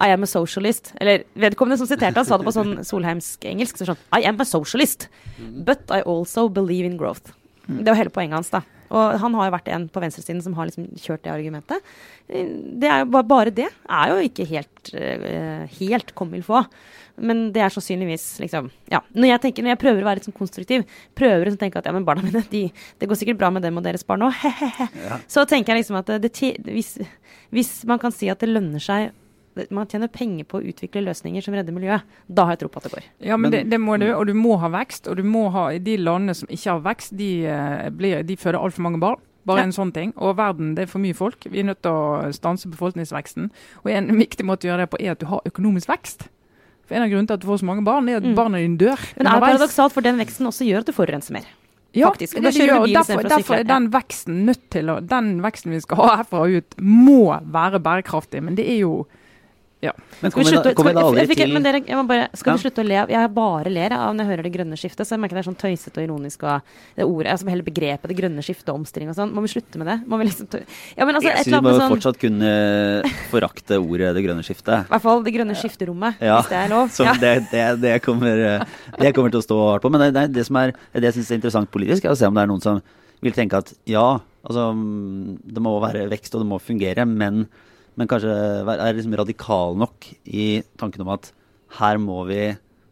I 0.05 0.11
am 0.13 0.23
a 0.23 0.29
socialist. 0.29 0.93
Eller 1.01 1.25
vedkommende 1.33 1.77
som 1.81 1.89
siterte 1.89 2.21
han, 2.21 2.25
sa 2.29 2.37
det 2.37 2.45
på 2.45 2.53
sånn 2.55 2.77
solheimsk 2.85 3.45
engelsk. 3.49 3.77
Så 3.81 3.89
sånn 3.89 3.97
I 4.19 4.23
am 4.29 4.37
a 4.39 4.45
socialist, 4.45 4.73
but 5.67 5.83
I 5.91 6.01
also 6.01 6.47
believe 6.49 6.87
in 6.87 6.97
growth. 7.01 7.33
Det 7.65 7.87
er 7.87 7.95
jo 7.95 8.01
hele 8.03 8.13
poenget 8.13 8.37
hans, 8.39 8.53
da. 8.53 8.61
Og 8.93 9.15
han 9.21 9.33
har 9.37 9.47
jo 9.47 9.53
vært 9.55 9.71
en 9.73 9.87
på 9.89 10.01
venstresiden 10.03 10.43
som 10.45 10.53
har 10.57 10.69
liksom 10.69 10.91
kjørt 11.01 11.23
det 11.25 11.33
argumentet. 11.33 11.87
Eh, 12.29 12.51
det 12.77 12.89
er 12.91 13.01
jo 13.01 13.09
bare, 13.15 13.27
bare 13.31 13.55
det 13.55 13.69
er 13.71 14.11
jo 14.11 14.19
ikke 14.27 14.45
helt, 14.49 14.91
uh, 14.93 15.65
helt 15.79 16.13
comme 16.17 16.37
il 16.37 16.45
faut. 16.45 16.69
Men 17.15 17.47
det 17.55 17.63
er 17.63 17.71
sannsynligvis 17.71 18.41
liksom 18.43 18.69
Ja. 18.91 18.99
Når 19.15 19.29
jeg, 19.29 19.41
tenker, 19.41 19.63
når 19.63 19.73
jeg 19.73 19.81
prøver 19.81 20.03
å 20.03 20.07
være 20.09 20.19
litt 20.19 20.27
sånn 20.27 20.37
konstruktiv, 20.37 20.85
prøver 21.15 21.49
å 21.49 21.57
tenke 21.57 21.79
at 21.79 21.87
ja, 21.87 21.93
men 21.95 22.05
barna 22.07 22.25
mine, 22.25 22.43
de, 22.51 22.67
det 22.99 23.09
går 23.09 23.19
sikkert 23.19 23.39
bra 23.39 23.49
med 23.55 23.63
dem 23.65 23.77
og 23.79 23.85
deres 23.87 24.03
barn 24.05 24.27
òg, 24.27 24.35
ja. 25.07 25.19
så 25.31 25.45
tenker 25.49 25.73
jeg 25.73 25.85
liksom 25.85 26.01
at 26.01 26.11
det, 26.21 26.31
hvis, 26.67 26.97
hvis 27.55 27.71
man 27.87 28.01
kan 28.03 28.13
si 28.13 28.29
at 28.29 28.43
det 28.43 28.51
lønner 28.51 28.83
seg 28.83 29.15
man 29.69 29.87
tjener 29.87 30.11
penger 30.11 30.47
på 30.49 30.59
å 30.59 30.65
utvikle 30.71 31.05
løsninger 31.05 31.43
som 31.45 31.55
redder 31.55 31.75
miljøet. 31.75 32.07
Da 32.27 32.47
har 32.47 32.55
jeg 32.55 32.65
tro 32.65 32.71
på 32.73 32.81
at 32.81 32.87
det 32.87 32.93
går. 32.95 33.05
Ja, 33.23 33.37
men, 33.37 33.49
men 33.49 33.53
det, 33.55 33.61
det, 33.71 33.79
må 33.81 33.95
du, 34.01 34.07
og 34.13 34.27
du 34.27 34.33
må 34.37 34.57
ha 34.61 34.69
vekst. 34.73 35.07
Og 35.11 35.19
du 35.19 35.23
må 35.27 35.47
ha 35.55 35.69
de 35.79 35.95
landene 36.01 36.35
som 36.37 36.51
ikke 36.51 36.73
har 36.73 36.83
vekst, 36.85 37.15
de, 37.19 37.29
eh, 37.47 37.87
blir, 37.95 38.21
de 38.27 38.37
føder 38.39 38.59
altfor 38.59 38.85
mange 38.87 39.01
barn. 39.03 39.21
Bare 39.45 39.61
ja. 39.61 39.69
en 39.69 39.75
sånn 39.75 39.93
ting. 39.95 40.13
Og 40.17 40.37
verden, 40.39 40.73
det 40.77 40.85
er 40.85 40.91
for 40.91 41.03
mye 41.03 41.15
folk. 41.17 41.45
Vi 41.51 41.61
er 41.61 41.67
nødt 41.67 41.83
til 41.85 41.93
å 41.93 42.31
stanse 42.33 42.69
befolkningsveksten. 42.71 43.51
Og 43.83 43.91
en 43.93 44.09
viktig 44.17 44.47
måte 44.47 44.65
å 44.65 44.73
gjøre 44.73 44.87
det 44.87 44.93
på 44.95 45.01
er 45.03 45.13
at 45.13 45.21
du 45.21 45.27
har 45.29 45.45
økonomisk 45.45 45.91
vekst. 45.91 46.27
For 46.85 46.97
En 46.97 47.05
av 47.05 47.11
grunnene 47.11 47.29
til 47.29 47.37
at 47.37 47.43
du 47.43 47.49
får 47.49 47.61
så 47.61 47.67
mange 47.69 47.85
barn, 47.85 48.09
er 48.09 48.19
at 48.19 48.25
mm. 48.25 48.33
barna 48.37 48.61
dine 48.61 48.77
dør. 48.81 49.01
Men 49.17 49.29
det 49.29 49.35
er 49.35 49.45
paradoksalt, 49.45 49.93
for 49.93 50.05
den 50.05 50.19
veksten 50.21 50.49
også 50.49 50.67
gjør 50.67 50.83
at 50.83 50.89
du 50.89 50.97
forurenser 50.97 51.37
mer. 51.37 51.47
Ja, 51.95 52.09
Faktisk. 52.11 52.35
det, 52.35 52.51
det 52.51 52.65
gjør, 52.65 52.81
og 52.83 52.89
derfor, 52.91 53.21
derfor, 53.23 53.55
er 53.55 53.67
den 53.69 53.85
veksten 53.93 54.41
nødt 54.49 54.65
til 54.73 54.89
å, 54.91 54.97
den 54.99 55.37
veksten 55.45 55.71
vi 55.71 55.79
skal 55.79 56.01
ha 56.01 56.07
herfra 56.19 56.41
og 56.43 56.57
ut, 56.59 56.75
må 56.83 57.37
være 57.55 57.79
bærekraftig. 57.79 58.41
Men 58.43 58.57
det 58.57 58.65
er 58.67 58.81
jo 58.81 59.05
ja. 59.85 59.93
Men 60.21 60.33
kommer 60.33 60.47
vi, 60.47 60.55
slutte, 60.55 60.73
da 60.95 61.03
aldri 61.05 61.37
til 61.37 61.53
men 61.53 61.65
dere, 61.65 61.81
jeg 61.85 61.97
må 61.99 62.05
bare, 62.09 62.27
Skal 62.33 62.53
ja. 62.53 62.57
vi 62.57 62.65
slutte 62.65 62.83
å 62.83 62.87
le? 62.87 62.97
Jeg 63.11 63.31
bare 63.35 63.71
ler 63.71 63.95
av 63.95 64.13
når 64.15 64.23
jeg 64.23 64.31
hører 64.31 64.47
det 64.47 64.51
grønne 64.55 64.79
skiftet. 64.79 65.07
Så 65.07 65.15
jeg 65.15 65.21
merker 65.23 65.37
det 65.37 65.43
er 65.43 65.47
sånn 65.49 65.57
tøysete 65.59 66.01
og 66.01 66.07
ironisk. 66.07 66.45
Og 66.47 66.97
det 66.97 67.07
ordet, 67.07 67.29
altså 67.33 67.51
hele 67.51 67.65
begrepet 67.67 68.11
det 68.11 68.17
grønne 68.17 68.45
skiftet 68.45 68.71
og 68.73 68.81
omstilling 68.81 69.11
og 69.11 69.17
sånn. 69.19 69.33
Må 69.35 69.43
vi 69.45 69.51
slutte 69.53 69.81
med 69.81 69.91
det? 69.91 69.97
Må 70.09 70.19
vi 70.21 70.29
liksom 70.29 70.49
ja, 70.55 71.05
men 71.05 71.17
altså, 71.17 71.31
jeg 71.31 71.47
syns 71.47 71.63
må 71.65 71.73
sånn, 71.75 71.93
fortsatt 71.95 72.19
kunne 72.21 72.51
forakte 73.31 73.79
ordet 73.81 74.13
det 74.17 74.25
grønne 74.25 74.45
skiftet. 74.45 74.85
I 74.85 74.93
hvert 74.93 75.05
fall 75.05 75.25
det 75.25 75.33
grønne 75.35 75.57
skifterommet, 75.59 76.21
ja. 76.23 76.39
hvis 76.39 76.51
det 76.51 76.59
er 76.61 76.71
lov. 76.71 76.91
Så 76.95 77.07
det, 77.21 77.33
det, 77.51 77.65
det, 77.83 77.95
kommer, 78.05 78.45
det, 78.99 79.11
kommer, 79.15 79.33
til 79.33 79.41
å 79.41 79.45
stå 79.45 79.59
hardt 79.71 79.85
på. 79.85 79.91
Men 79.93 80.07
det, 80.15 80.27
det, 80.35 80.45
som 80.47 80.61
er, 80.61 80.75
det 80.95 81.09
jeg 81.11 81.19
syns 81.19 81.33
er 81.33 81.41
interessant 81.41 81.71
politisk, 81.73 82.07
er 82.07 82.15
å 82.15 82.19
se 82.19 82.29
om 82.29 82.37
det 82.37 82.45
er 82.45 82.51
noen 82.51 82.63
som 82.63 82.81
vil 83.25 83.35
tenke 83.35 83.59
at 83.61 83.71
ja, 83.89 84.07
altså 84.45 84.69
det 84.75 85.63
må 85.63 85.77
være 85.83 86.05
vekst 86.11 86.35
og 86.35 86.43
det 86.43 86.49
må 86.49 86.59
fungere, 86.61 87.07
men 87.09 87.45
men 87.95 88.09
kanskje 88.11 88.31
er 88.75 88.95
liksom 88.95 89.15
radikal 89.15 89.77
nok 89.79 90.07
i 90.27 90.61
tanken 90.79 91.05
om 91.05 91.13
at 91.15 91.31
her 91.79 91.99
må 92.01 92.21
vi 92.29 92.41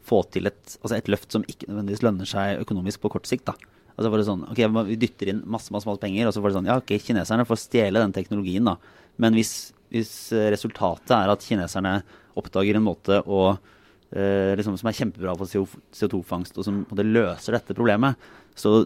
få 0.03 0.21
til 0.31 0.49
et, 0.49 0.77
altså 0.81 0.97
et 0.97 1.11
løft 1.11 1.31
som 1.31 1.45
ikke 1.47 1.69
nødvendigvis 1.69 2.03
lønner 2.03 2.27
seg 2.27 2.63
økonomisk 2.63 3.03
på 3.03 3.11
kort 3.13 3.27
sikt. 3.27 3.45
da. 3.47 3.55
Altså 3.93 4.09
var 4.09 4.19
det 4.19 4.27
sånn, 4.27 4.43
ok, 4.49 4.61
Vi 4.89 4.97
dytter 4.99 5.31
inn 5.31 5.43
masse 5.45 5.73
masse, 5.73 5.87
masse 5.87 6.01
penger, 6.01 6.27
og 6.27 6.35
så 6.35 6.41
var 6.41 6.51
det 6.51 6.57
sånn 6.57 6.69
Ja, 6.71 6.79
ok, 6.81 6.95
kineserne 7.03 7.47
får 7.47 7.61
stjele 7.61 8.01
den 8.01 8.15
teknologien, 8.15 8.67
da. 8.67 8.77
Men 9.21 9.37
hvis, 9.37 9.71
hvis 9.93 10.33
resultatet 10.53 11.13
er 11.15 11.31
at 11.31 11.45
kineserne 11.45 11.99
oppdager 12.39 12.79
en 12.79 12.87
måte 12.87 13.19
å, 13.21 13.41
eh, 14.11 14.53
liksom, 14.57 14.79
som 14.79 14.89
er 14.89 14.97
kjempebra 14.97 15.35
for 15.37 15.51
CO2-fangst, 15.93 16.57
og 16.57 16.65
som 16.65 16.81
det 16.89 17.05
løser 17.05 17.59
dette 17.59 17.77
problemet, 17.77 18.17
så 18.57 18.81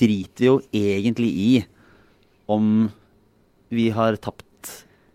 driter 0.00 0.42
vi 0.42 0.48
jo 0.48 0.58
egentlig 0.74 1.30
i 1.30 1.50
om 2.50 2.90
vi 3.72 3.88
har 3.94 4.18
tapt 4.20 4.44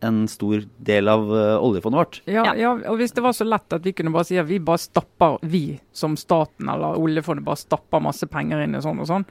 en 0.06 0.28
stor 0.28 0.64
del 0.78 1.10
av 1.10 1.24
uh, 1.34 1.58
oljefondet 1.64 2.00
vårt. 2.00 2.20
Ja, 2.30 2.52
ja, 2.56 2.74
og 2.90 2.98
Hvis 3.02 3.16
det 3.18 3.24
var 3.26 3.34
så 3.34 3.48
lett 3.48 3.74
at 3.74 3.86
vi 3.86 3.96
kunne 3.98 4.14
bare 4.14 4.28
si 4.30 4.38
at 4.38 4.50
vi 4.50 4.60
bare 4.64 4.82
stapper, 4.82 5.40
vi 5.42 5.80
som 5.96 6.18
staten 6.20 6.70
eller 6.70 7.00
oljefondet 7.00 7.46
bare 7.46 7.62
stapper 7.62 8.04
masse 8.04 8.30
penger 8.30 8.66
inn 8.66 8.78
i 8.78 8.84
sånn 8.84 9.02
og 9.02 9.10
sånn. 9.10 9.26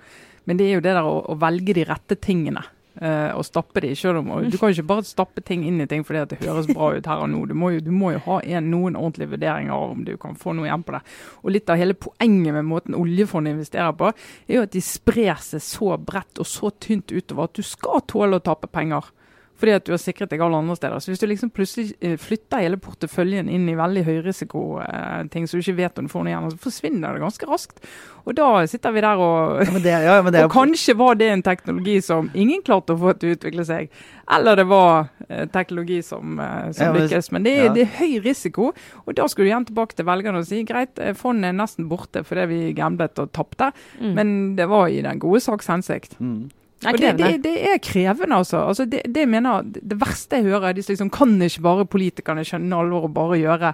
Men 0.46 0.58
det 0.58 0.68
er 0.68 0.78
jo 0.78 0.86
det 0.86 0.96
der 0.96 1.06
å, 1.06 1.20
å 1.30 1.38
velge 1.42 1.74
de 1.76 1.86
rette 1.86 2.18
tingene. 2.22 2.64
Uh, 2.96 3.28
og 3.36 3.44
stappe 3.44 3.82
de 3.84 3.90
selv 3.92 4.22
om, 4.22 4.30
Du 4.48 4.54
kan 4.56 4.70
jo 4.70 4.78
ikke 4.78 4.88
bare 4.88 5.04
stappe 5.04 5.42
ting 5.44 5.66
inn 5.68 5.82
i 5.84 5.86
ting 5.86 6.00
fordi 6.00 6.22
det 6.30 6.38
høres 6.40 6.70
bra 6.70 6.94
ut 6.94 7.08
her 7.10 7.20
og 7.20 7.28
nå. 7.28 7.42
Du 7.50 7.52
må 7.52 7.74
jo, 7.74 7.82
du 7.84 7.90
må 7.92 8.14
jo 8.14 8.22
ha 8.24 8.38
en, 8.40 8.70
noen 8.72 8.96
ordentlige 8.96 9.34
vurderinger 9.34 9.74
av 9.74 9.92
om 9.92 10.06
du 10.06 10.14
kan 10.20 10.38
få 10.40 10.54
noe 10.56 10.64
igjen 10.64 10.86
på 10.86 10.94
det. 10.96 11.02
Og 11.42 11.52
Litt 11.52 11.68
av 11.68 11.76
hele 11.76 11.98
poenget 11.98 12.56
med 12.56 12.64
måten 12.64 12.96
oljefondet 12.96 13.52
investerer 13.52 13.92
på, 14.00 14.14
er 14.48 14.56
jo 14.56 14.64
at 14.64 14.72
de 14.72 14.82
sprer 14.84 15.36
seg 15.44 15.64
så 15.66 15.92
bredt 16.00 16.40
og 16.40 16.48
så 16.48 16.72
tynt 16.80 17.12
utover 17.12 17.50
at 17.50 17.60
du 17.60 17.66
skal 17.66 18.00
tåle 18.08 18.40
å 18.40 18.46
tape 18.48 18.72
penger 18.72 19.12
fordi 19.56 19.76
at 19.78 19.86
du 19.86 19.94
har 19.94 20.00
sikret 20.00 20.32
deg 20.32 20.42
alle 20.44 20.58
andre 20.60 20.76
steder. 20.76 21.00
Så 21.00 21.12
hvis 21.12 21.22
du 21.22 21.26
liksom 21.30 21.52
plutselig 21.54 21.94
eh, 22.04 22.16
flytter 22.20 22.60
hele 22.64 22.80
porteføljen 22.80 23.48
inn 23.48 23.68
i 23.72 23.76
veldig 23.78 24.02
høyrisikoting, 24.04 25.46
så 25.48 25.56
du 25.56 25.64
ikke 25.64 25.78
vet 25.80 26.00
om 26.00 26.08
du 26.08 26.12
får 26.12 26.26
noe 26.26 26.32
igjen, 26.32 26.50
så 26.52 26.60
forsvinner 26.66 27.16
det 27.16 27.24
ganske 27.24 27.48
raskt. 27.48 27.80
Og 28.26 28.34
da 28.36 28.48
sitter 28.68 28.92
vi 28.92 29.04
der 29.04 29.22
og 29.22 29.62
ja, 29.62 29.78
det, 29.78 29.94
ja, 30.02 30.18
det, 30.26 30.42
Og 30.48 30.52
kanskje 30.52 30.96
var 30.98 31.16
det 31.16 31.30
en 31.30 31.44
teknologi 31.46 32.00
som 32.04 32.28
ingen 32.34 32.64
klarte 32.66 32.96
å 32.96 33.00
få 33.00 33.14
til 33.16 33.32
å 33.32 33.38
utvikle 33.38 33.64
seg. 33.68 33.88
Eller 34.36 34.58
det 34.58 34.66
var 34.68 35.06
eh, 35.28 35.46
teknologi 35.54 36.02
som, 36.04 36.36
som 36.74 36.82
ja, 36.82 36.90
men, 36.92 37.06
lykkes. 37.06 37.30
Men 37.32 37.46
det 37.46 37.56
det 37.76 37.86
er, 37.86 37.94
høy 38.00 38.18
risiko. 38.26 38.72
Og 39.06 39.16
da 39.16 39.28
skulle 39.30 39.46
du 39.46 39.54
igjen 39.54 39.68
tilbake 39.70 39.96
til 39.96 40.08
velgerne 40.08 40.42
og 40.42 40.50
si 40.50 40.60
greit, 40.68 40.98
eh, 41.00 41.16
fondet 41.16 41.52
er 41.52 41.56
nesten 41.62 41.88
borte 41.88 42.26
fordi 42.26 42.46
vi 42.50 42.60
gamblet 42.76 43.22
og 43.22 43.32
tapte, 43.36 43.70
mm. 44.00 44.12
men 44.18 44.36
det 44.58 44.68
var 44.68 44.90
i 44.90 45.00
den 45.06 45.22
gode 45.22 45.40
saks 45.44 45.70
hensikt. 45.72 46.18
Mm. 46.20 46.50
Og 46.84 46.98
det, 47.00 47.14
det, 47.16 47.30
det, 47.46 47.54
er 47.70 47.78
krevende, 47.80 48.36
altså. 48.36 48.58
altså 48.68 48.84
det, 48.84 49.00
det, 49.08 49.24
mener, 49.28 49.64
det 49.64 49.96
verste 49.96 50.36
jeg 50.36 50.50
hører, 50.50 50.68
er 50.68 50.76
de 50.76 50.84
liksom, 50.84 51.08
kan 51.10 51.32
ikke 51.42 51.64
bare 51.64 51.86
politikerne 51.88 52.44
skjønne 52.44 52.80
alvor 52.82 53.06
og 53.08 53.14
bare 53.16 53.38
gjøre, 53.40 53.70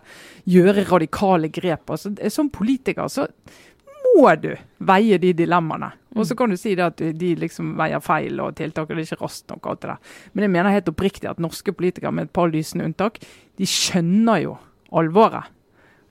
gjøre 0.46 0.84
radikale 0.86 1.50
grep. 1.50 1.90
Altså, 1.90 2.12
som 2.30 2.50
politiker 2.54 3.10
så 3.10 3.26
må 4.12 4.30
du 4.38 4.52
veie 4.86 5.18
de 5.18 5.32
dilemmaene. 5.34 5.90
Og 6.14 6.28
så 6.28 6.34
mm. 6.34 6.38
kan 6.38 6.52
du 6.52 6.58
si 6.60 6.76
det 6.78 6.84
at 6.84 7.02
de 7.18 7.32
liksom 7.40 7.72
veier 7.80 8.02
feil 8.04 8.40
og 8.44 8.54
tiltak 8.60 8.90
er 8.92 9.02
ikke 9.02 9.18
raskt 9.22 9.50
nok. 9.50 9.66
alt 9.66 9.82
det 9.82 9.90
der. 9.90 10.14
Men 10.32 10.46
jeg 10.46 10.54
mener 10.54 10.76
helt 10.76 10.92
oppriktig 10.92 11.30
at 11.30 11.42
norske 11.42 11.74
politikere, 11.74 12.12
med 12.12 12.28
et 12.28 12.36
par 12.36 12.52
lysende 12.52 12.86
unntak, 12.86 13.18
de 13.58 13.66
skjønner 13.66 14.44
jo 14.44 14.56
alvoret. 14.94 15.50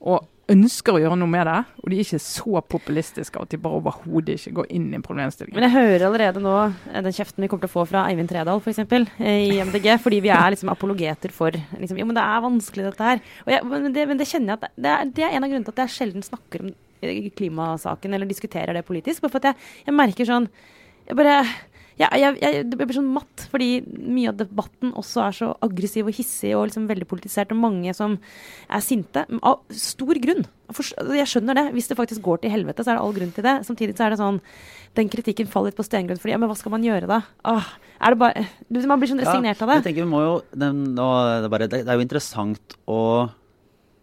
Og 0.02 0.26
ønsker 0.52 0.96
å 0.96 1.00
gjøre 1.02 1.16
noe 1.18 1.30
med 1.30 1.46
det, 1.48 1.58
og 1.82 1.90
de 1.90 1.98
er 1.98 2.04
ikke 2.04 2.20
så 2.22 2.62
populistiske 2.74 3.40
at 3.40 3.52
de 3.52 3.60
bare 3.62 3.80
overhodet 3.80 4.36
ikke 4.38 4.54
går 4.60 4.68
inn 4.76 4.90
i 4.94 5.00
problemstillingen. 5.04 5.56
Men 5.58 5.66
jeg 5.68 5.74
hører 5.74 6.06
allerede 6.08 6.42
nå 6.44 6.54
eh, 6.66 7.00
den 7.04 7.16
kjeften 7.16 7.44
vi 7.44 7.50
kommer 7.50 7.66
til 7.66 7.72
å 7.72 7.74
få 7.74 7.86
fra 7.90 8.04
Eivind 8.10 8.30
Tredal 8.30 8.62
f.eks. 8.62 8.82
Eh, 9.18 9.48
i 9.52 9.58
MDG, 9.64 9.88
fordi 10.02 10.20
vi 10.24 10.32
er 10.34 10.54
liksom 10.54 10.72
apologeter 10.72 11.34
for 11.34 11.56
liksom, 11.56 12.00
Jo, 12.00 12.08
men 12.08 12.18
det 12.18 12.26
er 12.26 12.44
vanskelig 12.46 12.88
dette 12.90 13.10
her. 13.10 13.24
Jeg, 13.54 13.66
men, 13.72 13.90
det, 13.96 14.06
men, 14.10 14.20
det, 14.20 14.28
kjenner 14.30 14.54
jeg 14.54 14.60
at 14.60 14.78
det 14.86 14.94
er, 14.94 15.10
det 15.16 15.26
er, 15.26 15.36
en 15.36 15.46
av 15.46 15.52
grunnene 15.52 15.68
til 15.68 15.76
at 15.76 15.84
jeg 15.84 15.96
sjelden 15.96 16.26
snakker 16.26 16.66
om 16.66 16.70
eh, 17.02 17.26
klimasaken 17.38 18.14
eller 18.14 18.30
diskuterer 18.30 18.76
det 18.76 18.86
politisk. 18.88 19.24
Bare 19.24 19.34
for 19.34 19.42
at 19.42 19.52
jeg, 19.52 19.72
jeg 19.88 19.98
merker 19.98 20.28
sånn 20.28 20.50
jeg 21.02 21.18
bare 21.18 21.40
jeg, 22.00 22.20
jeg, 22.22 22.38
jeg, 22.40 22.66
blir 22.72 22.96
sånn 22.96 23.10
matt, 23.12 23.44
fordi 23.52 23.82
mye 23.84 24.30
av 24.30 24.38
debatten 24.40 24.94
også 24.98 25.22
er 25.26 25.36
så 25.36 25.48
aggressiv 25.64 26.08
og 26.08 26.16
hissig 26.16 26.52
og 26.56 26.66
liksom 26.70 26.88
veldig 26.88 27.08
politisert, 27.08 27.52
og 27.52 27.60
mange 27.60 27.92
som 27.96 28.16
er 28.72 28.84
sinte. 28.84 29.24
Av 29.44 29.60
stor 29.76 30.20
grunn. 30.22 30.46
Jeg 30.72 31.28
skjønner 31.28 31.58
det. 31.58 31.66
Hvis 31.76 31.90
det 31.90 31.98
faktisk 31.98 32.24
går 32.24 32.42
til 32.42 32.54
helvete, 32.54 32.84
så 32.84 32.92
er 32.92 32.98
det 32.98 33.04
all 33.04 33.16
grunn 33.16 33.34
til 33.36 33.44
det. 33.44 33.56
Samtidig 33.68 33.96
så 33.98 34.06
er 34.06 34.14
det 34.14 34.22
sånn 34.22 34.40
Den 34.96 35.08
kritikken 35.12 35.48
faller 35.48 35.70
litt 35.70 35.78
på 35.78 35.84
stengrunn. 35.86 36.20
Fordi, 36.20 36.34
ja, 36.34 36.40
men 36.40 36.50
hva 36.50 36.56
skal 36.56 36.74
man 36.74 36.84
gjøre 36.84 37.08
da? 37.08 37.20
Åh, 37.48 37.68
er 38.00 38.14
det 38.14 38.20
bare 38.20 38.46
Man 38.88 39.00
blir 39.00 39.12
sånn 39.12 39.22
resignert 39.22 39.60
ja, 39.60 39.66
av 39.66 39.72
det. 39.72 39.78
Jeg 39.80 39.88
tenker 39.90 40.06
vi 40.06 40.12
må 40.12 40.22
jo 40.24 40.34
det, 40.52 40.68
er 40.68 41.48
bare, 41.52 41.68
det, 41.68 41.84
er 41.84 42.00
jo 42.00 42.04
interessant 42.04 42.78
å, 42.88 43.00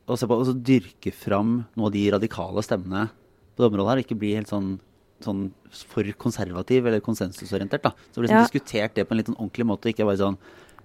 å 0.06 0.18
se 0.18 0.30
på, 0.30 0.38
å 0.38 0.56
dyrke 0.58 1.14
fram 1.14 1.60
noen 1.74 1.90
av 1.90 1.96
de 1.98 2.06
radikale 2.18 2.66
stemmene 2.66 3.08
på 3.10 3.64
det 3.64 3.72
området 3.72 3.92
her. 3.92 4.04
Ikke 4.06 4.20
bli 4.20 4.36
helt 4.38 4.52
sånn 4.52 4.78
sånn 5.26 5.50
for 5.92 6.08
konservativ 6.22 6.88
eller 6.90 7.04
konsensusorientert. 7.04 7.84
da. 7.84 7.94
Så 8.10 8.20
vi 8.20 8.28
liksom 8.28 8.40
ja. 8.40 8.48
diskutert 8.48 8.96
det 8.96 9.06
på 9.06 9.16
en 9.16 9.22
litt 9.22 9.30
sånn 9.32 9.40
ordentlig 9.40 9.68
måte, 9.70 9.92
ikke 9.92 10.08
bare 10.08 10.22
sånn 10.22 10.40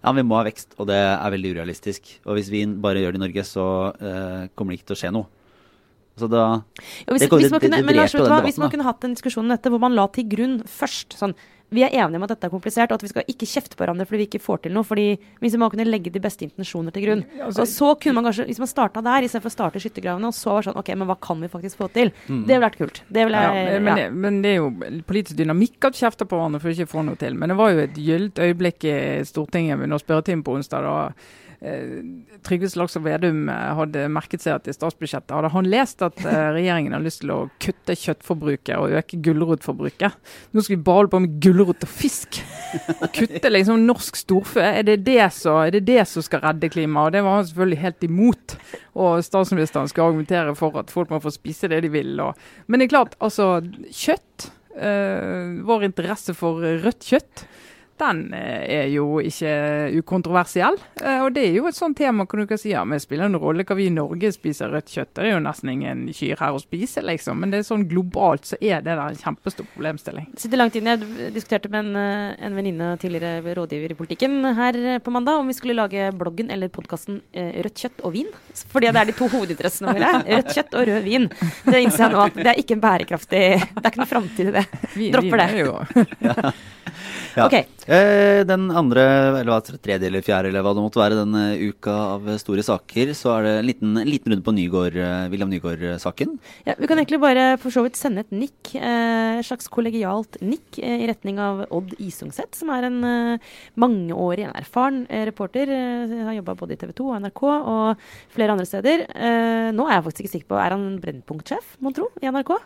ja, 0.05 0.12
vi 0.12 0.25
må 0.27 0.37
ha 0.37 0.44
vekst, 0.44 0.75
og 0.77 0.90
det 0.90 0.99
er 1.01 1.33
veldig 1.33 1.55
urealistisk. 1.57 2.11
Og 2.29 2.37
hvis 2.37 2.51
vi 2.53 2.66
bare 2.68 3.01
gjør 3.01 3.14
det 3.14 3.20
i 3.20 3.23
Norge, 3.23 3.44
så 3.49 3.64
uh, 3.97 4.42
kommer 4.53 4.75
det 4.75 4.83
ikke 4.83 4.90
til 4.90 4.97
å 4.97 5.01
skje 5.01 5.12
noe. 5.16 5.31
Så 6.20 6.29
da, 6.31 6.42
ja, 6.77 7.14
hvis, 7.14 7.25
det, 7.25 7.31
hvis, 7.33 7.51
man 7.51 7.62
kunne, 7.62 7.79
det, 7.81 7.81
det 7.81 7.87
men 7.88 7.97
Lars, 7.99 8.12
hvis 8.44 8.61
man 8.61 8.70
kunne 8.70 8.85
hatt 8.87 9.07
en 9.07 9.16
diskusjon 9.16 9.49
om 9.49 9.51
dette 9.51 9.73
hvor 9.73 9.81
man 9.83 9.97
la 9.97 10.05
til 10.14 10.29
grunn 10.31 10.61
først 10.70 11.16
sånn 11.18 11.33
vi 11.75 11.83
er 11.85 11.95
enige 11.95 12.21
om 12.21 12.27
at 12.27 12.33
dette 12.35 12.49
er 12.49 12.53
komplisert, 12.53 12.93
og 12.93 13.01
at 13.01 13.05
vi 13.05 13.11
skal 13.11 13.31
ikke 13.31 13.49
kjefte 13.49 13.77
på 13.77 13.85
hverandre 13.85 14.07
fordi 14.09 14.23
vi 14.23 14.29
ikke 14.29 14.43
får 14.45 14.65
til 14.65 14.75
noe. 14.75 14.87
fordi 14.87 15.07
Hvis 15.43 15.57
man 15.61 15.73
kunne 15.73 15.87
legge 15.89 16.13
de 16.15 16.23
beste 16.23 16.47
intensjoner 16.47 16.95
til 16.95 17.07
grunn. 17.07 17.25
Altså, 17.41 17.65
og 17.65 17.71
så 17.71 17.91
kunne 18.01 18.21
man 18.21 18.29
kanskje, 18.29 18.47
Hvis 18.51 18.63
man 18.63 18.71
starta 18.71 19.03
der 19.05 19.27
istedenfor 19.27 19.53
å 19.53 19.57
starte 19.57 19.83
skyttergravene, 19.83 20.31
og 20.31 20.37
så 20.37 20.57
var 20.57 20.69
sånn 20.69 20.79
OK, 20.81 20.93
men 20.95 21.11
hva 21.11 21.19
kan 21.21 21.41
vi 21.43 21.51
faktisk 21.53 21.81
få 21.83 21.91
til? 21.95 22.13
Mm. 22.29 22.45
Det 22.47 22.55
ville 22.55 22.65
vært 22.67 22.81
kult. 22.81 23.03
Det 23.09 23.27
ville, 23.29 23.45
jeg, 23.45 23.69
ja, 23.75 23.81
men, 23.81 24.03
ja. 24.05 24.11
men, 24.11 24.43
det 24.45 24.55
er 24.55 24.61
jo 24.61 24.71
politisk 25.09 25.39
dynamikk 25.41 25.91
at 25.91 25.99
kjefter 25.99 26.29
på 26.29 26.39
hverandre 26.39 26.63
for 26.63 26.71
å 26.71 26.77
ikke 26.77 26.91
få 26.91 27.07
noe 27.07 27.19
til. 27.21 27.39
Men 27.39 27.53
det 27.53 27.59
var 27.59 27.75
jo 27.75 27.85
et 27.85 27.99
gyllent 27.99 28.45
øyeblikk 28.47 28.87
i 28.91 28.99
Stortinget 29.27 29.83
under 29.83 30.03
spørretimen 30.03 30.45
på 30.47 30.59
onsdag. 30.59 30.87
da 30.87 30.99
Trygve 32.45 32.69
Slagsvold 32.69 33.07
Vedum 33.07 33.49
eh, 33.49 33.71
hadde 33.79 34.05
merket 34.12 34.45
seg 34.45 34.59
at 34.59 34.69
i 34.69 34.75
statsbudsjettet 34.75 35.33
hadde 35.33 35.51
han 35.55 35.69
lest 35.71 36.05
at 36.05 36.19
eh, 36.23 36.49
regjeringen 36.59 36.97
har 36.97 37.05
lyst 37.05 37.23
til 37.23 37.33
å 37.35 37.39
kutte 37.62 37.97
kjøttforbruket 37.99 38.75
og 38.77 38.97
øke 39.01 39.21
gulrotforbruket. 39.25 40.19
Nå 40.53 40.65
skal 40.65 40.77
vi 40.77 40.87
bare 40.87 41.03
holde 41.03 41.12
på 41.15 41.23
med 41.25 41.39
gulrot 41.45 41.87
og 41.87 41.93
fisk. 41.93 42.41
Og 42.99 43.07
kutte 43.15 43.53
liksom 43.53 43.87
norsk 43.89 44.19
storfe. 44.21 44.65
Er 44.65 44.85
det 44.87 45.01
det, 45.07 45.23
så, 45.37 45.61
er 45.67 45.77
det 45.77 45.85
det 45.89 46.03
som 46.11 46.25
skal 46.27 46.45
redde 46.45 46.73
klimaet? 46.75 47.09
Og 47.09 47.17
det 47.17 47.25
var 47.27 47.39
han 47.39 47.49
selvfølgelig 47.49 47.83
helt 47.85 48.09
imot. 48.09 48.59
Og 48.95 49.25
statsministeren 49.27 49.89
skal 49.91 50.11
argumentere 50.11 50.57
for 50.59 50.77
at 50.83 50.93
folk 50.93 51.12
må 51.15 51.23
få 51.23 51.33
spise 51.35 51.71
det 51.73 51.85
de 51.87 51.95
vil. 51.95 52.12
Og, 52.23 52.45
men 52.69 52.81
det 52.83 52.89
er 52.89 52.97
klart, 52.97 53.17
altså 53.25 53.57
kjøtt 53.89 54.53
Øh, 54.75 55.62
vår 55.62 55.85
interesse 55.87 56.35
for 56.35 56.59
rødt 56.59 57.05
kjøtt 57.07 57.45
den 58.01 58.32
eh, 58.34 58.64
er 58.82 58.88
jo 58.92 59.20
ikke 59.22 59.51
ukontroversiell. 60.01 60.76
Eh, 61.01 61.20
og 61.22 61.34
det 61.36 61.47
er 61.49 61.59
jo 61.59 61.68
et 61.68 61.76
sånt 61.76 61.97
tema 61.99 62.26
kan 62.26 62.40
du 62.40 62.47
ikke 62.47 62.59
si 62.61 62.72
ja, 62.72 62.82
men 62.88 63.03
spiller 63.03 63.28
en 63.28 63.38
rolle 63.40 63.66
hva 63.66 63.76
vi 63.78 63.88
i 63.88 63.95
Norge 63.95 64.32
spiser 64.34 64.72
rødt 64.74 64.90
kjøtt. 64.90 65.12
Det 65.14 65.24
er 65.24 65.34
jo 65.34 65.42
nesten 65.45 65.70
ingen 65.72 66.07
kyr 66.14 66.40
her 66.42 66.57
å 66.57 66.62
spise, 66.62 67.05
liksom. 67.05 67.40
Men 67.42 67.55
det 67.55 67.61
er 67.61 67.68
sånn 67.68 67.86
globalt 67.90 68.51
så 68.51 68.59
er 68.61 68.82
det 68.84 68.92
der 68.92 69.03
en 69.05 69.20
kjempestor 69.20 69.68
problemstilling. 69.74 70.28
Det 70.34 70.45
Sitter 70.45 70.61
langt 70.61 70.78
inne. 70.80 70.97
Jeg 70.99 71.34
diskuterte 71.36 71.70
med 71.72 71.86
en, 71.86 72.01
eh, 72.01 72.47
en 72.49 72.59
venninne 72.59 72.90
tidligere 73.03 73.55
rådgiver 73.57 73.95
i 73.95 73.99
politikken 73.99 74.40
her 74.59 74.80
på 75.05 75.14
mandag 75.14 75.40
om 75.40 75.51
vi 75.51 75.57
skulle 75.57 75.78
lage 75.78 76.11
bloggen 76.18 76.51
eller 76.51 76.72
podkasten 76.72 77.22
Rødt 77.34 77.80
kjøtt 77.80 78.03
og 78.07 78.12
vin. 78.14 78.28
Fordi 78.70 78.90
det 78.92 79.01
er 79.01 79.09
de 79.09 79.14
to 79.16 79.28
hovedinteressene 79.30 79.95
våre. 79.95 80.11
Rødt 80.34 80.55
kjøtt 80.55 80.76
og 80.78 80.86
rød 80.88 81.07
vin. 81.07 81.28
Det 81.66 81.80
innser 81.82 82.07
jeg 82.07 82.14
nå 82.14 82.22
at 82.24 82.38
det 82.38 82.51
er 82.53 82.61
ikke 82.61 82.76
en 82.76 82.84
bærekraftig 82.84 83.42
Det 83.59 83.82
er 83.82 83.90
ikke 83.90 84.03
noe 84.03 84.11
framtid 84.11 84.51
i 84.51 84.55
det. 84.59 84.64
Vin, 84.95 85.12
Dropper 85.14 85.30
vin 85.30 85.45
er 85.45 85.53
det. 85.55 85.64
jo 85.64 86.55
Ja. 87.34 87.49
ja. 87.51 87.59
Eh, 87.59 87.64
den 87.85 88.70
andre, 88.72 89.03
eller 89.41 89.51
hva, 89.53 89.59
tredje 89.61 90.09
eller 90.09 90.24
fjerde, 90.24 90.49
eller 90.49 90.64
hva 90.64 90.72
det 90.76 90.85
måtte 90.85 91.01
være, 91.01 91.18
denne 91.18 91.43
uka 91.61 91.95
av 92.14 92.28
store 92.41 92.64
saker, 92.64 93.12
så 93.16 93.35
er 93.35 93.45
det 93.45 93.53
en 93.59 93.68
liten, 93.68 93.91
en 94.01 94.09
liten 94.09 94.32
runde 94.32 94.47
på 94.47 94.55
Nygård, 94.57 94.97
eh, 94.97 95.26
William 95.32 95.51
Nygaard-saken. 95.53 96.39
Ja, 96.64 96.76
vi 96.78 96.89
kan 96.89 96.99
egentlig 97.01 97.20
bare 97.20 97.59
for 97.61 97.74
så 97.74 97.85
vidt 97.85 98.01
sende 98.01 98.24
et 98.24 98.32
nikk, 98.32 98.74
eh, 98.74 99.41
et 99.41 99.49
slags 99.49 99.68
kollegialt 99.68 100.41
nikk, 100.41 100.78
eh, 100.78 101.05
i 101.05 101.09
retning 101.11 101.39
av 101.39 101.66
Odd 101.70 101.95
Isungset, 101.99 102.55
som 102.57 102.70
er 102.70 102.89
en 102.89 103.05
eh, 103.05 103.39
mangeårig, 103.76 104.49
en 104.49 104.57
erfaren 104.57 105.05
eh, 105.11 105.26
reporter. 105.28 105.68
Eh, 105.68 106.24
har 106.24 106.39
jobba 106.39 106.57
både 106.57 106.74
i 106.74 106.80
TV 106.80 106.95
2 106.97 107.11
og 107.11 107.20
NRK 107.20 107.43
og 107.45 108.07
flere 108.35 108.57
andre 108.57 108.68
steder. 108.68 109.07
Eh, 109.12 109.68
nå 109.76 109.89
er 109.89 109.99
jeg 109.99 110.07
faktisk 110.09 110.24
ikke 110.24 110.35
sikker 110.39 110.53
på 110.55 110.62
Er 110.64 110.76
han 110.76 110.89
Brennpunkt-sjef, 111.03 111.76
mon 111.85 111.93
tro, 111.93 112.09
i 112.22 112.30
NRK? 112.32 112.57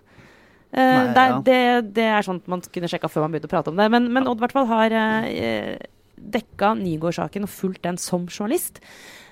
Eh, 0.69 0.79
Nei, 0.79 1.13
det, 1.15 1.21
er- 1.23 1.31
ja. 1.31 1.39
det, 1.47 1.61
det 1.97 2.09
er 2.19 2.27
sånt 2.27 2.49
man 2.51 2.61
kunne 2.61 2.91
sjekka 2.91 3.09
før 3.09 3.25
man 3.25 3.33
begynte 3.37 3.49
å 3.49 3.55
prate 3.55 3.71
om 3.73 3.79
det. 3.81 3.87
Men, 3.95 4.11
men 4.13 4.27
Odd 4.29 4.41
i 4.43 4.45
hvert 4.47 4.57
fall 4.57 4.67
har 4.69 4.93
eh, 4.99 5.77
dekka 6.19 6.75
Nygård-saken 6.81 7.47
og 7.47 7.53
fulgt 7.53 7.83
den 7.87 7.97
som 8.03 8.27
journalist. 8.29 8.83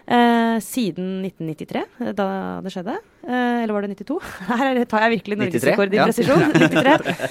Eh, 0.07 0.57
siden 0.63 1.21
1993, 1.27 1.83
eh, 2.07 2.13
da 2.15 2.27
det 2.63 2.71
skjedde. 2.73 2.95
Eh, 3.27 3.65
eller 3.65 3.75
var 3.75 3.83
det 3.85 3.97
92? 3.99 4.21
Her 4.53 4.81
tar 4.87 5.05
jeg 5.07 5.17
virkelig 5.19 5.39
93, 5.43 5.77
norgesrekord 5.77 5.97
i 5.97 6.05
presisjon. 6.07 6.45
93. 6.63 7.31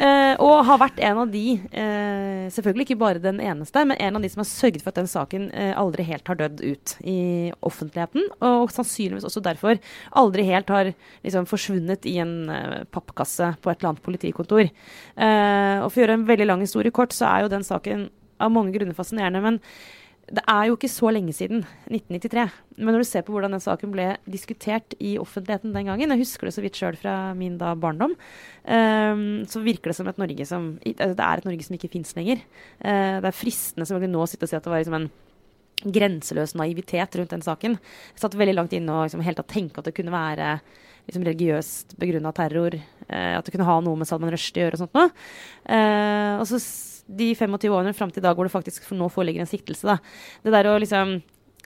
Eh, 0.00 0.34
og 0.40 0.62
har 0.64 0.78
vært 0.80 1.00
en 1.04 1.18
av 1.20 1.28
de, 1.28 1.60
eh, 1.76 2.46
selvfølgelig 2.48 2.86
ikke 2.86 3.00
bare 3.02 3.20
den 3.20 3.40
eneste, 3.44 3.82
men 3.84 3.98
en 4.00 4.16
av 4.16 4.22
de 4.22 4.30
som 4.32 4.40
har 4.40 4.48
sørget 4.48 4.80
for 4.80 4.94
at 4.94 5.00
den 5.02 5.10
saken 5.10 5.50
eh, 5.52 5.74
aldri 5.76 6.06
helt 6.08 6.26
har 6.26 6.38
dødd 6.40 6.62
ut 6.64 6.94
i 7.04 7.52
offentligheten. 7.60 8.30
Og 8.40 8.72
sannsynligvis 8.72 9.28
også 9.28 9.42
derfor 9.44 9.76
aldri 10.16 10.46
helt 10.48 10.72
har 10.72 10.94
liksom, 11.22 11.44
forsvunnet 11.50 12.08
i 12.08 12.16
en 12.22 12.48
eh, 12.48 12.84
pappkasse 12.88 13.52
på 13.60 13.70
et 13.70 13.80
eller 13.82 13.92
annet 13.92 14.06
politikontor. 14.08 14.70
Eh, 14.70 15.76
og 15.84 15.90
for 15.90 16.00
å 16.00 16.04
gjøre 16.06 16.16
en 16.22 16.28
veldig 16.32 16.48
lang 16.48 16.64
historie 16.64 16.94
kort, 16.96 17.12
så 17.12 17.28
er 17.28 17.44
jo 17.44 17.52
den 17.52 17.66
saken 17.66 18.08
av 18.40 18.52
mange 18.54 18.72
grunner 18.72 18.96
fascinerende. 18.96 19.44
men 19.44 19.60
det 20.30 20.42
er 20.46 20.68
jo 20.68 20.76
ikke 20.76 20.90
så 20.90 21.10
lenge 21.10 21.32
siden, 21.34 21.64
1993. 21.90 22.44
Men 22.78 22.94
når 22.94 23.02
du 23.02 23.08
ser 23.08 23.24
på 23.26 23.34
hvordan 23.34 23.56
den 23.56 23.62
saken 23.62 23.90
ble 23.90 24.12
diskutert 24.30 24.94
i 25.02 25.16
offentligheten 25.18 25.72
den 25.74 25.88
gangen, 25.90 26.12
jeg 26.14 26.22
husker 26.22 26.46
det 26.46 26.52
så 26.54 26.62
vidt 26.62 26.78
sjøl 26.78 26.98
fra 26.98 27.14
min 27.36 27.56
da 27.58 27.72
barndom, 27.78 28.14
um, 28.14 29.24
så 29.50 29.62
virker 29.64 29.90
det 29.90 29.96
som 29.98 30.10
et 30.10 30.20
Norge 30.22 30.46
som 30.46 30.68
altså, 30.84 31.16
Det 31.18 31.26
er 31.26 31.42
et 31.42 31.48
Norge 31.48 31.66
som 31.66 31.76
ikke 31.76 31.90
fins 31.96 32.14
lenger. 32.18 32.44
Uh, 32.78 33.18
det 33.18 33.32
er 33.32 33.36
fristende 33.36 33.88
selvfølgelig 33.88 34.12
nå 34.14 34.22
å 34.22 34.28
sitte 34.30 34.46
og 34.46 34.52
si 34.52 34.58
at 34.60 34.68
det 34.68 34.72
var 34.72 34.84
liksom 34.84 34.98
en 35.00 35.10
grenseløs 35.80 36.54
naivitet 36.60 37.18
rundt 37.18 37.34
den 37.34 37.42
saken. 37.42 37.74
Jeg 38.14 38.22
satt 38.22 38.38
veldig 38.38 38.54
langt 38.54 38.76
inne 38.76 38.94
og 38.94 39.08
liksom 39.08 39.24
helt 39.26 39.42
å 39.42 39.48
tenke 39.50 39.82
at 39.82 39.90
det 39.90 39.96
kunne 39.96 40.14
være 40.14 40.52
liksom 41.08 41.26
religiøst 41.26 41.96
begrunna 41.98 42.30
terror. 42.36 42.78
Uh, 43.10 43.34
at 43.40 43.42
det 43.42 43.56
kunne 43.56 43.66
ha 43.66 43.80
noe 43.82 43.98
med 43.98 44.06
Salman 44.06 44.30
Rushdie 44.30 44.62
å 44.62 44.68
gjøre 44.68 44.78
og 44.78 44.84
sånt 44.84 44.94
noe. 44.94 45.10
Uh, 45.66 46.38
de 47.18 47.32
25 47.34 47.74
årene 47.74 47.96
fram 47.96 48.12
til 48.12 48.22
i 48.22 48.26
dag 48.28 48.38
hvor 48.38 48.46
det 48.46 48.54
faktisk 48.54 48.86
for 48.86 48.98
nå 48.98 49.10
foreligger 49.12 49.44
en 49.44 49.50
siktelse, 49.50 49.86
da. 49.86 49.98
Det 50.44 50.54
der 50.54 50.70
å 50.70 50.78
liksom 50.80 51.18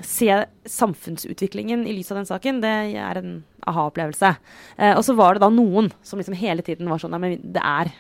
se 0.03 0.31
samfunnsutviklingen 0.67 1.85
i 1.87 1.93
lys 1.95 2.11
av 2.11 2.19
den 2.19 2.27
saken, 2.27 2.61
det 2.65 2.73
er 2.99 3.21
en 3.21 3.37
aha-opplevelse. 3.71 4.33
Eh, 4.77 4.97
og 4.97 5.05
så 5.07 5.15
var 5.15 5.37
det 5.37 5.45
da 5.45 5.51
noen 5.55 5.93
som 6.03 6.19
liksom 6.19 6.35
hele 6.39 6.65
tiden 6.67 6.91
var 6.91 7.03
sånn 7.03 7.15
Nei, 7.15 7.21
men 7.23 7.53
det 7.55 7.63
er 7.63 7.93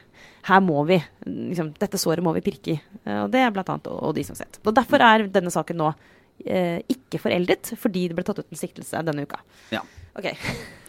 her 0.44 0.60
må 0.60 0.82
vi 0.88 0.98
liksom, 1.24 1.70
Dette 1.80 2.00
såret 2.00 2.24
må 2.24 2.34
vi 2.36 2.42
pirke 2.44 2.74
i. 2.74 2.78
Eh, 3.04 3.22
og 3.22 3.30
det 3.32 3.44
er 3.44 3.54
bl.a. 3.54 3.78
som 3.84 4.38
sett. 4.38 4.58
Og 4.64 4.74
derfor 4.76 5.04
er 5.04 5.28
denne 5.32 5.52
saken 5.54 5.80
nå 5.80 5.92
eh, 6.44 6.80
ikke 6.90 7.22
foreldet, 7.22 7.74
fordi 7.80 8.08
det 8.10 8.18
ble 8.18 8.26
tatt 8.26 8.42
ut 8.42 8.50
en 8.50 8.60
siktelse 8.60 9.04
denne 9.06 9.28
uka. 9.28 9.40
Ja. 9.72 9.84
Ok. 10.18 10.30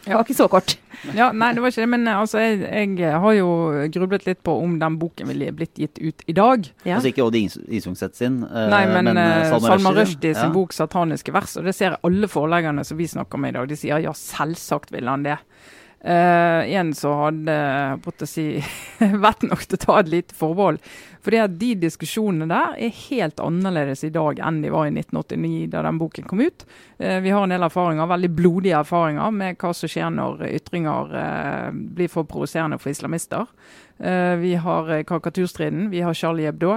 Det 0.06 0.14
var 0.14 0.22
ikke 0.22 0.36
så 0.38 0.46
kort. 0.46 0.76
Ja, 1.18 1.32
nei, 1.34 1.48
det 1.56 1.62
var 1.64 1.72
ikke 1.72 1.82
det. 1.82 1.88
Men 1.90 2.04
eh, 2.06 2.18
altså, 2.20 2.38
jeg, 2.38 2.92
jeg 3.00 3.18
har 3.24 3.32
jo 3.34 3.48
grublet 3.96 4.26
litt 4.28 4.38
på 4.46 4.54
om 4.62 4.76
den 4.78 4.98
boken 5.00 5.26
ville 5.32 5.48
blitt 5.56 5.74
gitt 5.82 5.98
ut 5.98 6.22
i 6.30 6.34
dag. 6.36 6.68
Ja. 6.86 7.00
Altså 7.00 7.10
ikke 7.10 7.24
Odd 7.26 7.34
Is- 7.40 7.58
Isungset 7.80 8.14
sin, 8.14 8.36
eh, 8.46 8.68
Nei, 8.70 8.84
men, 8.92 9.10
men 9.10 9.18
uh, 9.18 9.56
Salman 9.58 9.98
Rushdie 9.98 10.30
sin 10.36 10.46
Ja. 10.46 10.52
bok 10.54 10.70
'Sataniske 10.76 11.34
vers', 11.34 11.56
og 11.58 11.66
det 11.66 11.74
ser 11.74 11.98
alle 12.06 12.28
forleggerne 12.30 12.84
som 12.86 12.96
vi 13.02 13.08
snakker 13.10 13.38
med 13.42 13.54
i 13.54 13.58
dag, 13.58 13.68
de 13.68 13.76
sier 13.82 13.98
ja, 14.06 14.12
selvsagt 14.14 14.94
vil 14.94 15.10
han 15.10 15.26
det. 15.26 15.40
Eh, 16.00 16.74
en 16.74 16.94
som 16.94 17.18
hadde 17.18 17.54
på 18.04 18.12
si, 18.28 18.44
vært 19.26 19.46
nok 19.46 19.64
til 19.64 19.78
å 19.78 19.84
ta 19.86 19.94
et 20.02 20.10
lite 20.12 20.36
forbehold. 20.36 20.82
At 21.26 21.56
de 21.58 21.72
diskusjonene 21.82 22.46
der 22.46 22.76
er 22.86 22.92
helt 23.08 23.40
annerledes 23.42 24.04
i 24.06 24.12
dag 24.14 24.38
enn 24.38 24.60
de 24.62 24.70
var 24.70 24.86
i 24.86 24.92
1989, 24.92 25.64
da 25.72 25.82
den 25.82 25.98
boken 25.98 26.28
kom 26.30 26.44
ut. 26.44 26.62
Uh, 27.00 27.18
vi 27.24 27.32
har 27.34 27.42
en 27.42 27.50
del 27.50 27.66
erfaringer, 27.66 28.06
veldig 28.12 28.30
blodige 28.36 28.78
erfaringer 28.78 29.34
med 29.34 29.58
hva 29.58 29.72
som 29.74 29.90
skjer 29.90 30.14
når 30.14 30.46
ytringer 30.52 31.10
uh, 31.16 31.74
blir 31.74 32.12
for 32.12 32.28
provoserende 32.30 32.78
for 32.78 32.94
islamister. 32.94 33.50
Vi 33.96 34.50
har 34.60 34.90
karikaturstriden, 35.08 35.86
vi 35.88 36.02
har 36.04 36.12
Charlie 36.12 36.44
Hebdo. 36.44 36.74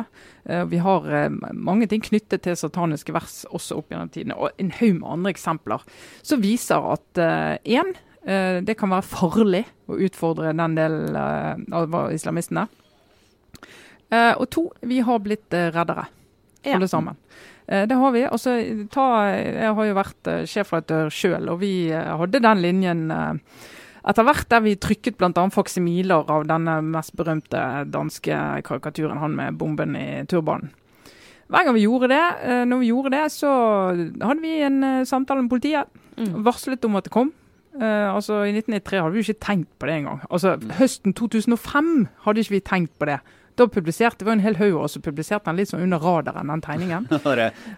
Vi 0.71 0.77
har 0.79 1.09
mange 1.51 1.89
ting 1.91 1.99
knyttet 1.99 2.45
til 2.45 2.55
sataniske 2.55 3.11
vers 3.11 3.41
også 3.51 3.81
opp 3.81 3.91
gjennom 3.91 4.07
tidene, 4.13 4.37
og 4.39 4.55
en 4.55 4.71
haug 4.77 5.01
med 5.01 5.09
andre 5.17 5.33
eksempler 5.35 5.83
som 6.23 6.39
viser 6.39 6.87
at 6.93 7.19
én, 7.67 7.91
det 8.25 8.75
kan 8.77 8.89
være 8.91 9.05
farlig 9.07 9.61
å 9.89 9.95
utfordre 10.05 10.51
den 10.53 10.75
delen 10.75 11.15
eh, 11.15 11.55
av 11.77 11.93
islamistene. 12.13 12.67
Eh, 14.09 14.33
og 14.37 14.49
to, 14.53 14.65
vi 14.81 14.99
har 15.05 15.19
blitt 15.23 15.47
reddere, 15.53 15.73
reddere, 15.77 16.05
Ja. 16.65 16.75
alle 16.75 16.87
sammen. 16.91 17.15
Eh, 17.67 17.85
det 17.87 17.95
har 17.95 18.11
vi. 18.11 18.23
Altså, 18.25 18.55
ta, 18.91 19.05
jeg 19.31 19.73
har 19.75 19.85
jo 19.85 19.93
vært 19.95 20.31
sjefredaktør 20.49 21.09
sjøl, 21.13 21.49
og 21.53 21.59
vi 21.61 21.91
eh, 21.93 22.09
hadde 22.17 22.41
den 22.43 22.61
linjen 22.65 23.05
eh, 23.11 23.33
etter 24.09 24.25
hvert 24.25 24.49
der 24.49 24.61
vi 24.65 24.75
trykket 24.75 25.17
bl.a. 25.19 25.45
faksimiler 25.53 26.27
av 26.31 26.47
denne 26.49 26.79
mest 26.81 27.15
berømte 27.19 27.85
danske 27.91 28.35
karikaturen, 28.65 29.19
han 29.21 29.35
med 29.37 29.57
bomben 29.59 29.95
i 29.95 30.23
turbanen. 30.25 30.71
Hver 31.49 31.65
gang 31.65 31.73
vi 31.73 31.85
gjorde 31.87 32.09
det, 32.11 32.23
eh, 32.45 32.63
når 32.65 32.79
vi 32.83 32.89
gjorde 32.91 33.09
det, 33.15 33.23
så 33.33 33.49
hadde 34.21 34.41
vi 34.41 34.57
en 34.65 34.83
eh, 34.83 35.03
samtale 35.09 35.41
med 35.45 35.49
politiet. 35.53 35.87
Mm. 36.17 36.43
Varslet 36.45 36.83
om 36.85 36.97
at 36.99 37.07
det 37.07 37.13
kom. 37.13 37.31
Eh, 37.79 38.15
altså 38.15 38.43
I 38.43 38.51
1993 38.51 38.99
hadde 38.99 39.13
vi 39.13 39.21
jo 39.21 39.27
ikke 39.29 39.45
tenkt 39.45 39.69
på 39.79 39.87
det 39.87 39.95
engang. 40.01 40.21
Altså 40.29 40.57
Høsten 40.79 41.13
2005 41.15 42.07
hadde 42.25 42.43
ikke 42.43 42.57
vi 42.57 42.59
tenkt 42.59 42.99
på 42.99 43.07
det. 43.07 43.19
Da 43.59 43.67
publiserte, 43.67 44.21
Det 44.23 44.25
var 44.25 44.37
en 44.37 44.43
hel 44.43 44.55
haug 44.55 44.75
av 44.77 44.83
oss 44.87 44.93
som 44.95 45.03
publiserte 45.03 45.49
den 45.49 45.57
litt 45.59 45.69
sånn 45.71 45.81
under 45.83 45.99
radaren, 45.99 46.47
den 46.47 46.61
tegningen. 46.63 47.07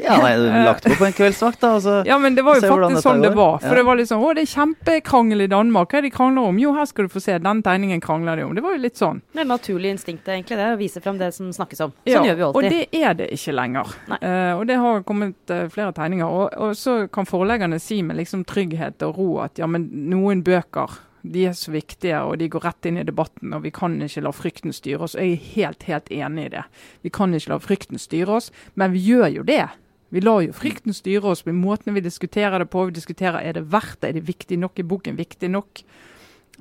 Ja, 0.01 0.17
nei, 0.21 0.33
du 0.37 0.45
lagt 0.65 0.85
på 0.85 0.95
på 0.99 1.05
en 1.07 1.15
kveldsvakt, 1.15 1.59
da. 1.61 1.73
Og 1.77 1.81
så, 1.81 1.95
Ja, 2.05 2.17
men 2.21 2.35
det 2.37 2.43
var 2.45 2.59
jo 2.59 2.69
faktisk 2.69 3.01
sånn 3.05 3.23
det 3.23 3.33
var. 3.35 3.57
For 3.63 3.73
Ja. 3.73 3.79
det 3.81 3.85
var 3.87 3.97
liksom 3.97 4.21
Å, 4.21 4.33
det 4.37 4.43
er 4.45 4.51
kjempekrangel 4.51 5.41
i 5.41 5.47
Danmark. 5.51 5.89
Hva 5.89 5.97
er 5.99 6.05
det 6.05 6.11
de 6.11 6.15
krangler 6.17 6.49
om? 6.51 6.59
Jo, 6.61 6.73
her 6.77 6.85
skal 6.89 7.07
du 7.07 7.13
få 7.13 7.21
se. 7.23 7.37
Den 7.41 7.63
tegningen 7.65 8.01
krangler 8.01 8.37
de 8.37 8.45
om. 8.45 8.55
Det 8.55 8.63
var 8.63 8.75
jo 8.75 8.81
litt 8.83 8.97
sånn. 9.01 9.21
Det 9.33 9.41
er 9.41 9.49
naturlig 9.49 9.93
instinkt 9.95 10.27
egentlig, 10.29 10.57
det, 10.57 10.69
å 10.75 10.79
vise 10.79 11.01
fram 11.01 11.17
det 11.17 11.31
som 11.33 11.51
snakkes 11.53 11.81
om. 11.87 11.93
Sånn 12.05 12.29
gjør 12.29 12.37
vi 12.37 12.47
alltid. 12.47 12.63
Og 12.63 12.69
det 12.69 13.03
er 13.03 13.13
det 13.17 13.29
ikke 13.37 13.55
lenger. 13.57 13.95
Eh, 14.21 14.53
og 14.57 14.65
det 14.69 14.77
har 14.81 15.03
kommet 15.07 15.53
uh, 15.53 15.67
flere 15.73 15.93
tegninger. 15.97 16.27
Og, 16.27 16.57
og 16.57 16.75
så 16.77 17.07
kan 17.11 17.25
forleggerne 17.29 17.79
si 17.81 18.01
med 18.05 18.19
liksom 18.21 18.45
trygghet 18.45 19.01
og 19.07 19.17
ro 19.17 19.29
at 19.45 19.57
ja, 19.61 19.69
men 19.69 19.89
noen 20.11 20.43
bøker 20.45 20.99
de 21.21 21.45
er 21.49 21.53
så 21.57 21.71
viktige, 21.73 22.19
og 22.25 22.39
de 22.41 22.49
går 22.49 22.63
rett 22.65 22.87
inn 22.89 22.97
i 22.97 23.05
debatten, 23.05 23.53
og 23.53 23.63
vi 23.65 23.71
kan 23.73 23.99
ikke 24.01 24.23
la 24.25 24.33
frykten 24.33 24.73
styre 24.73 25.05
oss. 25.05 25.15
Jeg 25.17 25.35
er 25.35 25.49
helt, 25.53 25.85
helt 25.89 26.11
enig 26.11 26.47
i 26.47 26.53
det. 26.55 26.63
Vi 27.05 27.11
kan 27.13 27.33
ikke 27.37 27.53
la 27.53 27.59
frykten 27.61 28.01
styre 28.01 28.39
oss, 28.39 28.49
men 28.73 28.95
vi 28.95 29.03
gjør 29.05 29.27
jo 29.35 29.45
det. 29.47 29.63
Vi 30.11 30.23
lar 30.23 30.41
jo 30.43 30.55
frykten 30.55 30.95
styre 30.95 31.31
oss 31.31 31.45
med 31.45 31.59
måten 31.61 31.95
vi 31.95 32.03
diskuterer 32.03 32.59
det 32.59 32.71
på. 32.73 32.87
Vi 32.89 32.97
diskuterer 32.97 33.39
er 33.39 33.55
det 33.55 33.69
verdt 33.71 34.01
det, 34.01 34.09
er 34.09 34.17
det 34.19 34.27
viktig 34.27 34.57
nok, 34.59 34.79
er 34.79 34.89
boken 34.89 35.19
viktig 35.19 35.51
nok? 35.53 35.83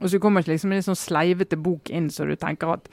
Og 0.01 0.13
så 0.13 0.21
kommer 0.23 0.45
det 0.45 0.53
liksom 0.53 0.71
en 0.71 0.79
litt 0.79 0.87
sånn 0.87 0.99
sleivete 0.99 1.59
bok 1.61 1.91
inn, 1.91 2.07
så 2.15 2.29
du 2.29 2.37
tenker 2.39 2.77
at 2.77 2.87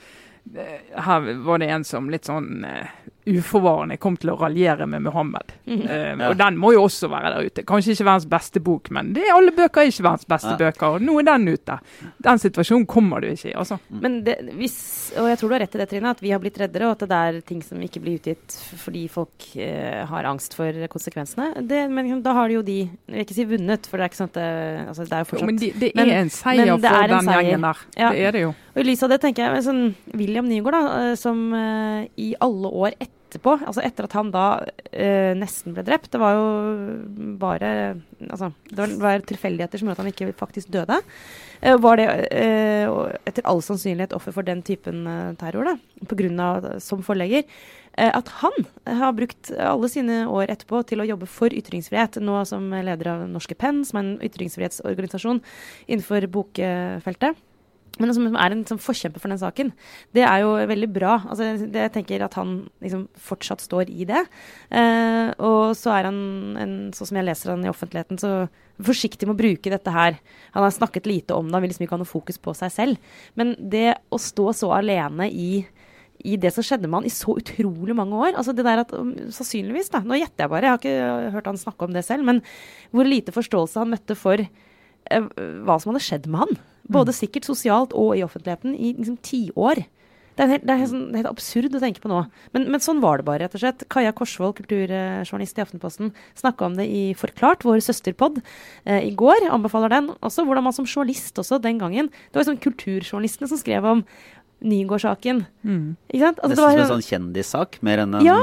eh, 0.56 0.80
her 1.06 1.30
var 1.44 1.62
det 1.62 1.70
en 1.72 1.86
som 1.86 2.10
litt 2.10 2.26
sånn 2.26 2.66
eh, 2.66 2.90
uforvarende 3.28 3.96
kom 4.00 4.16
til 4.20 4.30
å 4.32 4.36
raljere 4.40 4.86
med 4.88 5.02
Muhammed. 5.08 5.54
Mhm. 5.66 5.84
Eh, 5.88 6.14
Ja. 6.18 6.30
Og 6.32 6.36
den 6.38 6.56
må 6.58 6.72
jo 6.74 6.82
også 6.86 7.08
være 7.12 7.30
der 7.34 7.46
ute. 7.46 7.62
Kanskje 7.68 7.92
ikke 7.94 8.04
verdens 8.08 8.26
beste 8.28 8.60
bok, 8.64 8.88
men 8.94 9.12
det, 9.14 9.22
alle 9.32 9.52
bøker 9.54 9.82
er 9.84 9.90
ikke 9.92 10.04
verdens 10.06 10.26
beste 10.28 10.54
ja. 10.54 10.56
bøker. 10.58 10.96
Og 10.96 11.04
nå 11.04 11.18
er 11.20 11.26
den 11.28 11.48
ute. 11.52 11.76
Den 12.24 12.40
situasjonen 12.42 12.86
kommer 12.90 13.20
du 13.22 13.28
ikke 13.30 13.50
i. 13.52 13.54
altså. 13.54 13.78
Men 13.90 14.22
det, 14.26 14.36
hvis, 14.58 14.78
og 15.18 15.28
jeg 15.30 15.38
tror 15.40 15.48
du 15.52 15.54
har 15.56 15.62
rett 15.64 15.76
i 15.76 15.80
det, 15.82 15.88
Trine, 15.90 16.10
at 16.16 16.22
vi 16.24 16.32
har 16.34 16.40
blitt 16.42 16.58
reddere, 16.60 16.88
og 16.90 16.96
at 16.96 17.04
det 17.08 17.18
er 17.28 17.40
ting 17.48 17.62
som 17.62 17.80
ikke 17.84 18.00
blir 18.04 18.18
utgitt 18.18 18.56
fordi 18.82 19.04
folk 19.12 19.46
uh, 19.56 20.06
har 20.10 20.28
angst 20.30 20.56
for 20.58 20.72
konsekvensene. 20.92 21.50
Det, 21.68 21.84
men 21.92 22.22
da 22.24 22.34
har 22.36 22.48
de 22.48 22.58
jo 22.58 22.62
de 22.66 22.78
Jeg 22.88 23.14
vil 23.14 23.24
ikke 23.26 23.36
si 23.38 23.44
vunnet, 23.48 23.86
for 23.88 23.98
det 24.00 24.06
er 24.08 24.12
ikke 24.12 24.20
sånn 24.22 24.32
at 24.32 24.38
det, 24.40 24.48
altså, 24.88 25.04
det 25.08 25.12
er 25.12 25.18
jo 25.22 25.26
Jo, 25.26 25.30
fortsatt 25.32 25.46
men 25.52 25.60
de, 25.62 25.70
det 25.84 25.92
Men- 25.94 26.08
er 26.10 26.20
en 26.22 26.30
seier 26.34 26.72
for 26.74 27.12
den 27.14 27.28
seier. 27.28 27.42
gjengen 27.42 27.68
der. 27.68 27.84
Ja. 27.98 28.10
Det 28.12 28.26
er 28.28 28.32
det 28.32 28.42
jo. 28.46 28.54
Og 28.74 28.82
i 28.82 28.88
lys 28.88 29.02
av 29.06 29.10
det 29.14 29.20
tenker 29.22 29.46
jeg 29.54 29.64
sånn, 29.68 29.84
William 30.14 30.48
Nygaard, 30.48 30.76
da, 30.78 30.82
eh, 31.10 31.14
som 31.20 31.52
uh, 31.52 32.04
i 32.16 32.34
alle 32.40 32.68
år 32.70 32.98
etterpå, 33.28 33.58
altså 33.60 33.84
etter 33.84 34.08
at 34.08 34.14
han 34.16 34.32
da 34.34 34.44
eh, 34.90 35.34
nesten 35.38 35.74
ble 35.76 35.84
drept 35.86 36.10
Det 36.14 36.20
var 36.20 36.36
jo 36.36 36.46
bare 37.40 37.70
Altså, 38.24 38.50
det 38.70 38.80
var, 38.80 38.94
var 39.04 39.26
tilfeldigheter 39.28 39.80
som 39.80 39.88
gjorde 39.88 40.00
at 40.00 40.04
han 40.04 40.12
ikke 40.12 40.38
faktisk 40.38 40.72
døde. 40.74 40.98
Eh, 41.60 41.76
var 41.78 42.00
det 42.00 42.08
etter 43.28 43.46
all 43.46 43.62
sannsynlighet 43.64 44.16
offer 44.16 44.34
for 44.34 44.46
den 44.46 44.62
typen 44.66 45.04
terror, 45.40 45.68
da, 45.70 46.06
på 46.08 46.18
grunn 46.18 46.40
av, 46.42 46.66
som 46.82 47.04
forlegger. 47.06 47.46
At 47.98 48.28
han 48.42 48.54
har 49.00 49.14
brukt 49.16 49.50
alle 49.58 49.88
sine 49.90 50.20
år 50.30 50.52
etterpå 50.52 50.84
til 50.86 51.02
å 51.02 51.06
jobbe 51.08 51.26
for 51.30 51.54
ytringsfrihet, 51.54 52.20
nå 52.22 52.42
som 52.46 52.68
leder 52.70 53.10
av 53.14 53.24
Norske 53.30 53.56
Penn, 53.58 53.80
som 53.86 53.98
er 53.98 54.04
en 54.04 54.28
ytringsfrihetsorganisasjon 54.28 55.40
innenfor 55.88 56.28
bokfeltet 56.34 57.38
men 57.98 58.14
som 58.14 58.28
er 58.30 58.54
en 58.54 58.64
som 58.68 58.80
forkjemper 58.80 59.22
for 59.22 59.32
den 59.32 59.40
saken, 59.40 59.72
det 60.16 60.24
er 60.26 60.44
jo 60.44 60.54
veldig 60.70 60.90
bra. 60.94 61.18
Altså, 61.26 61.50
det, 61.64 61.86
jeg 61.86 61.94
tenker 61.96 62.24
at 62.24 62.36
han 62.38 62.60
liksom, 62.84 63.06
fortsatt 63.28 63.64
står 63.64 63.90
i 63.92 64.06
det. 64.08 64.24
Eh, 64.70 65.32
og 65.44 65.74
så 65.78 65.94
er 65.96 66.10
han, 66.10 66.20
en, 66.60 66.76
sånn 66.96 67.12
som 67.12 67.20
jeg 67.20 67.28
leser 67.28 67.54
han 67.54 67.66
i 67.66 67.72
offentligheten, 67.72 68.20
så 68.20 68.34
forsiktig 68.84 69.26
med 69.26 69.34
å 69.34 69.40
bruke 69.40 69.72
dette 69.72 69.94
her. 69.94 70.20
Han 70.54 70.66
har 70.66 70.74
snakket 70.74 71.08
lite 71.10 71.34
om 71.34 71.48
det, 71.48 71.56
han 71.56 71.64
vil 71.64 71.74
liksom 71.74 71.88
ikke 71.88 71.96
ha 71.96 72.02
noe 72.04 72.12
fokus 72.12 72.38
på 72.42 72.54
seg 72.56 72.74
selv. 72.74 73.18
Men 73.38 73.56
det 73.58 73.98
å 74.14 74.20
stå 74.22 74.52
så 74.62 74.72
alene 74.78 75.30
i 75.32 75.50
i 76.26 76.34
det 76.40 76.50
som 76.50 76.64
skjedde 76.66 76.88
med 76.88 77.00
han 77.00 77.08
i 77.08 77.14
så 77.14 77.36
utrolig 77.38 77.94
mange 77.96 78.16
år. 78.18 78.32
Altså 78.38 78.54
det 78.56 78.64
der 78.66 78.82
at 78.82 78.94
um, 78.96 79.12
Sannsynligvis, 79.34 79.90
da, 79.92 80.00
nå 80.02 80.18
gjetter 80.18 80.44
jeg 80.44 80.52
bare, 80.52 80.66
jeg 80.66 80.74
har 80.74 80.80
ikke 80.82 81.34
hørt 81.36 81.50
han 81.52 81.60
snakke 81.60 81.86
om 81.86 81.94
det 81.94 82.04
selv, 82.06 82.26
men 82.26 82.40
hvor 82.94 83.06
lite 83.06 83.34
forståelse 83.34 83.78
han 83.78 83.92
møtte 83.94 84.16
for 84.18 84.42
hva 85.08 85.78
som 85.78 85.92
hadde 85.92 86.04
skjedd 86.04 86.26
med 86.30 86.44
han. 86.44 86.58
Både 86.88 87.12
mm. 87.12 87.18
sikkert 87.20 87.48
sosialt 87.48 87.94
og 87.96 88.16
i 88.16 88.24
offentligheten 88.24 88.74
i 88.74 88.94
liksom 88.96 89.18
tiår. 89.24 89.84
Det 90.38 90.44
er, 90.44 90.50
helt, 90.52 90.66
det, 90.68 90.70
er 90.70 90.78
helt, 90.78 90.90
sånn, 90.92 91.06
det 91.08 91.16
er, 91.16 91.18
helt, 91.24 91.32
absurd 91.32 91.74
å 91.74 91.80
tenke 91.82 92.02
på 92.04 92.08
nå. 92.12 92.20
Men, 92.54 92.68
men, 92.70 92.82
sånn 92.82 93.00
var 93.02 93.18
det 93.18 93.26
bare, 93.26 93.40
rett 93.42 93.56
og 93.58 93.62
slett. 93.64 93.82
Kaja 93.90 94.12
Korsvold, 94.14 94.54
kulturjournalist 94.60 95.58
i 95.58 95.64
Aftenposten, 95.64 96.12
snakka 96.38 96.68
om 96.68 96.76
det 96.78 96.86
i 96.86 97.00
Forklart, 97.18 97.66
vår 97.66 97.82
søsterpod, 97.82 98.38
eh, 98.86 99.08
i 99.08 99.10
går. 99.18 99.48
Anbefaler 99.50 99.90
den 99.96 100.12
også. 100.22 100.46
Hvordan 100.46 100.68
man 100.68 100.76
som 100.76 100.86
journalist 100.86 101.42
også 101.42 101.58
den 101.58 101.82
gangen 101.82 102.06
Det 102.06 102.38
var 102.38 102.46
liksom 102.46 102.60
kulturjournalistene 102.62 103.50
som 103.50 103.58
skrev 103.58 103.90
om 103.90 104.04
Nygård-saken. 104.62 105.42
Mm. 105.66 105.96
Ikke 106.06 106.22
sant? 106.22 106.38
Altså, 106.46 106.54
Nesten 106.54 106.70
som 106.70 106.84
en 106.84 106.92
sånn 106.94 107.08
kjendissak, 107.08 107.82
mer 107.86 108.04
enn 108.04 108.20
en 108.20 108.26
ja. 108.26 108.38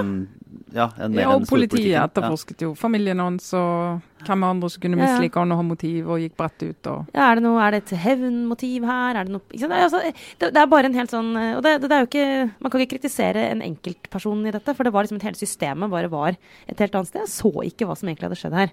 Ja, 0.76 0.89
ja 0.99 1.32
og 1.32 1.47
politiet 1.47 1.95
etterforsket 2.01 2.66
jo 2.66 2.74
familien 2.76 3.22
hans 3.24 3.53
og 3.55 4.03
hvem 4.30 4.46
andre 4.48 4.70
som 4.72 4.84
kunne 4.84 5.00
mislike 5.00 5.42
han 5.42 5.54
og 5.54 5.60
ha 5.62 5.66
motiv, 5.68 6.10
og 6.10 6.22
gikk 6.24 6.36
bredt 6.40 6.66
ut. 6.66 6.90
Og 6.92 7.16
ja, 7.16 7.28
er 7.28 7.40
det 7.40 7.46
noe, 7.46 7.62
er 7.64 7.76
det 7.76 7.82
et 7.84 7.94
hevnmotiv 8.06 8.88
her? 8.90 9.20
Er 9.20 9.28
det, 9.28 9.36
noe, 9.36 9.46
det, 9.52 9.70
er 9.70 9.86
altså, 9.88 10.02
det, 10.06 10.52
det, 10.52 10.62
er 10.62 10.72
bare 10.72 10.92
en 10.92 10.98
helt 10.98 11.14
sånn 11.14 11.32
Og 11.36 11.64
det, 11.66 11.76
det, 11.86 11.92
er 11.92 12.04
jo 12.04 12.10
ikke 12.10 12.28
Man 12.64 12.74
kan 12.74 12.84
ikke 12.84 12.96
kritisere 12.96 13.48
en 13.52 13.64
enkeltperson 13.66 14.46
i 14.46 14.54
dette, 14.56 14.76
for 14.78 14.88
det 14.88 14.94
var 14.96 15.06
liksom 15.06 15.20
et 15.22 15.28
hele 15.30 15.40
systemet 15.40 15.92
bare 15.92 16.12
var 16.12 16.36
et 16.36 16.80
helt 16.82 16.96
annet 16.96 17.12
sted. 17.12 17.26
Jeg 17.26 17.34
så 17.34 17.52
ikke 17.66 17.90
hva 17.90 17.98
som 17.98 18.10
egentlig 18.10 18.30
hadde 18.30 18.40
skjedd 18.40 18.58
her. 18.58 18.72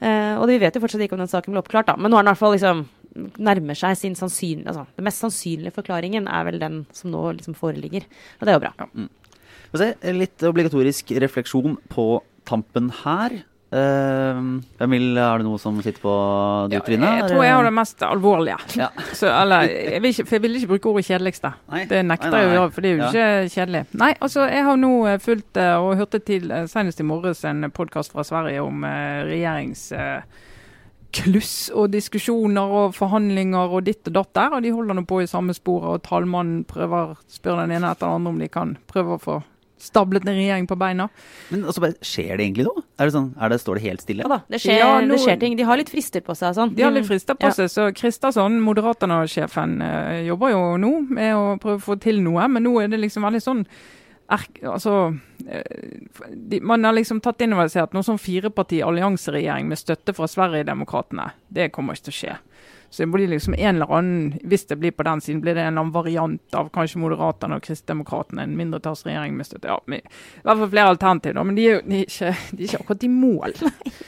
Uh, 0.00 0.34
og 0.42 0.48
vi 0.50 0.58
vet 0.62 0.74
jo 0.74 0.82
fortsatt 0.82 1.02
ikke 1.04 1.16
om 1.16 1.22
den 1.22 1.30
saken 1.30 1.54
ble 1.54 1.62
oppklart, 1.62 1.88
da. 1.90 1.96
Men 1.98 2.12
nå 2.12 2.18
er 2.18 2.24
den 2.24 2.30
i 2.30 2.34
hvert 2.34 2.42
fall 2.42 2.54
liksom 2.56 2.84
nærmer 3.14 3.78
seg 3.78 3.96
sin 3.98 4.16
sannsynlige 4.18 4.66
altså, 4.72 4.86
Den 4.96 5.06
mest 5.06 5.22
sannsynlige 5.22 5.74
forklaringen 5.76 6.26
er 6.26 6.46
vel 6.48 6.58
den 6.62 6.80
som 6.94 7.12
nå 7.14 7.22
liksom 7.38 7.56
foreligger. 7.58 8.06
Og 8.40 8.46
det 8.46 8.52
er 8.52 8.58
jo 8.58 8.64
bra. 8.66 8.72
Ja. 8.80 8.88
Mm. 8.94 9.10
Litt 10.20 10.44
obligatorisk 10.46 11.10
refleksjon 11.22 11.78
på 11.90 12.06
tampen 12.46 12.90
her. 13.02 13.40
Uh, 13.74 14.60
Emil, 14.84 15.16
er 15.18 15.40
det 15.40 15.46
noe 15.48 15.58
som 15.58 15.80
sitter 15.82 15.98
på 15.98 16.12
ditt 16.70 16.76
ja, 16.78 16.82
tryne? 16.86 17.08
Jeg 17.18 17.32
tror 17.32 17.42
jeg 17.42 17.54
har 17.56 17.66
det 17.66 17.72
mest 17.74 18.04
alvorlige. 18.06 18.58
Ja. 18.78 18.86
Så, 19.18 19.26
eller, 19.32 19.66
jeg 19.66 20.02
vil 20.04 20.14
ikke, 20.14 20.26
for 20.28 20.36
jeg 20.36 20.44
vil 20.44 20.58
ikke 20.60 20.70
bruke 20.74 20.92
ordet 20.92 21.06
kjedeligste. 21.08 21.50
Nei. 21.72 21.82
Det 21.90 22.04
nekter 22.06 22.38
jeg 22.38 22.52
å 22.52 22.54
gjøre, 22.54 22.70
for 22.76 22.86
det 22.86 22.92
er 22.92 22.94
jo 22.94 23.02
ja. 23.02 23.10
ikke 23.10 23.54
kjedelig. 23.56 23.82
Nei, 24.04 24.12
altså 24.28 24.46
jeg 24.46 24.66
har 24.68 24.78
nå 24.78 24.92
eh, 25.10 25.20
fulgt 25.24 25.58
eh, 25.58 25.74
og 25.74 25.98
hørte 25.98 26.22
til 26.22 26.54
senest 26.70 27.02
i 27.02 27.08
morges 27.08 27.42
en 27.50 27.70
podkast 27.74 28.14
fra 28.14 28.26
Sverige 28.26 28.62
om 28.62 28.86
regjerings... 28.86 29.88
Kluss 31.14 31.68
og 31.70 31.92
diskusjoner 31.92 32.72
og 32.74 32.94
forhandlinger 32.96 33.70
og 33.70 33.84
ditt 33.86 34.08
og 34.10 34.16
datt 34.16 34.32
der. 34.34 34.56
Og 34.56 34.64
de 34.64 34.72
holder 34.74 34.98
nå 34.98 35.04
på 35.06 35.20
i 35.22 35.28
samme 35.30 35.54
sporet, 35.54 35.86
og 35.86 36.02
tallmannen 36.08 36.64
prøver 36.66 37.14
spør 37.30 37.60
den 37.62 37.76
ene 37.76 37.92
etter 37.94 38.08
den 38.08 38.16
andre 38.18 38.32
om 38.34 38.40
de 38.42 38.48
kan 38.50 38.72
prøve 38.90 39.14
å 39.14 39.22
få 39.22 39.36
stablet 39.84 40.26
en 40.26 40.36
regjering 40.36 40.68
på 40.70 40.78
beina. 40.80 41.08
Men 41.52 41.66
altså, 41.68 41.92
Skjer 42.04 42.38
det 42.38 42.46
egentlig 42.46 42.68
noe? 42.68 42.84
Er 42.98 43.10
det 43.10 43.16
sånn, 43.16 43.32
er 43.40 43.52
det, 43.52 43.60
står 43.62 43.80
det 43.80 43.84
helt 43.88 44.04
stille? 44.04 44.24
Ja 44.24 44.30
da, 44.34 44.40
det 44.50 44.60
skjer, 44.62 44.78
ja, 44.80 44.92
noen, 44.98 45.10
det 45.14 45.20
skjer, 45.24 45.40
ting. 45.42 45.58
De 45.58 45.66
har 45.68 45.80
litt 45.80 45.92
frister 45.92 46.24
på 46.24 46.36
seg. 46.38 46.54
Sånn. 46.58 46.72
De 46.76 46.86
har 46.86 46.94
litt 46.94 47.08
frister 47.08 47.38
på 47.38 47.50
ja. 47.50 47.56
seg. 47.56 47.72
Så 47.72 47.88
Kristersson, 47.96 48.56
Moderaterna-sjefen, 48.64 49.76
øh, 49.84 50.22
jobber 50.30 50.54
jo 50.54 50.62
nå 50.80 50.94
med 51.10 51.34
å 51.36 51.44
prøve 51.62 51.80
å 51.82 51.84
få 51.92 51.98
til 52.02 52.22
noe. 52.24 52.48
Men 52.50 52.66
nå 52.66 52.78
er 52.82 52.90
det 52.92 53.02
liksom 53.02 53.26
veldig 53.28 53.44
sånn 53.44 53.66
er, 54.32 54.40
altså, 54.62 55.14
øh, 55.48 55.62
de, 56.34 56.60
Man 56.60 56.84
har 56.84 56.96
liksom 56.96 57.20
tatt 57.20 57.42
inn 57.44 57.52
over 57.52 57.68
seg 57.68 57.84
at 57.84 57.96
noen 57.96 58.06
sånn 58.06 58.20
fireparti-allianseregjering 58.22 59.68
med 59.68 59.80
støtte 59.80 60.14
fra 60.16 60.28
Sverigedemokraterna, 60.30 61.30
det 61.52 61.70
kommer 61.74 61.96
ikke 61.96 62.08
til 62.08 62.14
å 62.14 62.20
skje. 62.20 62.36
Så 62.94 63.02
det 63.02 63.06
blir 63.10 63.28
liksom 63.28 63.54
en 63.58 63.74
eller 63.74 63.90
annen, 63.90 64.38
Hvis 64.44 64.66
det 64.66 64.76
blir 64.78 64.92
på 64.94 65.02
den 65.02 65.20
siden, 65.20 65.40
blir 65.40 65.54
det 65.54 65.60
en 65.64 65.72
eller 65.72 65.80
annen 65.80 65.92
variant 65.92 66.54
av 66.54 66.68
kanskje 66.70 67.00
Moderaterne 67.02 67.56
og 67.58 67.64
Kristdemokraterna, 67.66 68.44
En 68.44 68.56
mindretallsregjering 68.56 69.34
med 69.34 69.48
støtte. 69.48 69.66
Ja, 69.66 69.80
med, 69.90 69.98
I 69.98 70.44
hvert 70.46 70.60
fall 70.60 70.70
flere 70.70 70.92
alternativer, 70.92 71.42
men 71.42 71.58
de 71.58 71.64
er 71.66 71.74
jo 71.74 71.80
de 71.88 71.96
er 71.98 72.06
ikke, 72.06 72.30
de 72.52 72.62
er 72.62 72.68
ikke 72.68 72.80
akkurat 72.84 73.02
i 73.02 73.10
mål. 73.10 73.56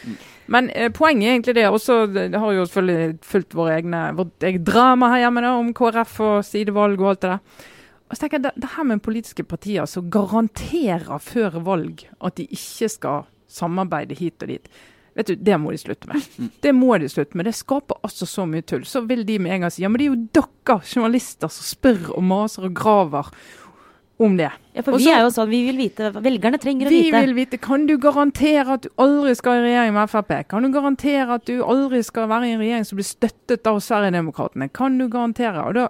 Men 0.54 0.70
eh, 0.70 0.92
poenget 0.94 1.26
er 1.26 1.32
egentlig 1.32 1.54
det. 1.56 1.66
også, 1.68 2.06
det 2.06 2.38
har 2.38 2.52
jo 2.52 2.66
selvfølgelig 2.66 3.18
fulgt 3.22 3.56
våre 3.58 3.74
egne, 3.74 4.02
vårt 4.14 4.46
eget 4.46 4.66
drama 4.66 5.08
her 5.10 5.24
hjemme 5.24 5.42
da, 5.42 5.54
om 5.58 5.72
KrF 5.74 6.20
og 6.22 6.44
sidevalg 6.46 7.02
og 7.02 7.08
alt 7.10 7.22
det 7.24 7.30
der. 7.32 7.64
Og 8.06 8.14
så 8.14 8.20
tenker 8.20 8.38
jeg, 8.38 8.44
det, 8.44 8.52
det 8.62 8.74
her 8.76 8.86
med 8.86 9.02
politiske 9.02 9.42
partier 9.42 9.90
som 9.90 10.10
garanterer 10.10 11.18
før 11.18 11.58
valg 11.66 12.06
at 12.22 12.38
de 12.38 12.46
ikke 12.46 12.88
skal 12.94 13.26
samarbeide 13.50 14.14
hit 14.14 14.46
og 14.46 14.54
dit. 14.54 14.70
Vet 15.16 15.30
du, 15.32 15.36
Det 15.40 15.56
må 15.56 15.72
de 15.72 15.78
slutte 15.80 16.08
med. 16.10 16.24
Mm. 16.36 16.48
Det 16.60 16.72
må 16.76 16.96
de 17.00 17.08
slutte 17.08 17.38
med. 17.38 17.48
Det 17.48 17.56
skaper 17.56 18.00
altså 18.04 18.28
så 18.28 18.44
mye 18.48 18.64
tull. 18.68 18.84
Så 18.84 19.00
vil 19.08 19.24
de 19.24 19.38
med 19.40 19.54
en 19.54 19.64
gang 19.64 19.72
si 19.72 19.84
ja, 19.84 19.88
men 19.88 20.00
det 20.00 20.08
er 20.08 20.12
jo 20.12 20.24
dere 20.36 20.80
journalister 20.84 21.52
som 21.52 21.64
spør 21.64 22.10
og 22.18 22.26
maser 22.26 22.68
og 22.68 22.74
graver 22.76 23.30
om 24.20 24.36
det. 24.36 24.50
Ja, 24.72 24.82
for 24.82 24.96
Også, 24.96 25.04
vi 25.04 25.12
er 25.12 25.22
jo 25.24 25.32
sånn, 25.32 25.48
vi 25.50 25.60
vil 25.66 25.78
vite, 25.80 26.08
Velgerne 26.24 26.60
trenger 26.60 26.88
å 26.88 26.92
vi 26.92 27.00
vite. 27.02 27.12
Vi 27.16 27.26
vil 27.26 27.34
vite. 27.36 27.60
Kan 27.60 27.84
du 27.88 27.96
garantere 28.00 28.76
at 28.78 28.86
du 28.86 28.90
aldri 29.02 29.34
skal 29.36 29.60
i 29.60 29.64
regjering 29.66 29.96
med 29.96 30.12
Frp? 30.12 30.32
Kan 30.52 30.64
du 30.64 30.70
garantere 30.72 31.36
at 31.36 31.44
du 31.48 31.60
aldri 31.64 32.02
skal 32.04 32.28
være 32.32 32.48
i 32.48 32.54
en 32.56 32.64
regjering 32.64 32.88
som 32.88 33.00
blir 33.00 33.08
støttet 33.08 33.68
av 33.68 33.80
Sverigedemokraterna? 33.84 34.68
Kan 34.72 34.96
du 35.00 35.08
garantere? 35.12 35.64
Og, 35.64 35.76
da, 35.76 35.88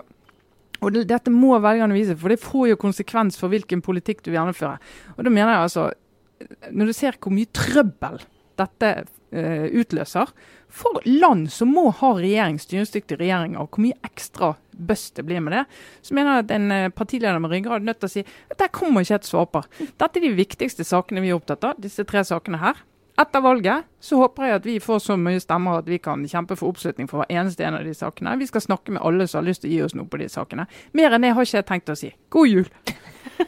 og 0.80 0.94
det, 0.94 1.06
Dette 1.10 1.34
må 1.34 1.54
velgerne 1.62 1.98
vise, 1.98 2.18
for 2.18 2.34
det 2.34 2.42
får 2.42 2.72
jo 2.72 2.80
konsekvens 2.82 3.38
for 3.38 3.54
hvilken 3.54 3.82
politikk 3.86 4.24
du 4.24 4.32
vil 4.32 4.40
gjennomføre. 4.40 4.78
Og 5.16 5.22
da 5.26 5.34
mener 5.34 5.54
jeg 5.54 5.68
altså, 5.68 5.90
Når 6.70 6.90
du 6.90 6.92
ser 6.92 7.18
hvor 7.22 7.32
mye 7.32 7.54
trøbbel 7.54 8.18
dette 8.60 8.92
uh, 9.06 9.66
utløser 9.70 10.32
for 10.76 11.00
land 11.06 11.46
som 11.52 11.70
må 11.72 11.88
ha 12.00 12.10
regjering, 12.18 12.58
styringsdyktig 12.60 13.18
regjeringer, 13.20 13.62
og 13.62 13.70
hvor 13.70 13.84
mye 13.86 13.96
ekstra 14.06 14.52
bøss 14.76 15.08
det 15.16 15.24
blir 15.28 15.40
med 15.40 15.54
det, 15.56 15.62
så 16.04 16.16
mener 16.16 16.34
jeg 16.34 16.46
at 16.46 16.56
en 16.56 16.74
uh, 16.74 16.88
partileder 16.96 17.40
med 17.42 17.54
ryggrad 17.54 17.80
er 17.80 17.88
nødt 17.90 18.02
til 18.02 18.10
å 18.10 18.14
si 18.16 18.26
at 18.26 18.58
der 18.60 18.74
kommer 18.74 19.06
ikke 19.06 19.20
et 19.20 19.30
svar 19.30 19.48
på. 19.52 19.62
Dette 19.86 20.10
er 20.10 20.26
de 20.26 20.34
viktigste 20.36 20.84
sakene 20.86 21.24
vi 21.24 21.32
er 21.32 21.38
opptatt 21.38 21.64
av, 21.64 21.80
disse 21.80 22.04
tre 22.08 22.24
sakene 22.26 22.60
her. 22.62 22.82
Etter 23.16 23.40
valget 23.40 23.86
så 24.00 24.18
håper 24.20 24.44
jeg 24.44 24.58
at 24.58 24.66
vi 24.68 24.74
får 24.82 24.98
så 25.00 25.14
mye 25.16 25.40
stemmer 25.40 25.78
at 25.80 25.86
vi 25.88 25.96
kan 26.04 26.20
kjempe 26.28 26.56
for 26.58 26.68
oppslutning 26.68 27.08
for 27.08 27.22
hver 27.22 27.30
eneste 27.32 27.64
en 27.64 27.78
av 27.78 27.86
de 27.86 27.94
sakene. 27.96 28.34
Vi 28.36 28.48
skal 28.50 28.66
snakke 28.66 28.92
med 28.92 29.00
alle 29.08 29.24
som 29.24 29.40
har 29.40 29.46
lyst 29.48 29.64
til 29.64 29.70
å 29.70 29.72
gi 29.72 29.80
oss 29.86 29.96
noe 29.96 30.08
på 30.12 30.20
de 30.20 30.28
sakene. 30.28 30.66
Mer 30.92 31.16
enn 31.16 31.24
det 31.24 31.32
har 31.32 31.48
ikke 31.48 31.62
jeg 31.62 31.68
tenkt 31.70 31.94
å 31.94 31.96
si. 31.96 32.12
God 32.28 32.52
jul! 32.52 32.68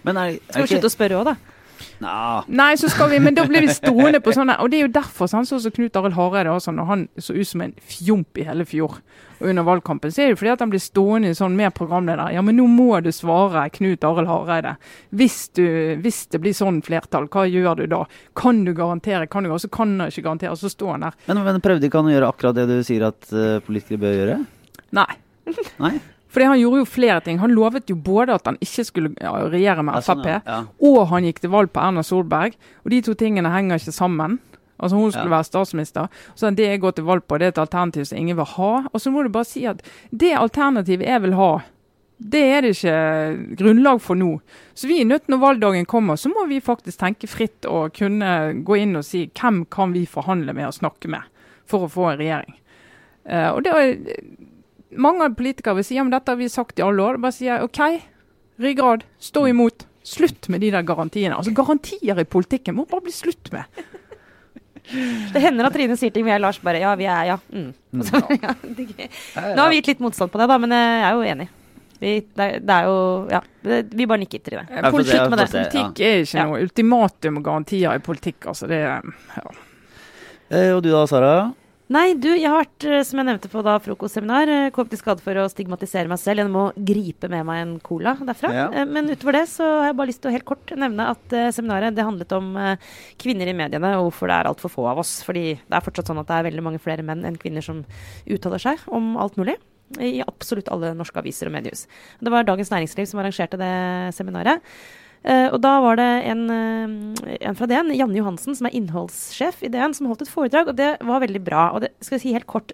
Men 0.07 0.17
er, 0.17 0.39
er 0.39 0.41
skal 0.49 0.65
vi 0.65 0.73
slutte 0.73 0.89
å 0.89 0.95
spørre 0.95 1.21
òg, 1.21 1.29
da? 1.29 1.58
Nah. 2.03 2.45
Nei, 2.49 2.73
så 2.81 2.91
skal 2.93 3.11
vi, 3.13 3.21
men 3.23 3.37
da 3.37 3.45
blir 3.49 3.65
vi 3.65 3.73
stående 3.75 4.21
på 4.25 4.33
sånne 4.35 4.59
Og 4.63 4.71
det 4.71 4.79
er 4.79 4.87
jo 4.87 4.93
derfor 4.95 5.31
sånn 5.31 5.47
som 5.49 5.61
så 5.63 5.73
Knut 5.75 5.97
Arild 5.99 6.17
Hareide 6.17 6.53
også, 6.53 6.75
når 6.75 6.89
han 6.91 7.07
så 7.21 7.37
ut 7.37 7.49
som 7.49 7.65
en 7.65 7.75
fjomp 7.91 8.39
i 8.39 8.47
hele 8.49 8.67
fjor 8.69 9.01
og 9.39 9.47
under 9.53 9.63
valgkampen, 9.63 10.11
så 10.11 10.23
er 10.23 10.27
det 10.27 10.35
jo 10.35 10.39
fordi 10.41 10.51
at 10.51 10.63
han 10.65 10.71
blir 10.73 10.83
stående 10.83 11.31
sånn 11.39 11.55
med 11.55 11.71
programleder. 11.77 12.33
Ja, 12.35 12.43
men 12.43 12.57
nå 12.59 12.65
må 12.71 12.99
du 13.05 13.13
svare 13.15 13.69
Knut 13.75 14.03
Arild 14.07 14.31
Hareide. 14.31 14.75
Hvis, 15.15 15.37
du, 15.55 15.63
hvis 16.03 16.25
det 16.33 16.41
blir 16.43 16.57
sånn 16.59 16.81
flertall, 16.83 17.29
hva 17.31 17.47
gjør 17.47 17.79
du 17.79 17.87
da? 17.93 18.03
Kan 18.39 18.65
du 18.67 18.73
garantere? 18.75 19.29
Kan 19.31 19.47
du 19.47 19.55
også 19.55 19.71
kan 19.71 19.95
han 20.01 20.11
ikke 20.11 20.27
garantere? 20.27 20.57
Og 20.57 20.59
så 20.59 20.73
står 20.73 20.97
han 20.97 21.07
der. 21.07 21.19
Men, 21.31 21.45
men 21.47 21.63
prøvde 21.63 21.87
ikke 21.87 22.03
han 22.03 22.11
å 22.11 22.17
gjøre 22.17 22.35
akkurat 22.35 22.59
det 22.59 22.67
du 22.71 22.77
sier 22.87 23.07
at 23.13 23.31
uh, 23.31 23.61
politikere 23.63 24.03
bør 24.09 24.19
gjøre? 24.19 24.39
Nei. 24.99 25.11
Nei? 25.79 25.95
Fordi 26.29 26.49
han 26.51 26.61
gjorde 26.61 26.83
jo 26.83 26.89
flere 26.89 27.21
ting. 27.25 27.39
Han 27.41 27.55
lovet 27.57 27.89
jo 27.89 27.97
både 27.97 28.37
at 28.37 28.49
han 28.49 28.59
ikke 28.65 28.85
skulle 28.85 29.15
regjere 29.53 29.85
med 29.87 29.97
Frp, 30.05 30.27
ja, 30.29 30.41
sånn, 30.43 30.51
ja. 30.53 30.59
og 30.91 30.99
han 31.13 31.25
gikk 31.25 31.41
til 31.41 31.53
valg 31.55 31.73
på 31.73 31.81
Erna 31.81 32.05
Solberg. 32.05 32.59
Og 32.85 32.93
de 32.93 33.01
to 33.07 33.17
tingene 33.19 33.53
henger 33.53 33.81
ikke 33.81 33.97
sammen. 33.97 34.37
Altså 34.79 34.97
Hun 35.01 35.11
skulle 35.13 35.33
være 35.33 35.49
statsminister. 35.49 36.13
Så 36.35 36.51
Det 36.51 36.69
jeg 36.69 36.81
går 36.81 36.91
til 36.99 37.05
valg 37.09 37.25
på, 37.27 37.39
det 37.39 37.47
er 37.47 37.57
et 37.57 37.65
alternativ 37.65 38.05
som 38.05 38.19
ingen 38.19 38.37
vil 38.37 38.45
ha. 38.45 38.73
Og 38.93 39.01
så 39.01 39.11
må 39.11 39.25
du 39.25 39.33
bare 39.33 39.49
si 39.49 39.65
at 39.67 39.83
det 40.11 40.37
alternativet 40.37 41.09
jeg 41.09 41.23
vil 41.23 41.35
ha, 41.35 41.51
det 42.19 42.41
er 42.43 42.63
det 42.63 42.71
ikke 42.75 43.57
grunnlag 43.59 44.01
for 44.03 44.19
nå. 44.19 44.41
Så 44.75 44.89
vi 44.91 45.01
er 45.01 45.07
nødt 45.07 45.29
når 45.31 45.39
valgdagen 45.39 45.87
kommer, 45.87 46.17
så 46.17 46.29
må 46.29 46.47
vi 46.51 46.61
faktisk 46.61 46.99
tenke 46.99 47.31
fritt 47.31 47.67
og 47.71 47.95
kunne 47.95 48.63
gå 48.67 48.79
inn 48.83 48.99
og 48.99 49.07
si 49.07 49.29
hvem 49.31 49.65
kan 49.71 49.95
vi 49.95 50.03
forhandle 50.07 50.53
med 50.53 50.67
og 50.67 50.75
snakke 50.75 51.11
med 51.11 51.23
for 51.69 51.87
å 51.87 51.93
få 51.93 52.09
en 52.11 52.19
regjering. 52.19 52.57
Uh, 53.29 53.51
og 53.55 53.63
det 53.63 53.73
mange 54.97 55.29
politikere 55.37 55.79
vil 55.79 55.87
si 55.87 55.99
ja, 55.99 56.05
men 56.05 56.15
dette 56.15 56.33
har 56.33 56.41
vi 56.41 56.49
sagt 56.53 56.81
i 56.81 56.85
alle 56.85 57.05
år. 57.05 57.21
Bare 57.23 57.37
sier 57.37 57.65
OK, 57.65 57.81
ryggrad, 58.63 59.05
stå 59.21 59.47
imot. 59.51 59.87
Slutt 60.09 60.49
med 60.49 60.63
de 60.65 60.71
der 60.73 60.87
garantiene. 60.89 61.37
Altså 61.37 61.53
Garantier 61.53 62.17
i 62.17 62.25
politikken 62.25 62.79
må 62.79 62.87
bare 62.89 63.05
bli 63.05 63.13
slutt 63.13 63.53
med. 63.53 63.69
Det 65.35 65.43
hender 65.43 65.69
at 65.69 65.75
Trine 65.77 65.99
sier 66.01 66.15
ting, 66.15 66.25
vi 66.25 66.33
er 66.33 66.41
Lars 66.41 66.57
bare 66.65 66.81
ja, 66.81 66.95
vi 66.97 67.05
er 67.05 67.27
ja. 67.29 67.35
Mm. 67.53 67.75
Så, 68.09 68.23
ja 68.41 68.55
nå 68.57 69.61
har 69.61 69.69
vi 69.69 69.83
gitt 69.83 69.91
litt 69.91 70.01
motstand 70.01 70.33
på 70.33 70.41
det, 70.41 70.47
da, 70.49 70.57
men 70.63 70.73
jeg 70.73 71.03
er 71.05 71.13
jo 71.13 71.27
enig. 71.29 71.49
Vi, 71.99 72.13
det, 72.39 72.47
det, 72.63 72.73
er 72.73 72.87
jo 72.87 72.99
Ja, 73.29 73.41
vi 73.67 74.07
bare 74.07 74.23
nikker 74.23 74.41
til 74.47 74.57
det. 74.57 74.65
Slutt 74.71 75.33
med 75.35 75.43
det. 75.43 75.49
Politikk 75.53 76.03
er 76.07 76.23
ikke 76.23 76.45
noe 76.47 76.61
ultimatum 76.65 77.41
og 77.41 77.49
garantier 77.51 77.99
i 77.99 78.05
politikk, 78.09 78.49
altså. 78.55 78.71
Det 78.71 78.81
ja. 78.81 79.03
Eh, 80.49 80.71
og 80.73 80.81
du 80.87 80.89
da, 80.95 81.03
Sara? 81.11 81.33
Nei, 81.89 82.13
du, 82.21 82.29
jeg 82.35 82.45
har 82.45 82.59
vært, 82.59 82.85
eh, 82.85 83.03
som 83.07 83.17
jeg 83.17 83.27
nevnte 83.31 83.49
på 83.49 83.63
da 83.65 83.79
frokostseminar, 83.81 84.51
eh, 84.53 84.71
kommet 84.77 84.93
i 84.93 84.99
skade 85.01 85.25
for 85.25 85.39
å 85.41 85.47
stigmatisere 85.49 86.11
meg 86.11 86.21
selv 86.21 86.43
gjennom 86.43 86.59
å 86.61 86.73
gripe 86.77 87.31
med 87.33 87.47
meg 87.49 87.63
en 87.63 87.73
cola 87.81 88.13
derfra. 88.29 88.51
Ja. 88.53 88.67
Eh, 88.77 88.85
men 88.85 89.09
utover 89.09 89.39
det 89.39 89.47
så 89.55 89.65
har 89.65 89.87
jeg 89.89 89.97
bare 89.97 90.11
lyst 90.11 90.21
til 90.21 90.29
å 90.29 90.35
helt 90.35 90.45
kort 90.45 90.75
nevne 90.77 91.09
at 91.15 91.37
seminaret 91.57 91.97
det 91.97 92.05
handlet 92.05 92.35
om 92.37 92.53
kvinner 93.17 93.49
i 93.49 93.57
mediene 93.57 93.95
og 93.97 94.11
hvorfor 94.11 94.29
det 94.29 94.37
er 94.37 94.51
altfor 94.51 94.75
få 94.75 94.87
av 94.93 95.01
oss. 95.01 95.23
Fordi 95.25 95.57
det 95.57 95.79
er 95.79 95.87
fortsatt 95.89 96.13
sånn 96.13 96.21
at 96.21 96.29
det 96.29 96.37
er 96.37 96.49
veldig 96.51 96.67
mange 96.69 96.83
flere 96.83 97.03
menn 97.03 97.25
enn 97.25 97.41
kvinner 97.41 97.65
som 97.65 97.81
uttaler 98.29 98.61
seg 98.61 98.85
om 98.93 99.17
alt 99.17 99.41
mulig. 99.41 99.57
I 99.97 100.21
absolutt 100.21 100.69
alle 100.69 100.93
norske 100.93 101.17
aviser 101.17 101.49
og 101.49 101.57
mediehus. 101.57 101.87
Det 102.21 102.29
var 102.29 102.45
Dagens 102.45 102.69
Næringsliv 102.69 103.09
som 103.09 103.23
arrangerte 103.23 103.57
det 103.57 104.13
seminaret. 104.13 104.61
Uh, 105.29 105.51
og 105.53 105.59
da 105.61 105.75
var 105.85 105.99
det 106.01 106.07
en, 106.31 106.47
uh, 106.49 107.35
en 107.37 107.57
fra 107.59 107.67
DN, 107.69 107.91
Janne 107.99 108.17
Johansen, 108.17 108.57
som 108.57 108.69
er 108.69 108.77
innholdssjef 108.79 109.61
i 109.67 109.69
DN, 109.73 109.93
som 109.97 110.09
holdt 110.09 110.25
et 110.25 110.33
foredrag, 110.33 110.71
og 110.71 110.79
det 110.79 110.95
var 111.05 111.21
veldig 111.21 111.43
bra. 111.45 111.67
Og 111.77 111.85
det 111.85 111.91
skal 112.01 112.17
jeg 112.17 112.23
si 112.23 112.33
helt 112.33 112.49
kort, 112.49 112.73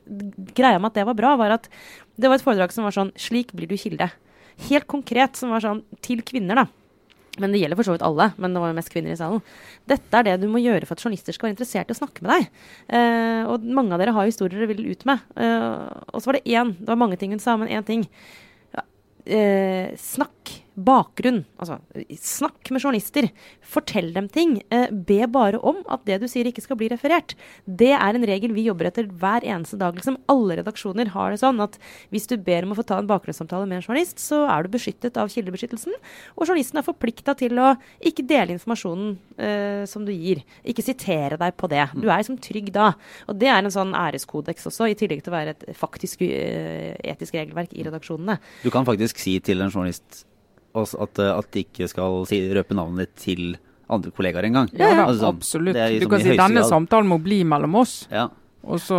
greia 0.55 0.79
med 0.79 0.93
at 0.93 1.01
det 1.01 1.09
var 1.09 1.19
bra, 1.19 1.35
var 1.41 1.57
at 1.57 1.67
det 2.15 2.31
var 2.31 2.39
et 2.39 2.47
foredrag 2.47 2.75
som 2.75 2.87
var 2.87 2.95
sånn 2.95 3.11
Slik 3.19 3.51
blir 3.59 3.67
du 3.71 3.75
kilde. 3.81 4.07
Helt 4.69 4.87
konkret, 4.87 5.35
som 5.35 5.51
var 5.51 5.65
sånn 5.65 5.83
til 6.05 6.23
kvinner, 6.27 6.63
da. 6.63 6.69
Men 7.43 7.51
det 7.51 7.59
gjelder 7.59 7.81
for 7.81 7.89
så 7.89 7.97
vidt 7.97 8.07
alle, 8.07 8.29
men 8.39 8.55
det 8.55 8.63
var 8.63 8.71
jo 8.71 8.79
mest 8.79 8.93
kvinner 8.95 9.11
i 9.11 9.19
salen. 9.19 9.43
Dette 9.91 10.21
er 10.21 10.29
det 10.29 10.37
du 10.45 10.47
må 10.47 10.63
gjøre 10.63 10.87
for 10.87 10.95
at 10.95 11.03
journalister 11.03 11.35
skal 11.35 11.49
være 11.49 11.57
interessert 11.57 11.91
i 11.91 11.97
å 11.97 11.99
snakke 11.99 12.23
med 12.23 12.31
deg. 12.31 12.47
Uh, 12.87 13.43
og 13.51 13.67
mange 13.67 13.97
av 13.97 13.99
dere 13.99 14.15
har 14.15 14.31
historier 14.31 14.63
dere 14.63 14.71
vil 14.71 14.93
ut 14.95 15.03
med. 15.11 15.27
og 15.35 16.23
så 16.23 16.31
var 16.31 16.39
det 16.39 16.47
én, 16.55 16.71
det 16.79 16.87
var 16.93 17.03
mange 17.03 17.19
ting 17.19 17.35
hun 17.35 17.43
sa, 17.43 17.57
men 17.59 17.75
én 17.75 17.83
ting. 17.89 18.07
Ja, 18.71 18.87
snakk 19.99 20.34
bakgrunn. 20.75 21.45
Altså, 21.63 21.79
snakk 22.19 22.71
med 22.75 22.83
journalister. 22.83 23.29
Fortell 23.75 24.11
dem 24.15 24.27
ting. 24.33 24.57
Eh, 24.75 24.91
be 24.91 25.21
bare 25.31 25.61
om 25.63 25.81
at 25.93 26.03
det 26.09 26.19
du 26.23 26.27
sier, 26.31 26.49
ikke 26.51 26.65
skal 26.65 26.79
bli 26.81 26.89
referert. 26.91 27.37
Det 27.65 27.93
er 27.95 28.19
en 28.19 28.27
regel 28.27 28.55
vi 28.57 28.67
jobber 28.67 28.91
etter 28.91 29.07
hver 29.07 29.47
eneste 29.47 29.79
dag. 29.81 29.95
Liksom. 29.95 30.19
Alle 30.33 30.59
redaksjoner 30.61 31.13
har 31.15 31.31
det 31.31 31.41
sånn 31.43 31.63
at 31.63 31.79
hvis 32.15 32.27
du 32.31 32.37
ber 32.37 32.67
om 32.67 32.75
å 32.75 32.79
få 32.79 32.87
ta 32.89 32.99
en 32.99 33.11
bakgrunnssamtale 33.11 33.69
med 33.71 33.79
en 33.79 33.87
journalist, 33.87 34.19
så 34.23 34.43
er 34.51 34.65
du 34.65 34.75
beskyttet 34.75 35.19
av 35.21 35.31
kildebeskyttelsen. 35.33 35.95
Og 36.35 36.47
journalisten 36.47 36.83
er 36.83 36.89
forplikta 36.89 37.37
til 37.39 37.63
å 37.63 37.75
ikke 38.03 38.27
dele 38.27 38.57
informasjonen 38.59 39.15
eh, 39.39 39.87
som 39.91 40.07
du 40.07 40.13
gir. 40.15 40.43
Ikke 40.67 40.85
sitere 40.87 41.39
deg 41.41 41.55
på 41.61 41.71
det. 41.71 41.87
Du 41.95 42.09
er 42.09 42.19
liksom 42.19 42.41
trygg 42.43 42.73
da. 42.75 42.93
Og 43.31 43.39
det 43.39 43.53
er 43.53 43.63
en 43.63 43.75
sånn 43.75 43.95
æreskodeks 43.95 44.73
også, 44.73 44.91
i 44.91 44.99
tillegg 44.99 45.23
til 45.23 45.33
å 45.33 45.39
være 45.39 45.55
et 45.55 45.67
faktisk 45.79 46.27
eh, 46.27 46.95
etisk 47.15 47.39
regelverk 47.39 47.75
i 47.79 47.87
redaksjonene. 47.87 48.41
Du 48.67 48.73
kan 48.75 48.87
faktisk 48.87 49.23
si 49.23 49.39
til 49.45 49.63
en 49.63 49.71
journalist 49.71 50.25
at, 50.75 51.21
eh, 51.23 51.31
at 51.31 51.51
de 51.55 51.65
ikke 51.65 51.89
skal 51.91 52.25
si, 52.31 52.41
røpe 52.55 52.77
navnet 52.77 53.07
ditt 53.07 53.17
til 53.23 53.45
andre 53.95 54.11
kollegaer 54.15 54.49
engang. 54.49 54.71
Ja, 54.75 54.91
ja 54.91 55.05
altså, 55.07 55.31
absolutt. 55.31 55.79
Du 56.01 56.09
kan 56.11 56.25
si 56.25 56.37
denne 56.39 56.65
samtalen 56.67 57.11
må 57.11 57.21
bli 57.23 57.43
mellom 57.49 57.77
oss. 57.83 58.05
Ja. 58.13 58.29
Og 58.65 58.81
så 58.83 58.99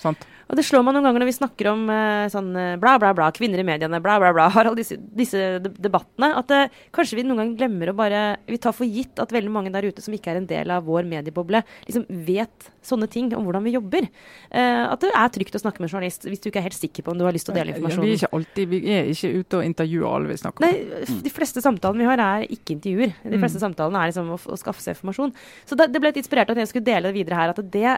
sant? 0.00 0.26
Og 0.50 0.58
det 0.58 0.64
slår 0.66 0.82
meg 0.82 0.96
noen 0.96 1.06
ganger 1.06 1.22
når 1.22 1.30
vi 1.30 1.36
snakker 1.36 1.68
om 1.70 1.84
uh, 1.90 2.26
sånn 2.32 2.50
uh, 2.56 2.74
bla, 2.80 2.96
bla, 3.02 3.12
bla, 3.16 3.28
kvinner 3.34 3.62
i 3.62 3.66
mediene, 3.66 4.00
bla, 4.02 4.16
bla, 4.22 4.32
bla, 4.34 4.48
har 4.50 4.66
alle 4.70 4.80
disse, 4.80 4.98
disse 4.98 5.60
debattene, 5.62 6.32
at 6.40 6.54
uh, 6.54 6.80
kanskje 6.96 7.20
vi 7.20 7.26
noen 7.26 7.44
ganger 7.44 7.60
glemmer 7.60 7.92
å 7.92 7.96
bare 7.96 8.20
Vi 8.50 8.58
tar 8.62 8.74
for 8.74 8.88
gitt 8.88 9.20
at 9.22 9.30
veldig 9.34 9.52
mange 9.52 9.70
der 9.74 9.86
ute 9.86 10.02
som 10.02 10.14
ikke 10.16 10.32
er 10.32 10.40
en 10.40 10.48
del 10.50 10.72
av 10.74 10.86
vår 10.88 11.06
medieboble, 11.08 11.62
liksom 11.86 12.06
vet 12.26 12.70
sånne 12.84 13.06
ting 13.12 13.28
om 13.36 13.44
hvordan 13.44 13.64
vi 13.66 13.74
jobber. 13.74 14.06
at 14.50 15.02
det 15.02 15.10
er 15.12 15.32
trygt 15.34 15.56
å 15.58 15.60
snakke 15.60 15.82
med 15.82 15.90
en 15.90 15.92
journalist 15.92 16.24
hvis 16.24 16.40
du 16.40 16.48
ikke 16.48 16.62
er 16.62 16.66
helt 16.70 16.78
sikker 16.78 17.04
på 17.04 17.12
om 17.12 17.18
du 17.20 17.26
har 17.26 17.34
lyst 17.36 17.46
til 17.46 17.52
å 17.52 17.58
dele 17.58 17.74
informasjon. 17.74 18.06
Vi 18.06 18.14
er 18.14 18.16
ikke 18.16 18.30
alltid, 18.38 18.70
vi 18.70 18.78
er 18.94 19.10
ikke 19.12 19.30
ute 19.36 19.58
og 19.58 19.66
intervjuer 19.68 20.06
alle 20.08 20.30
vi 20.30 20.38
snakker 20.40 20.64
med. 20.64 20.78
Nei, 20.94 21.18
de 21.26 21.32
fleste 21.34 21.62
samtalene 21.64 22.00
vi 22.00 22.08
har 22.08 22.22
er 22.24 22.46
ikke 22.48 22.74
intervjuer. 22.78 23.12
De 23.20 23.34
mm. 23.34 23.42
fleste 23.44 23.60
mm. 23.60 23.64
samtalene 23.66 24.00
er 24.00 24.12
liksom 24.12 24.32
å, 24.32 24.40
å, 24.40 24.58
skaffe 24.60 24.84
seg 24.84 24.96
informasjon. 24.96 25.34
Så 25.68 25.78
det, 25.78 25.90
det 25.92 26.00
ble 26.00 26.14
litt 26.14 26.22
inspirert 26.22 26.48
av 26.48 26.56
at 26.56 26.64
jeg 26.64 26.72
skulle 26.72 26.88
dele 26.88 27.12
det 27.12 27.18
videre 27.20 27.42
her, 27.42 27.52
at 27.52 27.60
det 27.76 27.90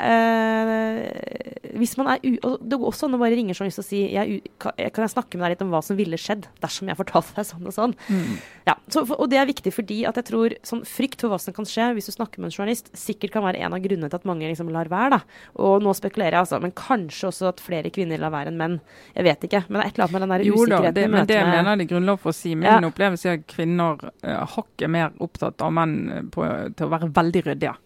Hvis 1.79 1.95
man 2.01 2.11
er 2.17 2.27
u 2.27 2.33
og 2.47 2.63
det 2.63 2.79
går 2.79 2.91
også 2.91 3.09
an 3.09 3.17
å 3.17 3.21
bare 3.23 3.37
ringe 3.39 3.55
journalist 3.55 3.83
og 3.83 3.87
si 3.87 4.03
jeg, 4.13 4.41
kan, 4.63 4.75
jeg 4.79 5.13
snakke 5.13 5.39
med 5.39 5.47
deg 5.47 5.55
litt 5.55 5.65
om 5.65 5.73
hva 5.73 5.83
som 5.85 5.99
ville 5.99 6.19
skjedd 6.19 6.49
dersom 6.63 6.91
jeg 6.91 6.99
fortalte 6.99 7.37
deg 7.37 7.49
sånn 7.49 7.69
og 7.69 7.75
sånn. 7.77 7.95
Mm. 8.09 8.37
Ja, 8.67 8.77
så, 8.93 9.05
og 9.07 9.25
det 9.33 9.39
er 9.41 9.49
viktig 9.49 9.73
fordi 9.75 10.01
at 10.09 10.19
jeg 10.19 10.29
tror 10.31 10.57
sånn 10.67 10.85
frykt 10.89 11.23
for 11.23 11.33
hva 11.33 11.39
som 11.43 11.55
kan 11.57 11.69
skje 11.69 11.91
hvis 11.97 12.11
du 12.11 12.15
snakker 12.17 12.43
med 12.43 12.51
en 12.51 12.57
journalist, 12.57 12.91
sikkert 12.99 13.35
kan 13.37 13.47
være 13.47 13.63
en 13.63 13.77
av 13.77 13.83
grunnene 13.85 14.11
til 14.11 14.21
at 14.21 14.29
mange 14.29 14.49
liksom 14.49 14.71
lar 14.75 14.91
være. 14.93 15.19
da. 15.19 15.21
Og 15.63 15.85
nå 15.85 15.95
spekulerer 15.97 16.37
jeg, 16.37 16.47
altså. 16.47 16.61
Men 16.63 16.75
kanskje 16.77 17.31
også 17.31 17.51
at 17.53 17.63
flere 17.63 17.93
kvinner 17.95 18.21
lar 18.23 18.35
være 18.35 18.53
enn 18.53 18.61
menn. 18.61 18.79
Jeg 19.17 19.27
vet 19.29 19.47
ikke. 19.49 19.63
Men 19.69 19.81
det 19.81 19.85
er 19.85 19.93
et 19.93 19.99
eller 19.99 20.07
annet 20.07 20.17
med 20.17 20.25
den 20.25 20.35
der 20.35 20.47
usikkerheten. 20.47 20.73
Jo 20.73 20.83
da, 20.83 20.95
det, 20.99 21.07
men 21.13 21.31
det 21.31 21.41
mener 21.49 21.83
de 21.83 22.03
er 22.03 22.21
for 22.23 22.33
å 22.33 22.37
si. 22.37 22.55
Min 22.59 22.71
ja. 22.71 22.81
opplevelse 22.89 23.31
er 23.31 23.41
at 23.41 23.47
kvinner 23.51 24.03
uh, 24.03 24.43
hakket 24.57 24.93
mer 24.93 25.15
opptatt 25.23 25.63
av 25.65 25.75
menn 25.75 26.31
på, 26.35 26.47
til 26.77 26.89
å 26.89 26.93
være 26.93 27.13
veldig 27.15 27.47
ryddige. 27.51 27.77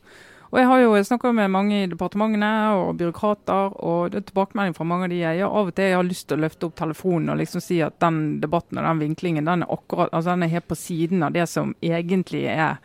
Og 0.53 0.59
jeg 0.61 0.69
har 0.71 0.83
jo 0.83 0.91
snakka 1.09 1.33
med 1.35 1.51
mange 1.51 1.79
i 1.83 1.89
departementene 1.91 2.51
og 2.79 2.99
byråkrater, 3.01 3.79
og 3.83 4.13
det 4.13 4.21
er 4.21 4.27
tilbakemelding 4.29 4.77
fra 4.77 4.87
mange 4.87 5.09
av 5.09 5.15
de 5.15 5.23
jeg 5.23 5.41
gjør. 5.41 5.57
Av 5.61 5.71
og 5.71 5.77
til 5.77 5.89
jeg 5.91 5.99
har 5.99 6.07
lyst 6.07 6.29
til 6.29 6.39
å 6.39 6.45
løfte 6.45 6.69
opp 6.69 6.77
telefonen 6.79 7.33
og 7.33 7.41
liksom 7.41 7.65
si 7.65 7.81
at 7.85 7.97
den 8.03 8.21
debatten 8.43 8.79
og 8.79 8.87
den 8.87 9.03
vinklingen 9.03 9.49
den 9.49 9.65
er 9.67 9.73
akkurat, 9.75 10.13
altså 10.13 10.35
den 10.35 10.47
er 10.47 10.55
helt 10.55 10.69
på 10.71 10.79
siden 10.79 11.27
av 11.27 11.35
det 11.35 11.49
som 11.51 11.75
egentlig 11.83 12.45
er, 12.53 12.79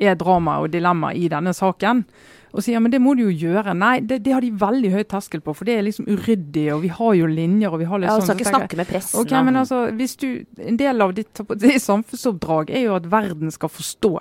er 0.00 0.16
drama 0.18 0.60
og 0.62 0.72
dilemma 0.72 1.12
i 1.12 1.28
denne 1.32 1.52
saken. 1.56 2.06
Og 2.54 2.62
sier 2.62 2.76
ja, 2.76 2.80
men 2.80 2.92
det 2.92 3.00
må 3.02 3.16
du 3.18 3.24
jo 3.24 3.32
gjøre. 3.34 3.74
Nei, 3.74 3.96
det, 4.06 4.20
det, 4.22 4.30
har 4.32 4.44
de 4.44 4.52
veldig 4.54 4.92
høy 4.94 5.02
terskel 5.10 5.42
på, 5.42 5.56
for 5.58 5.66
det 5.66 5.74
er 5.74 5.84
liksom 5.88 6.06
uryddig, 6.06 6.68
og 6.70 6.84
vi 6.84 6.92
har 6.94 7.16
jo 7.18 7.26
linjer 7.26 7.74
og 7.74 7.82
vi 7.82 7.88
har 7.90 8.00
litt 8.00 8.12
ja, 8.12 8.14
sånn. 8.20 8.28
Skal 8.30 8.40
ikke 8.40 8.52
snakke 8.52 8.78
med 8.78 8.90
pressen. 8.92 9.18
Ok, 9.20 9.34
men 9.44 9.58
altså, 9.58 9.80
hvis 9.98 10.14
du, 10.22 10.28
En 10.62 10.78
del 10.78 11.02
av 11.02 11.16
ditt, 11.18 11.42
ditt 11.58 11.82
samfunnsoppdrag 11.82 12.70
er 12.70 12.86
jo 12.86 12.94
at 12.96 13.10
verden 13.10 13.50
skal 13.52 13.72
forstå 13.74 14.14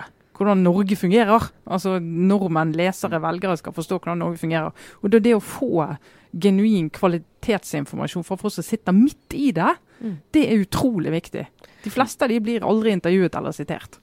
hvordan 0.43 0.63
Norge 0.65 0.97
fungerer. 0.99 1.47
Altså 1.65 1.97
Nordmenn, 2.01 2.75
lesere, 2.77 3.21
velgere 3.23 3.57
skal 3.59 3.75
forstå 3.75 3.99
hvordan 3.99 4.21
Norge 4.23 4.41
fungerer. 4.41 4.85
Og 5.01 5.13
det, 5.13 5.23
det 5.25 5.35
å 5.37 5.43
få 5.43 5.87
genuin 6.33 6.89
kvalitetsinformasjon 6.93 8.25
fra 8.27 8.37
folk 8.39 8.53
som 8.55 8.65
sitter 8.65 8.95
midt 8.95 9.35
i 9.37 9.51
det, 9.55 9.73
mm. 10.01 10.15
det 10.33 10.45
er 10.49 10.63
utrolig 10.63 11.13
viktig. 11.13 11.47
De 11.83 11.91
fleste 11.93 12.25
av 12.25 12.31
de 12.31 12.39
blir 12.43 12.65
aldri 12.65 12.93
intervjuet 12.95 13.35
eller 13.39 13.55
sitert. 13.55 13.99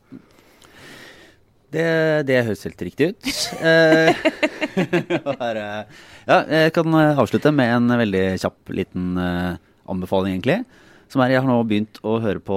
Det, 1.71 1.87
det 2.27 2.43
høres 2.49 2.65
helt 2.67 2.83
riktig 2.83 3.13
ut. 3.13 3.27
Eh, 3.63 4.11
ja, 6.27 6.39
jeg 6.41 6.73
kan 6.75 6.97
avslutte 6.99 7.53
med 7.55 7.75
en 7.77 7.99
veldig 8.01 8.25
kjapp 8.43 8.73
liten 8.75 9.13
uh, 9.15 9.55
anbefaling, 9.91 10.35
egentlig. 10.35 10.65
Som 11.11 11.25
er, 11.25 11.33
Jeg 11.35 11.43
har 11.43 11.49
nå 11.51 11.59
begynt 11.67 11.99
å 12.07 12.19
høre 12.23 12.39
på 12.39 12.57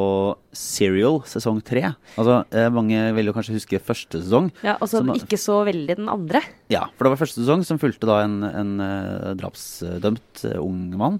Serial 0.53 1.23
sesong 1.25 1.57
tre. 1.65 1.87
Altså, 2.21 2.43
eh, 2.53 2.69
mange 2.69 2.99
vil 3.17 3.31
jo 3.31 3.33
kanskje 3.33 3.55
huske 3.57 3.81
første 3.81 4.21
sesong. 4.21 4.51
Ja, 4.61 4.77
Og 4.77 4.91
som 4.91 5.09
ikke 5.09 5.39
så 5.41 5.63
veldig 5.65 5.97
den 5.97 6.09
andre. 6.11 6.43
Ja, 6.69 6.85
for 6.93 7.07
det 7.07 7.15
var 7.15 7.23
første 7.23 7.41
sesong 7.41 7.65
som 7.65 7.81
fulgte 7.81 8.09
da 8.09 8.19
en, 8.21 8.43
en 8.45 8.75
uh, 8.77 9.31
drapsdømt 9.39 10.45
uh, 10.45 10.59
ung 10.61 10.93
mann 10.99 11.17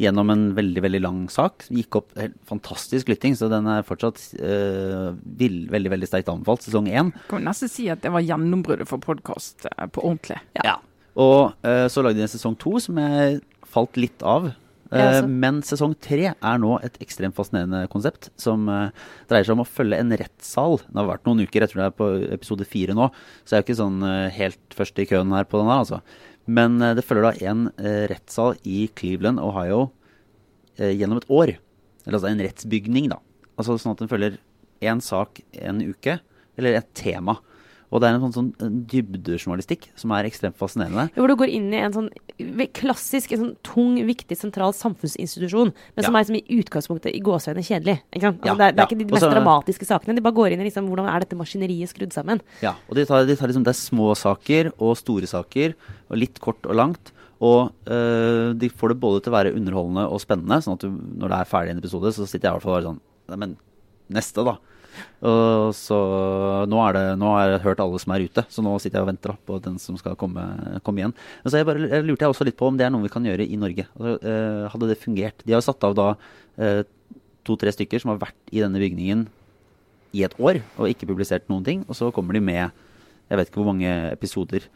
gjennom 0.00 0.30
en 0.32 0.42
veldig 0.56 0.82
veldig 0.82 1.00
lang 1.04 1.20
sak. 1.30 1.68
Gikk 1.70 2.00
opp 2.00 2.16
helt 2.18 2.34
fantastisk 2.48 3.12
lytting, 3.12 3.36
så 3.38 3.46
den 3.52 3.68
er 3.70 3.86
fortsatt 3.86 4.18
uh, 4.40 5.12
vill, 5.38 5.68
veldig 5.70 5.92
veldig 5.94 6.08
sterkt 6.10 6.32
anbefalt. 6.32 6.66
Sesong 6.66 6.90
én. 6.90 7.12
Kan 7.30 7.46
nesten 7.46 7.70
si 7.70 7.86
at 7.92 8.02
det 8.02 8.10
var 8.10 8.24
gjennombruddet 8.26 8.90
for 8.90 9.02
podkast 9.04 9.68
på 9.70 10.02
ordentlig. 10.02 10.40
Ja. 10.58 10.72
ja. 10.72 10.76
Og 11.14 11.52
uh, 11.62 11.86
så 11.92 12.02
lagde 12.02 12.18
de 12.18 12.26
en 12.26 12.34
sesong 12.34 12.58
to 12.58 12.74
som 12.82 12.98
jeg 12.98 13.42
falt 13.72 14.00
litt 14.00 14.24
av. 14.26 14.50
Uh, 14.92 15.24
men 15.24 15.62
sesong 15.64 15.94
tre 16.04 16.34
er 16.34 16.58
nå 16.60 16.74
et 16.84 16.98
ekstremt 17.00 17.36
fascinerende 17.36 17.86
konsept 17.92 18.28
som 18.40 18.66
uh, 18.68 18.90
dreier 19.30 19.46
seg 19.48 19.56
om 19.56 19.62
å 19.64 19.68
følge 19.68 19.96
en 20.02 20.12
rettssal. 20.20 20.76
Det 20.84 21.00
har 21.00 21.08
vært 21.08 21.24
noen 21.28 21.40
uker, 21.46 21.64
jeg 21.64 21.72
tror 21.72 21.80
det 21.80 21.86
er 21.86 21.96
på 21.96 22.08
episode 22.36 22.66
fire 22.68 22.96
nå, 22.98 23.06
så 23.40 23.54
jeg 23.54 23.56
er 23.56 23.62
jo 23.62 23.66
ikke 23.70 23.78
sånn 23.80 24.04
uh, 24.04 24.28
helt 24.36 24.76
først 24.76 25.00
i 25.00 25.06
køen 25.08 25.32
her 25.32 25.48
på 25.48 25.62
den 25.62 25.72
her, 25.72 25.80
altså. 25.86 26.02
Men 26.44 26.76
det 26.98 27.04
følger 27.06 27.28
da 27.28 27.50
en 27.52 27.68
rettssal 28.10 28.56
i 28.66 28.88
Cleveland, 28.98 29.38
Ohio, 29.38 29.92
gjennom 30.74 31.20
et 31.20 31.28
år. 31.30 31.52
Eller 32.02 32.16
altså 32.18 32.32
en 32.32 32.42
rettsbygning, 32.42 33.06
da. 33.12 33.20
Altså 33.54 33.76
sånn 33.78 33.94
at 33.94 34.02
den 34.02 34.10
følger 34.10 34.40
én 34.82 34.98
sak 35.04 35.38
en 35.54 35.78
uke, 35.86 36.16
eller 36.58 36.80
et 36.80 36.88
tema. 36.98 37.36
Og 37.92 38.00
det 38.00 38.08
er 38.08 38.16
en 38.16 38.32
sånn, 38.32 38.50
sånn 38.56 38.76
dybdejournalistikk 38.88 39.90
som 40.00 40.14
er 40.16 40.24
ekstremt 40.24 40.56
fascinerende. 40.56 41.10
Hvor 41.12 41.28
du 41.28 41.36
går 41.42 41.52
inn 41.52 41.68
i 41.74 41.80
en 41.84 41.92
sånn 41.92 42.08
klassisk, 42.78 43.34
en 43.34 43.42
sånn 43.42 43.54
tung, 43.66 43.98
viktig, 44.08 44.38
sentral 44.40 44.72
samfunnsinstitusjon, 44.76 45.74
men 45.76 46.06
som 46.06 46.16
ja. 46.16 46.22
er 46.22 46.28
som 46.30 46.38
i 46.38 46.42
utgangspunktet 46.56 47.12
i 47.12 47.20
gåsehudene 47.24 47.66
kjedelig. 47.66 47.98
Altså, 48.08 48.32
ja, 48.32 48.56
det, 48.56 48.68
er, 48.70 48.76
det, 48.78 48.80
er, 48.80 48.88
ikke 48.88 49.00
de 49.02 49.08
mest 49.10 49.18
Også, 49.20 49.32
dramatiske 49.36 49.88
sakene. 49.88 50.16
De 50.16 50.24
bare 50.24 50.38
går 50.40 50.56
inn 50.56 50.64
i 50.64 50.68
liksom, 50.70 50.88
hvordan 50.88 51.10
er 51.12 51.26
dette 51.26 51.38
maskineriet 51.38 51.92
skrudd 51.92 52.16
sammen. 52.16 52.40
Ja, 52.64 52.78
og 52.88 52.96
de 52.96 53.04
tar, 53.08 53.26
de 53.28 53.36
tar 53.36 53.52
liksom, 53.52 53.66
det 53.68 53.74
er 53.74 53.80
små 53.82 54.12
saker 54.16 54.72
og 54.78 54.96
store 55.00 55.28
saker, 55.28 55.76
og 56.08 56.22
litt 56.24 56.40
kort 56.42 56.64
og 56.64 56.78
langt. 56.80 57.12
Og 57.42 57.72
øh, 57.90 58.52
de 58.56 58.70
får 58.70 58.94
det 58.94 59.00
både 59.02 59.20
til 59.20 59.32
å 59.32 59.36
være 59.36 59.54
underholdende 59.58 60.08
og 60.08 60.22
spennende, 60.22 60.62
sånn 60.64 60.78
at 60.78 60.84
du, 60.86 60.92
når 61.20 61.32
det 61.32 61.38
er 61.40 61.52
ferdig 61.52 61.74
en 61.74 61.82
episode, 61.82 62.14
så 62.14 62.24
sitter 62.24 62.48
jeg 62.48 62.52
i 62.52 62.56
hvert 62.56 62.68
fall 62.68 62.78
bare 62.78 62.90
sånn 62.92 63.02
Neimen, 63.32 63.52
neste, 64.12 64.42
da. 64.44 64.56
Og 65.22 65.72
så 65.76 65.98
nå, 66.68 66.78
er 66.86 66.96
det, 66.96 67.04
nå 67.20 67.32
har 67.34 67.52
jeg 67.52 67.64
hørt 67.66 67.82
alle 67.84 68.00
som 68.02 68.14
er 68.14 68.24
ute, 68.26 68.44
så 68.52 68.64
nå 68.64 68.74
sitter 68.82 69.00
jeg 69.00 69.06
og 69.06 69.10
venter 69.12 69.36
på 69.48 69.58
den 69.64 69.76
som 69.82 69.98
skal 70.00 70.16
komme, 70.18 70.44
komme 70.86 71.02
igjen. 71.02 71.14
Men 71.42 71.54
så 71.54 71.60
jeg 71.60 71.68
bare, 71.68 71.90
jeg 71.90 72.06
lurte 72.08 72.26
jeg 72.26 72.34
også 72.34 72.48
litt 72.48 72.58
på 72.58 72.70
om 72.70 72.80
det 72.80 72.88
er 72.88 72.94
noe 72.94 73.06
vi 73.06 73.12
kan 73.12 73.28
gjøre 73.28 73.46
i 73.46 73.60
Norge. 73.60 73.86
Altså, 73.98 74.16
eh, 74.32 74.64
hadde 74.74 74.90
det 74.90 75.00
fungert? 75.02 75.46
De 75.46 75.56
har 75.56 75.64
satt 75.64 75.88
av 75.88 75.96
da 75.98 76.08
eh, 76.58 76.82
to-tre 77.46 77.74
stykker 77.74 78.02
som 78.02 78.14
har 78.14 78.22
vært 78.22 78.54
i 78.54 78.62
denne 78.62 78.82
bygningen 78.82 79.26
i 80.12 80.24
et 80.26 80.34
år 80.36 80.60
og 80.76 80.90
ikke 80.90 81.08
publisert 81.08 81.48
noen 81.50 81.64
ting, 81.66 81.84
og 81.88 81.96
så 81.98 82.12
kommer 82.14 82.36
de 82.36 82.44
med 82.44 82.68
jeg 83.32 83.38
vet 83.38 83.48
ikke 83.48 83.62
hvor 83.62 83.70
mange 83.70 83.92
episoder. 84.12 84.66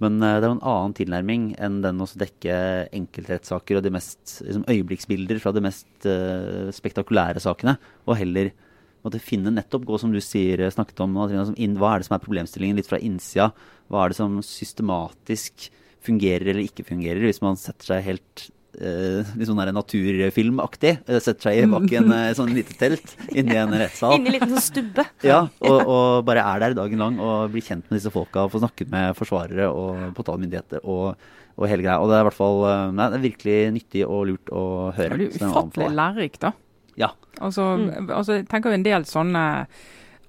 Men 0.00 0.16
eh, 0.24 0.38
det 0.40 0.46
er 0.46 0.50
jo 0.50 0.56
en 0.56 0.66
annen 0.72 0.96
tilnærming 0.96 1.44
enn 1.62 1.78
den 1.84 2.02
å 2.02 2.08
dekke 2.18 2.56
enkeltrettssaker 2.96 3.78
og 3.78 3.84
de 3.86 3.92
mest 3.94 4.40
liksom, 4.46 4.64
øyeblikksbilder 4.70 5.40
fra 5.42 5.52
de 5.54 5.62
mest 5.64 6.08
uh, 6.08 6.72
spektakulære 6.74 7.42
sakene, 7.44 7.76
og 8.08 8.18
heller 8.18 8.50
måtte 9.04 9.22
finne 9.22 9.52
nettopp, 9.54 9.84
gå 9.88 9.98
som 10.00 10.14
du 10.14 10.20
sier, 10.24 10.60
eh, 10.60 10.72
snakket 10.72 11.02
om, 11.04 11.18
hva 11.18 11.28
er 11.30 12.02
det 12.02 12.08
som 12.08 12.16
er 12.16 12.24
problemstillingen 12.24 12.80
litt 12.80 12.90
fra 12.90 13.00
innsida? 13.00 13.50
Hva 13.90 14.04
er 14.04 14.12
det 14.12 14.20
som 14.20 14.40
systematisk 14.44 15.70
fungerer 16.04 16.52
eller 16.52 16.64
ikke 16.64 16.86
fungerer, 16.88 17.20
hvis 17.26 17.42
man 17.44 17.60
setter 17.60 17.94
seg 17.94 18.08
helt 18.08 18.50
Uh, 18.70 19.26
litt 19.34 19.48
sånn 19.48 19.58
naturfilmaktig. 19.74 20.92
Uh, 21.08 21.16
Setter 21.18 21.48
seg 21.48 21.56
i 21.58 21.64
bak 21.68 21.90
en 21.98 22.12
uh, 22.14 22.28
sånn 22.38 22.52
lite 22.54 22.76
telt 22.78 23.16
inni 23.34 23.56
en 23.58 23.74
rettssal. 23.82 24.14
Inni 24.14 24.30
en 24.30 24.36
liten 24.36 24.54
sånn 24.54 24.62
stubbe. 24.62 25.04
Ja, 25.26 25.40
og, 25.66 25.78
og 25.90 26.22
bare 26.28 26.44
er 26.46 26.62
der 26.62 26.76
dagen 26.78 27.02
lang 27.02 27.18
og 27.18 27.50
blir 27.50 27.66
kjent 27.66 27.90
med 27.90 27.98
disse 27.98 28.12
folka 28.14 28.46
og 28.46 28.54
får 28.54 28.62
snakket 28.62 28.92
med 28.94 29.18
forsvarere 29.18 29.66
og 29.74 30.14
påtalemyndigheter 30.16 30.86
og, 30.86 31.18
og 31.58 31.66
hele 31.66 31.82
greia. 31.82 31.98
Og 31.98 32.08
det 32.12 32.16
er 32.16 32.24
i 32.24 32.28
hvert 32.30 32.38
fall 32.38 32.62
nei, 32.94 33.10
det 33.10 33.18
er 33.18 33.26
virkelig 33.26 33.58
nyttig 33.74 34.06
og 34.06 34.24
lurt 34.30 34.54
å 34.54 34.64
høre. 34.96 35.18
Det 35.18 35.26
er 35.26 35.26
jo 35.26 35.50
ufattelig 35.50 35.90
lærerikt, 35.98 36.42
da. 36.46 36.54
Ja. 36.96 37.12
Altså, 37.40 37.70
altså, 38.08 38.40
jeg 38.40 38.48
tenker 38.50 38.70
jo 38.70 38.80
en 38.80 38.86
del 38.86 39.04
sånne 39.08 39.46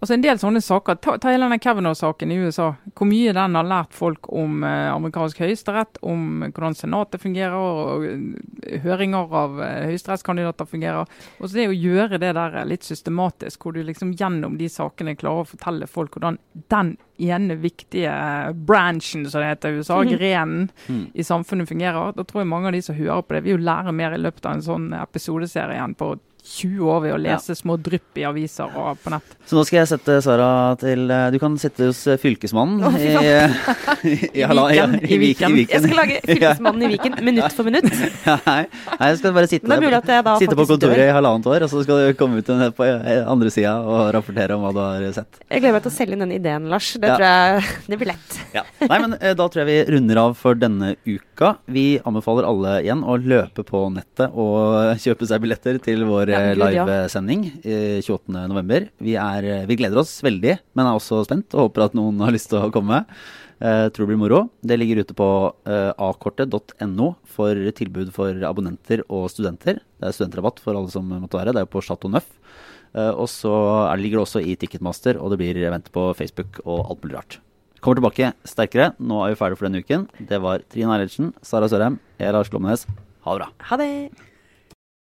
Altså 0.02 0.16
en 0.16 0.24
del 0.24 0.40
sånne 0.42 0.64
saker, 0.66 0.96
Ta, 0.98 1.14
ta 1.22 1.30
hele 1.30 1.46
denne 1.46 1.60
Kavanaugh-saken 1.62 2.32
i 2.34 2.40
USA. 2.42 2.72
Hvor 2.98 3.06
mye 3.06 3.36
den 3.38 3.54
har 3.54 3.68
lært 3.70 3.92
folk 3.94 4.32
om 4.34 4.64
eh, 4.66 4.88
amerikansk 4.90 5.44
høyesterett, 5.44 6.00
om 6.02 6.42
hvordan 6.48 6.74
senatet 6.74 7.22
fungerer, 7.22 7.54
og 7.54 8.08
og 8.08 8.80
høringer 8.82 9.36
av 9.44 9.60
eh, 9.62 9.84
høyesterettskandidater 9.92 10.66
fungerer. 10.66 11.06
Og 11.38 11.46
så 11.46 11.54
det 11.60 11.68
å 11.70 11.78
gjøre 11.78 12.18
det 12.18 12.32
der 12.34 12.58
litt 12.66 12.82
systematisk, 12.82 13.62
hvor 13.62 13.78
du 13.78 13.84
liksom 13.86 14.16
gjennom 14.18 14.58
de 14.58 14.72
sakene 14.74 15.14
klarer 15.14 15.46
å 15.46 15.52
fortelle 15.52 15.86
folk 15.86 16.18
hvordan 16.18 16.40
den 16.74 16.96
ene 17.22 17.60
viktige 17.62 18.10
eh, 18.10 18.50
branchen, 18.58 19.30
som 19.30 19.46
det 19.46 19.52
heter 19.54 19.70
i 19.78 19.84
USA, 19.84 20.02
grenen 20.10 20.72
Mm. 20.88 21.12
i 21.14 21.22
samfunnet 21.24 21.70
fungerer. 21.70 22.16
Da 22.18 22.24
tror 22.26 22.42
jeg 22.42 22.50
mange 22.50 22.68
av 22.68 22.74
de 22.74 22.82
som 22.82 22.98
hører 22.98 23.22
på 23.22 23.38
det, 23.38 23.44
vil 23.46 23.60
jo 23.60 23.64
lære 23.70 23.94
mer 23.94 24.18
i 24.18 24.22
løpet 24.26 24.50
av 24.50 24.58
en 24.58 24.66
sånn 24.66 24.90
episodeserie 24.98 25.78
igjen 25.78 25.94
på 25.94 26.16
20 26.44 26.82
år 26.90 27.00
ved 27.06 27.14
å 27.14 27.18
lese 27.22 27.54
små 27.56 27.76
drypp 27.80 28.18
i 28.18 28.24
aviser 28.28 28.72
og 28.76 28.98
på 29.04 29.12
nett. 29.14 29.36
Så 29.48 29.56
nå 29.56 29.62
skal 29.68 29.80
jeg 29.82 29.90
sette 29.92 30.16
Sara 30.26 30.48
til 30.82 31.06
eh, 31.14 31.28
Du 31.32 31.38
kan 31.42 31.54
sitte 31.62 31.88
hos 31.90 32.00
eh, 32.10 32.18
fylkesmannen 32.22 32.84
Å, 32.88 32.92
i, 32.98 33.12
i, 34.12 34.16
i, 34.42 34.46
Viken, 34.46 34.98
i, 35.00 35.14
i 35.16 35.20
Vik- 35.22 35.44
i 35.46 35.52
Viken. 35.54 35.58
Jeg 35.72 35.84
skal 35.86 35.96
lage 36.02 36.18
Fylkesmannen 36.30 36.86
i 36.88 36.92
Viken 36.96 37.16
minutt 37.24 37.56
for 37.56 37.68
minutt. 37.70 37.88
Nei, 38.50 38.60
jeg 38.68 39.22
skal 39.22 39.36
bare 39.38 39.50
sitte, 39.52 39.68
Men 39.70 39.78
det 39.78 39.80
er 39.80 39.86
mulig 39.88 40.00
at 40.02 40.12
jeg 40.16 40.28
da 40.28 40.36
sitte 40.42 40.58
på 40.60 40.68
kontoret 40.70 40.98
dør. 41.00 41.06
i 41.08 41.16
halvannet 41.16 41.50
år, 41.54 41.66
og 41.68 41.74
så 41.74 41.84
skal 41.86 42.04
du 42.04 42.20
komme 42.20 42.42
ut 42.44 42.52
på 42.78 42.90
andre 43.36 43.54
sida 43.54 43.78
og 43.86 44.12
rapportere 44.18 44.58
om 44.58 44.66
hva 44.68 44.74
du 44.76 44.82
har 44.84 45.08
sett. 45.22 45.42
Jeg 45.48 45.64
gleder 45.64 45.78
meg 45.80 45.86
til 45.88 45.94
å 45.94 45.98
selge 46.02 46.18
inn 46.18 46.26
den 46.26 46.36
ideen, 46.42 46.68
Lars. 46.72 46.92
Det 47.00 47.10
Ja. 47.12 47.18
tror 47.18 47.28
jeg 47.28 47.90
det 47.94 48.02
blir 48.02 48.12
lett. 48.14 48.40
Ja. 48.58 48.66
Nei, 48.86 49.00
men 49.08 49.18
Da 49.22 49.48
tror 49.48 49.64
jeg 49.64 49.70
vi 49.72 49.80
runder 49.96 50.26
av 50.28 50.36
for 50.40 50.58
denne 50.60 50.96
uka. 51.06 51.28
Vi 51.72 51.86
anbefaler 52.06 52.46
alle 52.48 52.78
igjen 52.84 53.02
å 53.02 53.18
løpe 53.18 53.64
på 53.68 53.84
nettet 53.94 54.34
og 54.38 54.94
kjøpe 55.04 55.28
seg 55.30 55.44
billetter 55.44 55.80
til 55.84 56.06
vår 56.08 56.34
Ja, 56.34 56.42
livesending 56.54 56.76
ja. 56.78 56.88
livesending 56.88 57.46
eh, 57.64 58.00
28.11. 58.06 58.90
Vi, 59.02 59.16
er, 59.20 59.48
eh, 59.50 59.68
vi 59.70 59.78
gleder 59.80 60.02
oss 60.02 60.20
veldig, 60.26 60.58
men 60.78 60.88
er 60.88 60.98
også 60.98 61.24
spent 61.28 61.56
og 61.58 61.68
håper 61.68 61.88
at 61.88 61.98
noen 61.98 62.22
har 62.24 62.34
lyst 62.36 62.52
til 62.52 62.62
å 62.62 62.72
komme. 62.74 63.04
Uh, 63.62 63.92
tror 63.94 64.08
det 64.08 64.16
blir 64.16 64.18
moro. 64.24 64.40
Det 64.66 64.74
ligger 64.80 65.04
ute 65.04 65.14
på 65.14 65.28
uh, 65.54 65.92
akortet.no 66.02 67.12
for 67.30 67.60
tilbud 67.78 68.10
for 68.16 68.42
abonnenter 68.48 69.04
og 69.06 69.28
studenter. 69.30 69.84
Det 70.02 70.10
er 70.10 70.18
studentrabatt 70.18 70.58
for 70.64 70.74
alle 70.74 70.90
som 70.90 71.06
måtte 71.12 71.38
være. 71.38 71.54
Det 71.54 71.62
er 71.62 71.68
jo 71.68 71.74
på 71.76 71.84
Chateau 71.86 72.10
Neuf. 72.10 72.26
Uh, 72.98 73.14
og 73.14 73.30
så 73.30 73.54
er, 73.86 74.02
ligger 74.02 74.18
det 74.18 74.26
også 74.26 74.42
i 74.42 74.58
Ticketmaster, 74.58 75.22
og 75.22 75.30
det 75.30 75.42
blir 75.44 75.62
event 75.62 75.94
på 75.94 76.10
Facebook 76.18 76.58
og 76.66 76.90
alt 76.90 77.06
mulig 77.06 77.20
rart. 77.20 77.38
Kommer 77.82 77.98
tilbake 77.98 78.34
sterkere. 78.46 78.92
Nå 79.02 79.24
er 79.26 79.34
vi 79.34 79.40
ferdig 79.40 79.58
for 79.58 79.66
denne 79.68 79.82
uken. 79.82 80.04
Det 80.30 80.38
var 80.44 80.62
Trine 80.70 80.94
Eilertsen, 80.94 81.32
Sara 81.42 81.70
Sørheim, 81.72 81.98
jeg 82.22 82.30
er 82.30 82.36
Lars 82.38 82.52
Glomnes. 82.54 82.86
Ha 83.26 83.34
det 83.34 83.42
bra. 83.42 83.48
Ha 83.72 83.78
det. 83.82 83.90